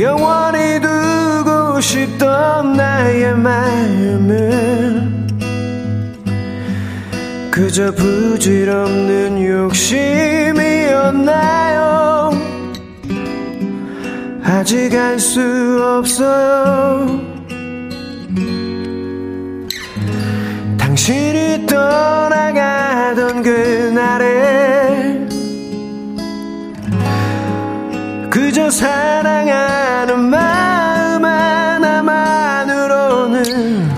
영원히 0.00 0.80
두고 0.80 1.80
싶던 1.80 2.74
나의 2.74 3.34
마음은 3.34 5.26
그저 7.50 7.90
부질없는 7.90 9.44
욕심이었나요? 9.44 10.70
아직 14.44 14.94
알 14.94 15.18
수 15.18 15.40
없어요 15.82 17.25
당신이 21.06 21.66
떠나가던 21.66 23.40
그날에 23.40 25.24
그저 28.28 28.68
사랑하는 28.68 30.18
마음 30.18 31.24
하나만으로는 31.24 33.88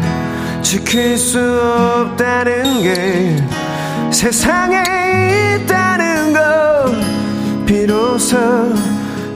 지킬 0.62 1.16
수 1.16 1.40
없다는 1.40 2.82
게 2.82 3.34
세상에 4.10 4.82
있다는 5.64 6.34
걸 6.34 6.44
비로소 7.64 8.36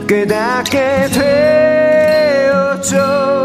깨닫게 0.07 1.09
되었죠 2.51 3.42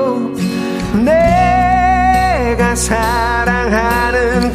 사랑하는 2.78 4.52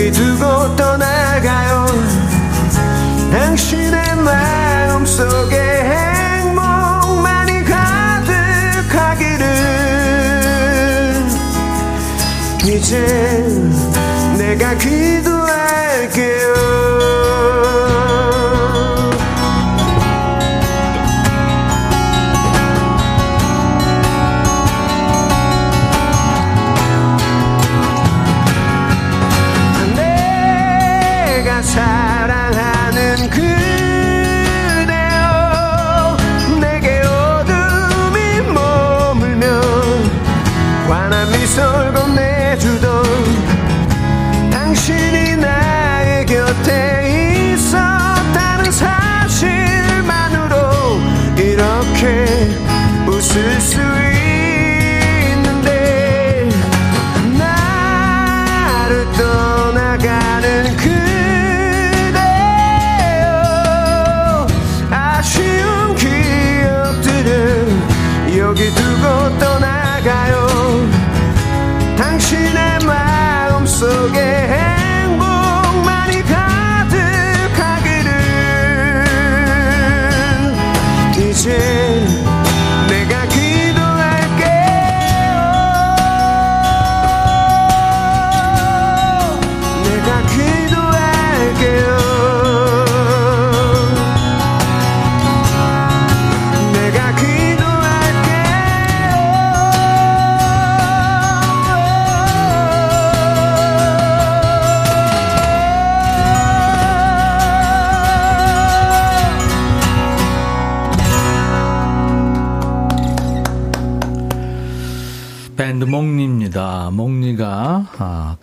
여기 0.00 0.10
두고 0.12 0.76
떠나가요. 0.76 1.84
당신의 3.30 4.16
마음속에 4.16 5.69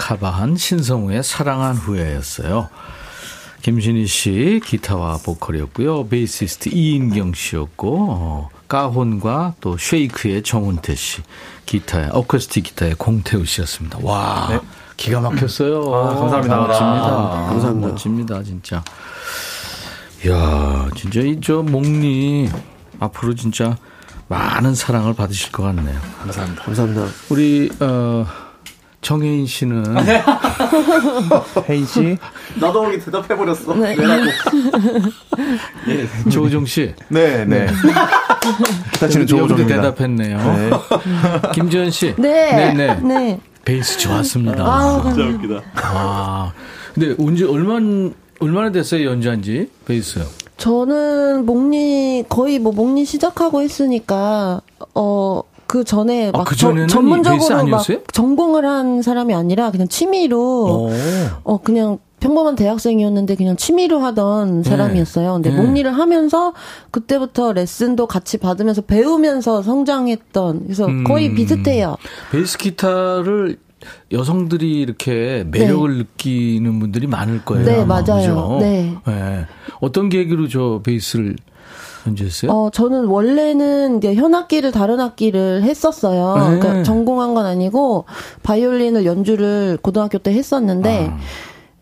카바한 0.07 0.55
신성우의 0.55 1.21
사랑한 1.21 1.75
후에였어요. 1.75 2.69
김신희 3.61 4.07
씨 4.07 4.61
기타와 4.63 5.17
보컬이었고요. 5.17 6.07
베이시스트 6.07 6.69
이인경 6.69 7.33
씨였고 7.33 8.07
어, 8.11 8.49
까혼과 8.69 9.55
또 9.59 9.77
쉐이크의 9.77 10.43
정훈태 10.43 10.95
씨 10.95 11.23
기타에 11.65 12.07
어쿠스틱 12.13 12.63
기타의 12.63 12.95
공태우 12.95 13.43
씨였습니다. 13.43 13.99
와 14.01 14.61
기가 14.95 15.19
막혔어요. 15.19 15.93
아, 15.93 16.15
감사합니다. 16.15 16.55
멋집니다. 16.55 17.07
아, 17.07 17.45
감사합니다. 17.49 17.87
멋집니다 17.89 18.43
진짜. 18.43 18.83
이야 20.25 20.89
진짜 20.95 21.19
이저 21.19 21.63
몽니 21.63 22.49
앞으로 23.01 23.35
진짜 23.35 23.75
많은 24.29 24.73
사랑을 24.73 25.13
받으실 25.15 25.51
것 25.51 25.63
같네요. 25.63 25.99
감사합니다. 26.21 26.63
감사합니다. 26.63 27.07
우리 27.29 27.69
어 27.81 28.46
정혜인 29.01 29.45
씨는 29.45 29.85
혜인 31.69 31.85
씨. 31.85 32.17
나도 32.59 32.81
모르게 32.83 32.99
대답해 33.03 33.27
버렸어. 33.35 33.73
네. 33.75 33.95
조우종 36.31 36.65
씨. 36.65 36.93
네, 37.09 37.45
네. 37.45 37.67
여기도 39.01 39.25
조우종입니다. 39.25 39.81
대답했네요. 39.81 40.37
네. 40.37 40.69
김지현 41.53 41.91
씨. 41.91 42.15
네. 42.17 42.53
네, 42.53 42.73
네. 42.73 42.95
네. 43.01 43.39
베이스 43.63 43.97
좋았습니다. 43.99 44.63
아, 44.63 45.01
감사합니다. 45.03 45.55
웃기다. 45.55 45.61
아, 45.83 46.51
근데 46.93 47.15
언제 47.23 47.45
얼마 47.45 47.79
얼마나 48.39 48.71
됐어요 48.71 49.09
연주한 49.09 49.41
지 49.41 49.69
베이스? 49.85 50.25
저는 50.57 51.45
목리 51.45 52.23
거의 52.27 52.59
뭐 52.59 52.71
목리 52.71 53.05
시작하고 53.05 53.61
했으니까 53.61 54.61
어. 54.95 55.41
그 55.67 55.83
전에 55.83 56.29
아, 56.33 56.37
막그 56.39 56.55
저- 56.55 56.73
베이스 56.73 56.87
전문적으로 56.87 57.65
막? 57.67 57.83
전공을 58.13 58.65
한 58.65 59.01
사람이 59.01 59.33
아니라 59.33 59.69
그냥 59.71 59.87
취미로 59.87 60.87
오. 60.87 60.91
어 61.43 61.57
그냥 61.61 61.99
평범한 62.19 62.55
대학생이었는데 62.55 63.35
그냥 63.35 63.57
취미로 63.57 63.99
하던 63.99 64.63
네. 64.63 64.69
사람이었어요. 64.69 65.33
근데 65.33 65.51
네. 65.51 65.55
목리를 65.61 65.91
하면서 65.91 66.53
그때부터 66.89 67.53
레슨도 67.53 68.07
같이 68.07 68.37
받으면서 68.39 68.81
배우면서 68.81 69.61
성장했던 69.61 70.63
그래서 70.63 70.87
음. 70.87 71.03
거의 71.03 71.35
비슷해요. 71.35 71.95
베이스 72.31 72.57
기타를 72.57 73.57
여성들이 74.11 74.79
이렇게 74.81 75.45
매력을 75.51 75.95
느끼는 75.97 76.79
분들이 76.79 77.05
많을 77.05 77.45
거예요. 77.45 77.65
네, 77.65 77.81
아마. 77.81 78.01
맞아요. 78.01 78.35
그죠? 78.35 78.57
네. 78.61 78.95
네. 79.05 79.45
어떤 79.79 80.09
계기로 80.09 80.47
저 80.47 80.81
베이스를 80.83 81.35
연주했어요? 82.07 82.51
어, 82.51 82.69
저는 82.69 83.05
원래는 83.05 83.97
이제 83.97 84.15
현악기를 84.15 84.71
다른 84.71 84.99
악기를 84.99 85.63
했었어요. 85.63 86.35
네. 86.35 86.59
그러니까 86.59 86.83
전공한 86.83 87.33
건 87.33 87.45
아니고 87.45 88.05
바이올린을 88.43 89.05
연주를 89.05 89.77
고등학교 89.81 90.17
때 90.17 90.33
했었는데 90.33 91.09
아. 91.11 91.17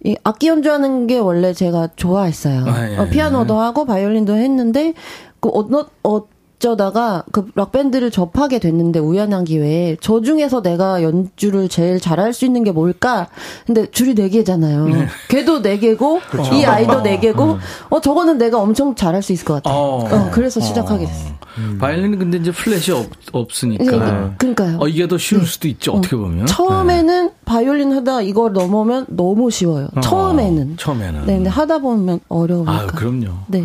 이 0.03 0.15
악기 0.23 0.47
연주하는 0.47 1.07
게 1.07 1.17
원래 1.17 1.53
제가 1.53 1.89
좋아했어요. 1.95 2.65
아, 2.67 2.91
예. 2.91 2.97
어, 2.97 3.09
피아노도 3.09 3.57
하고 3.57 3.86
바이올린도 3.86 4.36
했는데 4.36 4.93
그 5.39 5.49
어느 5.51 5.84
어 6.03 6.34
쩌다가 6.66 7.24
그 7.32 7.45
락밴드를 7.53 8.09
접하게 8.09 8.57
됐는데 8.57 8.97
우연한 8.97 9.43
기회에 9.43 9.97
저 10.01 10.22
중에서 10.22 10.63
내가 10.63 11.03
연주를 11.03 11.70
제일 11.70 11.99
잘할 11.99 12.34
수 12.34 12.43
있는 12.43 12.63
게 12.63 12.72
뭘까? 12.72 13.28
근데 13.68 13.86
줄이 13.91 14.16
네 14.16 14.30
개잖아요. 14.30 14.88
걔도 15.30 15.61
네 15.61 15.78
개고 15.78 16.22
그렇죠. 16.32 16.55
이 16.55 16.66
아이도 16.66 17.03
네 17.03 17.18
음. 17.18 17.22
개고 17.22 17.59
어 17.89 18.01
저거는 18.01 18.39
내가 18.39 18.59
엄청 18.59 18.95
잘할 18.95 19.22
수 19.22 19.32
있을 19.32 19.45
것 19.45 19.61
같아. 19.61 19.70
어. 19.70 20.05
어, 20.05 20.30
그래서 20.32 20.59
시작하게 20.59 21.05
됐어요. 21.05 21.34
바이올린은 21.80 22.18
근데 22.18 22.38
이제 22.39 22.51
플랫이 22.51 22.99
없, 22.99 23.11
없으니까. 23.32 23.84
네, 23.84 24.32
그러니까요. 24.39 24.80
어, 24.82 24.88
이게 24.88 25.07
더 25.07 25.20
쉬울 25.20 25.45
수도 25.45 25.68
있죠, 25.68 25.93
어떻게 25.93 26.16
보면. 26.16 26.47
처음에는 26.47 27.30
바이올린 27.45 27.93
하다 27.93 28.24
이걸 28.24 28.53
넘으면 28.53 29.05
너무 29.09 29.51
쉬워요. 29.51 29.88
어, 29.95 30.01
처음에는. 30.01 30.78
처음에는. 30.78 31.26
네, 31.28 31.36
근데 31.36 31.49
하다 31.49 31.78
보면 31.78 32.22
어려우니까. 32.28 32.72
아유, 32.72 32.88
그럼요. 32.88 33.28
네. 33.47 33.63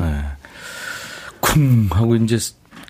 쿵 1.40 1.88
하고 1.90 2.14
이제 2.16 2.36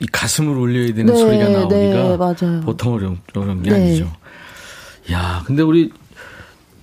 이 0.01 0.07
가슴을 0.07 0.57
올려야 0.57 0.87
되는 0.95 1.13
네, 1.13 1.19
소리가 1.19 1.49
나오기가 1.49 1.77
네, 1.77 2.17
맞아요. 2.17 2.61
보통 2.65 2.95
어려운, 2.95 3.19
어려운 3.35 3.63
게 3.63 3.71
네. 3.71 3.77
아니죠. 3.77 4.11
야, 5.13 5.43
근데 5.47 5.63
우리 5.63 5.93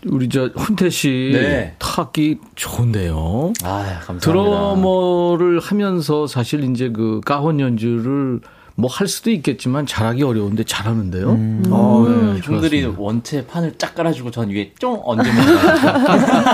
우리 0.05 0.30
저 0.30 0.49
훈태 0.55 0.89
씨 0.89 1.32
네. 1.34 1.76
타악기 1.80 2.38
좋은데요. 2.55 3.53
아, 3.63 3.99
감사합니다. 4.05 4.20
드러머를 4.20 5.59
하면서 5.59 6.28
사실 6.28 6.63
이제 6.63 6.89
그 6.89 7.20
가혼 7.26 7.59
연주를 7.59 8.41
뭐 8.80 8.88
할 8.92 9.08
수도 9.08 9.32
있겠지만 9.32 9.88
잘하기 9.88 10.22
어려운데 10.22 10.64
잘하는데요. 10.64 11.30
어, 11.72 12.06
네, 12.08 12.14
음. 12.14 12.40
형들이. 12.44 12.86
원체 12.96 13.46
판을 13.48 13.74
쫙 13.80 13.96
깔아주고 13.96 14.30
전 14.30 14.50
위에 14.52 14.72
쫑 14.78 15.02
얹으면 15.04 15.36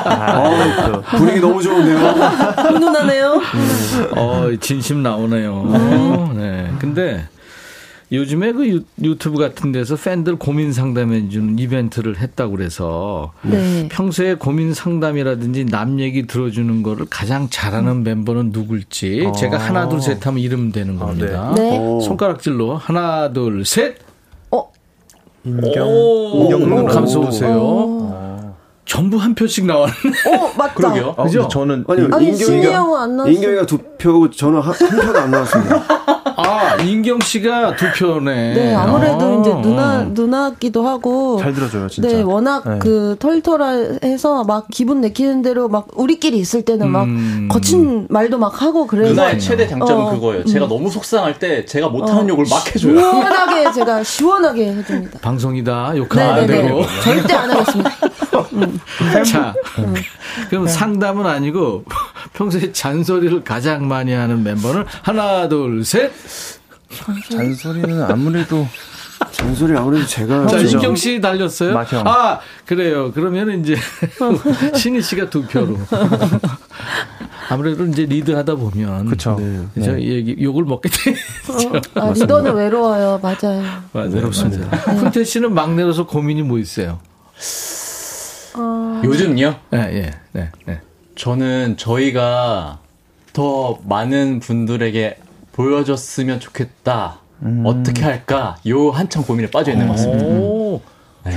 아, 0.06 1.02
분위기 1.18 1.42
너무 1.42 1.62
좋은데요. 1.62 1.98
훈훈하네요. 1.98 3.42
어, 4.16 4.48
진심 4.62 5.04
나오네요. 5.04 6.32
네. 6.36 6.72
근데 6.80 7.28
요즘에 8.14 8.52
그 8.52 8.68
유, 8.70 8.82
유튜브 9.02 9.40
같은 9.40 9.72
데서 9.72 9.96
팬들 9.96 10.36
고민 10.36 10.72
상담해 10.72 11.30
주는 11.30 11.58
이벤트를 11.58 12.20
했다고 12.20 12.56
그래서 12.56 13.34
네. 13.42 13.88
평소에 13.92 14.36
고민 14.36 14.74
상담이라든지 14.74 15.66
남 15.66 16.00
얘기 16.00 16.28
들어주는 16.28 16.84
거를 16.84 17.08
가장 17.10 17.50
잘하는 17.50 18.04
멤버는 18.04 18.52
누굴지 18.52 19.26
어. 19.26 19.32
제가 19.32 19.58
하나 19.58 19.90
둘 19.90 20.00
셋 20.02 20.26
하면 20.28 20.40
이름 20.40 20.72
되는 20.72 20.98
겁니다. 20.98 21.54
네. 21.56 21.78
오. 21.80 22.00
손가락질로 22.02 22.76
하나 22.78 23.32
둘 23.34 23.66
셋. 23.66 23.96
어, 24.52 24.70
인경 25.44 25.88
오, 25.88 26.44
인경 26.44 26.60
누나. 26.70 26.84
감수 26.94 27.20
오세요. 27.20 28.54
전부 28.86 29.18
한 29.18 29.34
표씩 29.34 29.66
나왔네. 29.66 29.94
어, 30.28 30.54
맞다. 30.58 30.74
그러게요. 30.76 31.16
아, 31.18 31.24
근데 31.24 31.48
저는 31.50 31.86
아니, 31.88 32.36
신이 32.36 32.58
인경이가, 32.58 32.74
형은 32.76 33.00
안 33.00 33.16
나왔어요. 33.18 33.34
인경이가 33.36 33.66
두 33.66 33.78
표고 33.98 34.30
저는 34.30 34.60
한, 34.60 34.74
한 34.74 35.06
표도 35.08 35.20
안 35.20 35.32
나왔습니다. 35.32 35.84
아, 36.38 36.76
인경 36.82 37.20
씨가 37.20 37.76
두 37.76 37.92
표네. 37.92 38.54
네, 38.54 38.74
아무래도 38.76 39.18
어. 39.38 39.42
이제 39.42 39.50
누나, 39.62 40.04
누나기도 40.04 40.88
하고. 40.88 41.38
잘 41.40 41.54
들어줘요, 41.54 41.88
진짜. 41.90 42.10
네, 42.10 42.22
워낙 42.22 42.64
네. 42.68 42.80
그 42.80 43.16
털털해서 43.20 44.44
막 44.44 44.68
기분 44.72 45.02
내키는 45.02 45.42
대로 45.42 45.68
막 45.70 45.88
우리끼리 45.96 46.38
있을 46.38 46.64
때는 46.64 46.90
막 46.90 47.04
음. 47.04 47.48
거친 47.52 48.08
말도 48.10 48.38
막 48.38 48.62
하고 48.62 48.88
그래서. 48.88 49.10
누나의 49.12 49.40
최대 49.40 49.68
장점은 49.68 50.06
어, 50.06 50.12
그거예요. 50.12 50.42
음. 50.42 50.46
제가 50.46 50.68
너무 50.68 50.90
속상할 50.90 51.40
때 51.40 51.66
제가 51.66 51.90
못하는 51.90 52.28
욕을 52.30 52.46
막 52.50 52.66
해줘요. 52.74 53.00
시원하게 53.00 53.72
제가 53.74 54.04
시원하게 54.04 54.74
해줍니다. 54.74 55.20
방송이다. 55.20 55.94
욕하면 55.98 56.30
안 56.30 56.46
네네네. 56.48 56.68
되고. 56.68 56.82
절대 57.04 57.34
안 57.34 57.52
하겠습니다. 57.52 57.92
음. 58.54 58.80
자, 59.26 59.54
그럼 60.50 60.68
상담은 60.68 61.26
아니고 61.26 61.84
평소에 62.34 62.72
잔소리를 62.72 63.44
가장 63.44 63.88
많이 63.88 64.12
하는 64.14 64.44
멤버는 64.44 64.86
하나, 65.02 65.48
둘, 65.48 65.84
셋. 65.86 66.12
잔소리는 67.30 68.04
아무래도 68.04 68.68
잔소리 69.32 69.76
아무래도 69.78 70.06
제가. 70.06 70.48
자, 70.48 70.58
인경 70.60 70.96
씨 70.96 71.20
달렸어요? 71.20 71.74
맏형. 71.74 72.08
아, 72.08 72.40
그래요. 72.66 73.12
그러면 73.14 73.60
이제 73.62 73.76
신희 74.76 75.02
씨가 75.02 75.30
두 75.30 75.44
표로. 75.46 75.78
아무래도 77.50 77.86
이제 77.86 78.06
리드하다 78.06 78.56
보면 78.56 79.06
그쵸. 79.08 79.38
네. 79.40 79.84
저 79.84 80.00
얘기 80.00 80.36
욕을 80.42 80.64
먹게 80.66 80.90
돼. 80.90 81.16
아, 81.96 82.12
리더는 82.12 82.54
외로워요. 82.54 83.20
맞아요. 83.22 83.64
맞아요. 83.92 84.10
외롭습니다. 84.12 84.66
훈태 84.78 85.24
씨는 85.24 85.54
막내로서 85.54 86.06
고민이 86.06 86.44
뭐 86.44 86.60
있어요? 86.60 87.00
어, 88.56 89.02
요즘요? 89.04 89.56
예, 89.74 89.78
예, 89.78 90.12
네, 90.32 90.52
네. 90.66 90.80
저는 91.16 91.78
저희가 91.78 92.80
더 93.34 93.80
많은 93.88 94.40
분들에게 94.40 95.18
보여줬으면 95.54 96.40
좋겠다. 96.40 97.20
어떻게 97.66 98.04
할까? 98.04 98.58
요 98.68 98.90
한참 98.92 99.24
고민에 99.24 99.50
빠져 99.50 99.72
있는 99.72 99.88
것 99.88 99.94
같습니다. 99.94 100.26
오, 100.26 100.82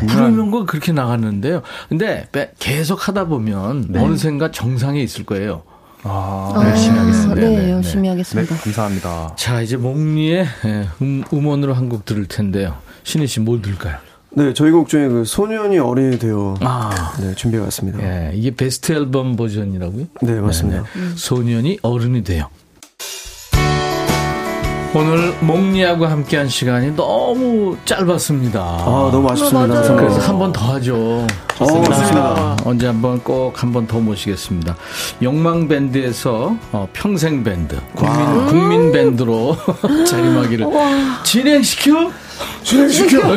프로명곡 0.09 0.67
그렇게 0.67 0.93
나갔는데요. 0.93 1.63
근데 1.89 2.29
빼- 2.33 2.53
계속 2.59 3.09
하다 3.09 3.27
보면 3.27 3.95
어느샌가 3.97 4.51
정상에 4.51 5.01
있을 5.01 5.25
거예요. 5.25 5.63
아, 6.03 6.53
아, 6.55 6.69
열심히 6.69 6.99
하겠습니다. 6.99 7.35
네, 7.41 7.49
네, 7.49 7.57
네, 7.65 7.71
열심히 7.73 8.03
네, 8.03 8.09
하겠습니다. 8.11 8.55
감사합니다. 8.57 9.33
자, 9.37 9.61
이제 9.61 9.77
목리의 9.77 10.47
예, 10.65 10.89
음, 11.03 11.25
음원으로 11.33 11.75
한 11.75 11.89
곡 11.89 12.05
들을 12.05 12.27
텐데요. 12.27 12.77
신희 13.03 13.27
씨 13.27 13.41
뭘 13.41 13.61
들을까요? 13.63 13.97
네, 14.31 14.53
저희 14.55 14.71
곡 14.71 14.89
중에 14.89 15.09
그 15.09 15.25
소년이 15.25 15.79
어린이 15.79 16.19
되어 16.19 16.55
아, 16.61 17.15
네, 17.21 17.35
준비해 17.35 17.61
왔습니다. 17.65 17.99
예, 18.03 18.31
이게 18.35 18.55
베스트 18.55 18.93
앨범 18.93 19.35
버전이라고요? 19.35 20.05
네, 20.23 20.41
맞습니다. 20.41 20.85
소년이 21.17 21.79
어른이 21.83 22.23
돼요. 22.23 22.49
오늘 24.97 25.35
목리하고 25.41 26.07
함께한 26.07 26.49
시간이 26.49 26.97
너무 26.97 27.77
짧았습니다. 27.85 28.61
아, 28.61 29.11
너무 29.13 29.31
아쉽습니다. 29.31 29.83
정말. 29.83 30.07
그래서 30.07 30.21
한 30.27 30.39
번 30.39 30.51
더 30.53 30.73
하죠. 30.75 31.27
좋습니다. 31.59 32.57
언제 32.65 32.87
한번 32.87 33.19
꼭 33.23 33.53
한 33.63 33.73
번 33.73 33.87
더 33.87 33.99
모시겠습니다. 34.01 34.75
영망 35.21 35.69
밴드에서 35.69 36.57
어, 36.73 36.89
평생 36.95 37.45
밴드, 37.45 37.79
국민 37.95 38.47
국민 38.47 38.93
밴드로 38.93 39.55
자리매기를 40.09 40.67
진행시켜. 41.25 42.11
진행시켜. 42.63 43.21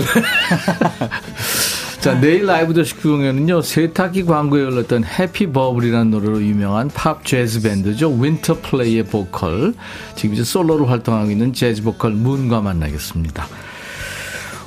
자, 2.00 2.18
내일 2.18 2.46
라이브도 2.46 2.74
식후경은요, 2.74 3.62
세탁기 3.62 4.24
광고에 4.24 4.64
흘렀던 4.64 5.04
Happy 5.04 5.52
Bubble이라는 5.52 6.12
노래로 6.12 6.42
유명한 6.42 6.88
팝 6.88 7.26
재즈 7.26 7.62
밴드죠. 7.62 8.10
윈터 8.10 8.60
플레이의 8.62 9.04
보컬. 9.04 9.74
지금 10.16 10.34
이제 10.34 10.46
솔로로 10.46 10.86
활동하고 10.86 11.30
있는 11.30 11.52
재즈 11.52 11.84
보컬 11.84 12.12
문과 12.12 12.62
만나겠습니다. 12.62 13.48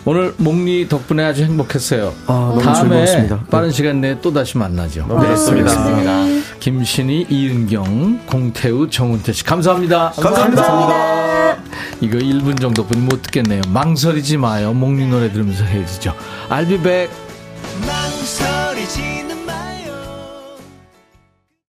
오늘 0.05 0.35
몽니 0.37 0.87
덕분에 0.89 1.25
아주 1.25 1.45
행복했어요. 1.45 2.13
아, 2.27 2.33
너무 2.51 2.61
다음에 2.61 3.07
즐거웠습니다. 3.07 3.45
빠른 3.51 3.71
시간 3.71 4.03
내에 4.03 4.19
또 4.21 4.31
다시 4.33 4.59
만나죠. 4.59 5.07
너무 5.07 5.25
좋습니다. 5.29 5.73
김신의, 6.61 7.29
이인경, 7.31 8.27
공태우, 8.27 8.91
정훈태 8.91 9.33
씨 9.33 9.43
감사합니다. 9.45 10.11
감사합니다. 10.17 11.57
이거 12.01 12.19
1분 12.19 12.61
정도뿐이 12.61 13.01
못 13.01 13.23
듣겠네요. 13.23 13.63
망설이지 13.69 14.37
마요. 14.37 14.75
목리 14.75 15.07
노래 15.07 15.33
들으면서 15.33 15.65
헤어지죠. 15.65 16.13
I'll 16.51 16.69
be 16.69 16.79
back. 16.79 17.22
망설이지 18.23 18.62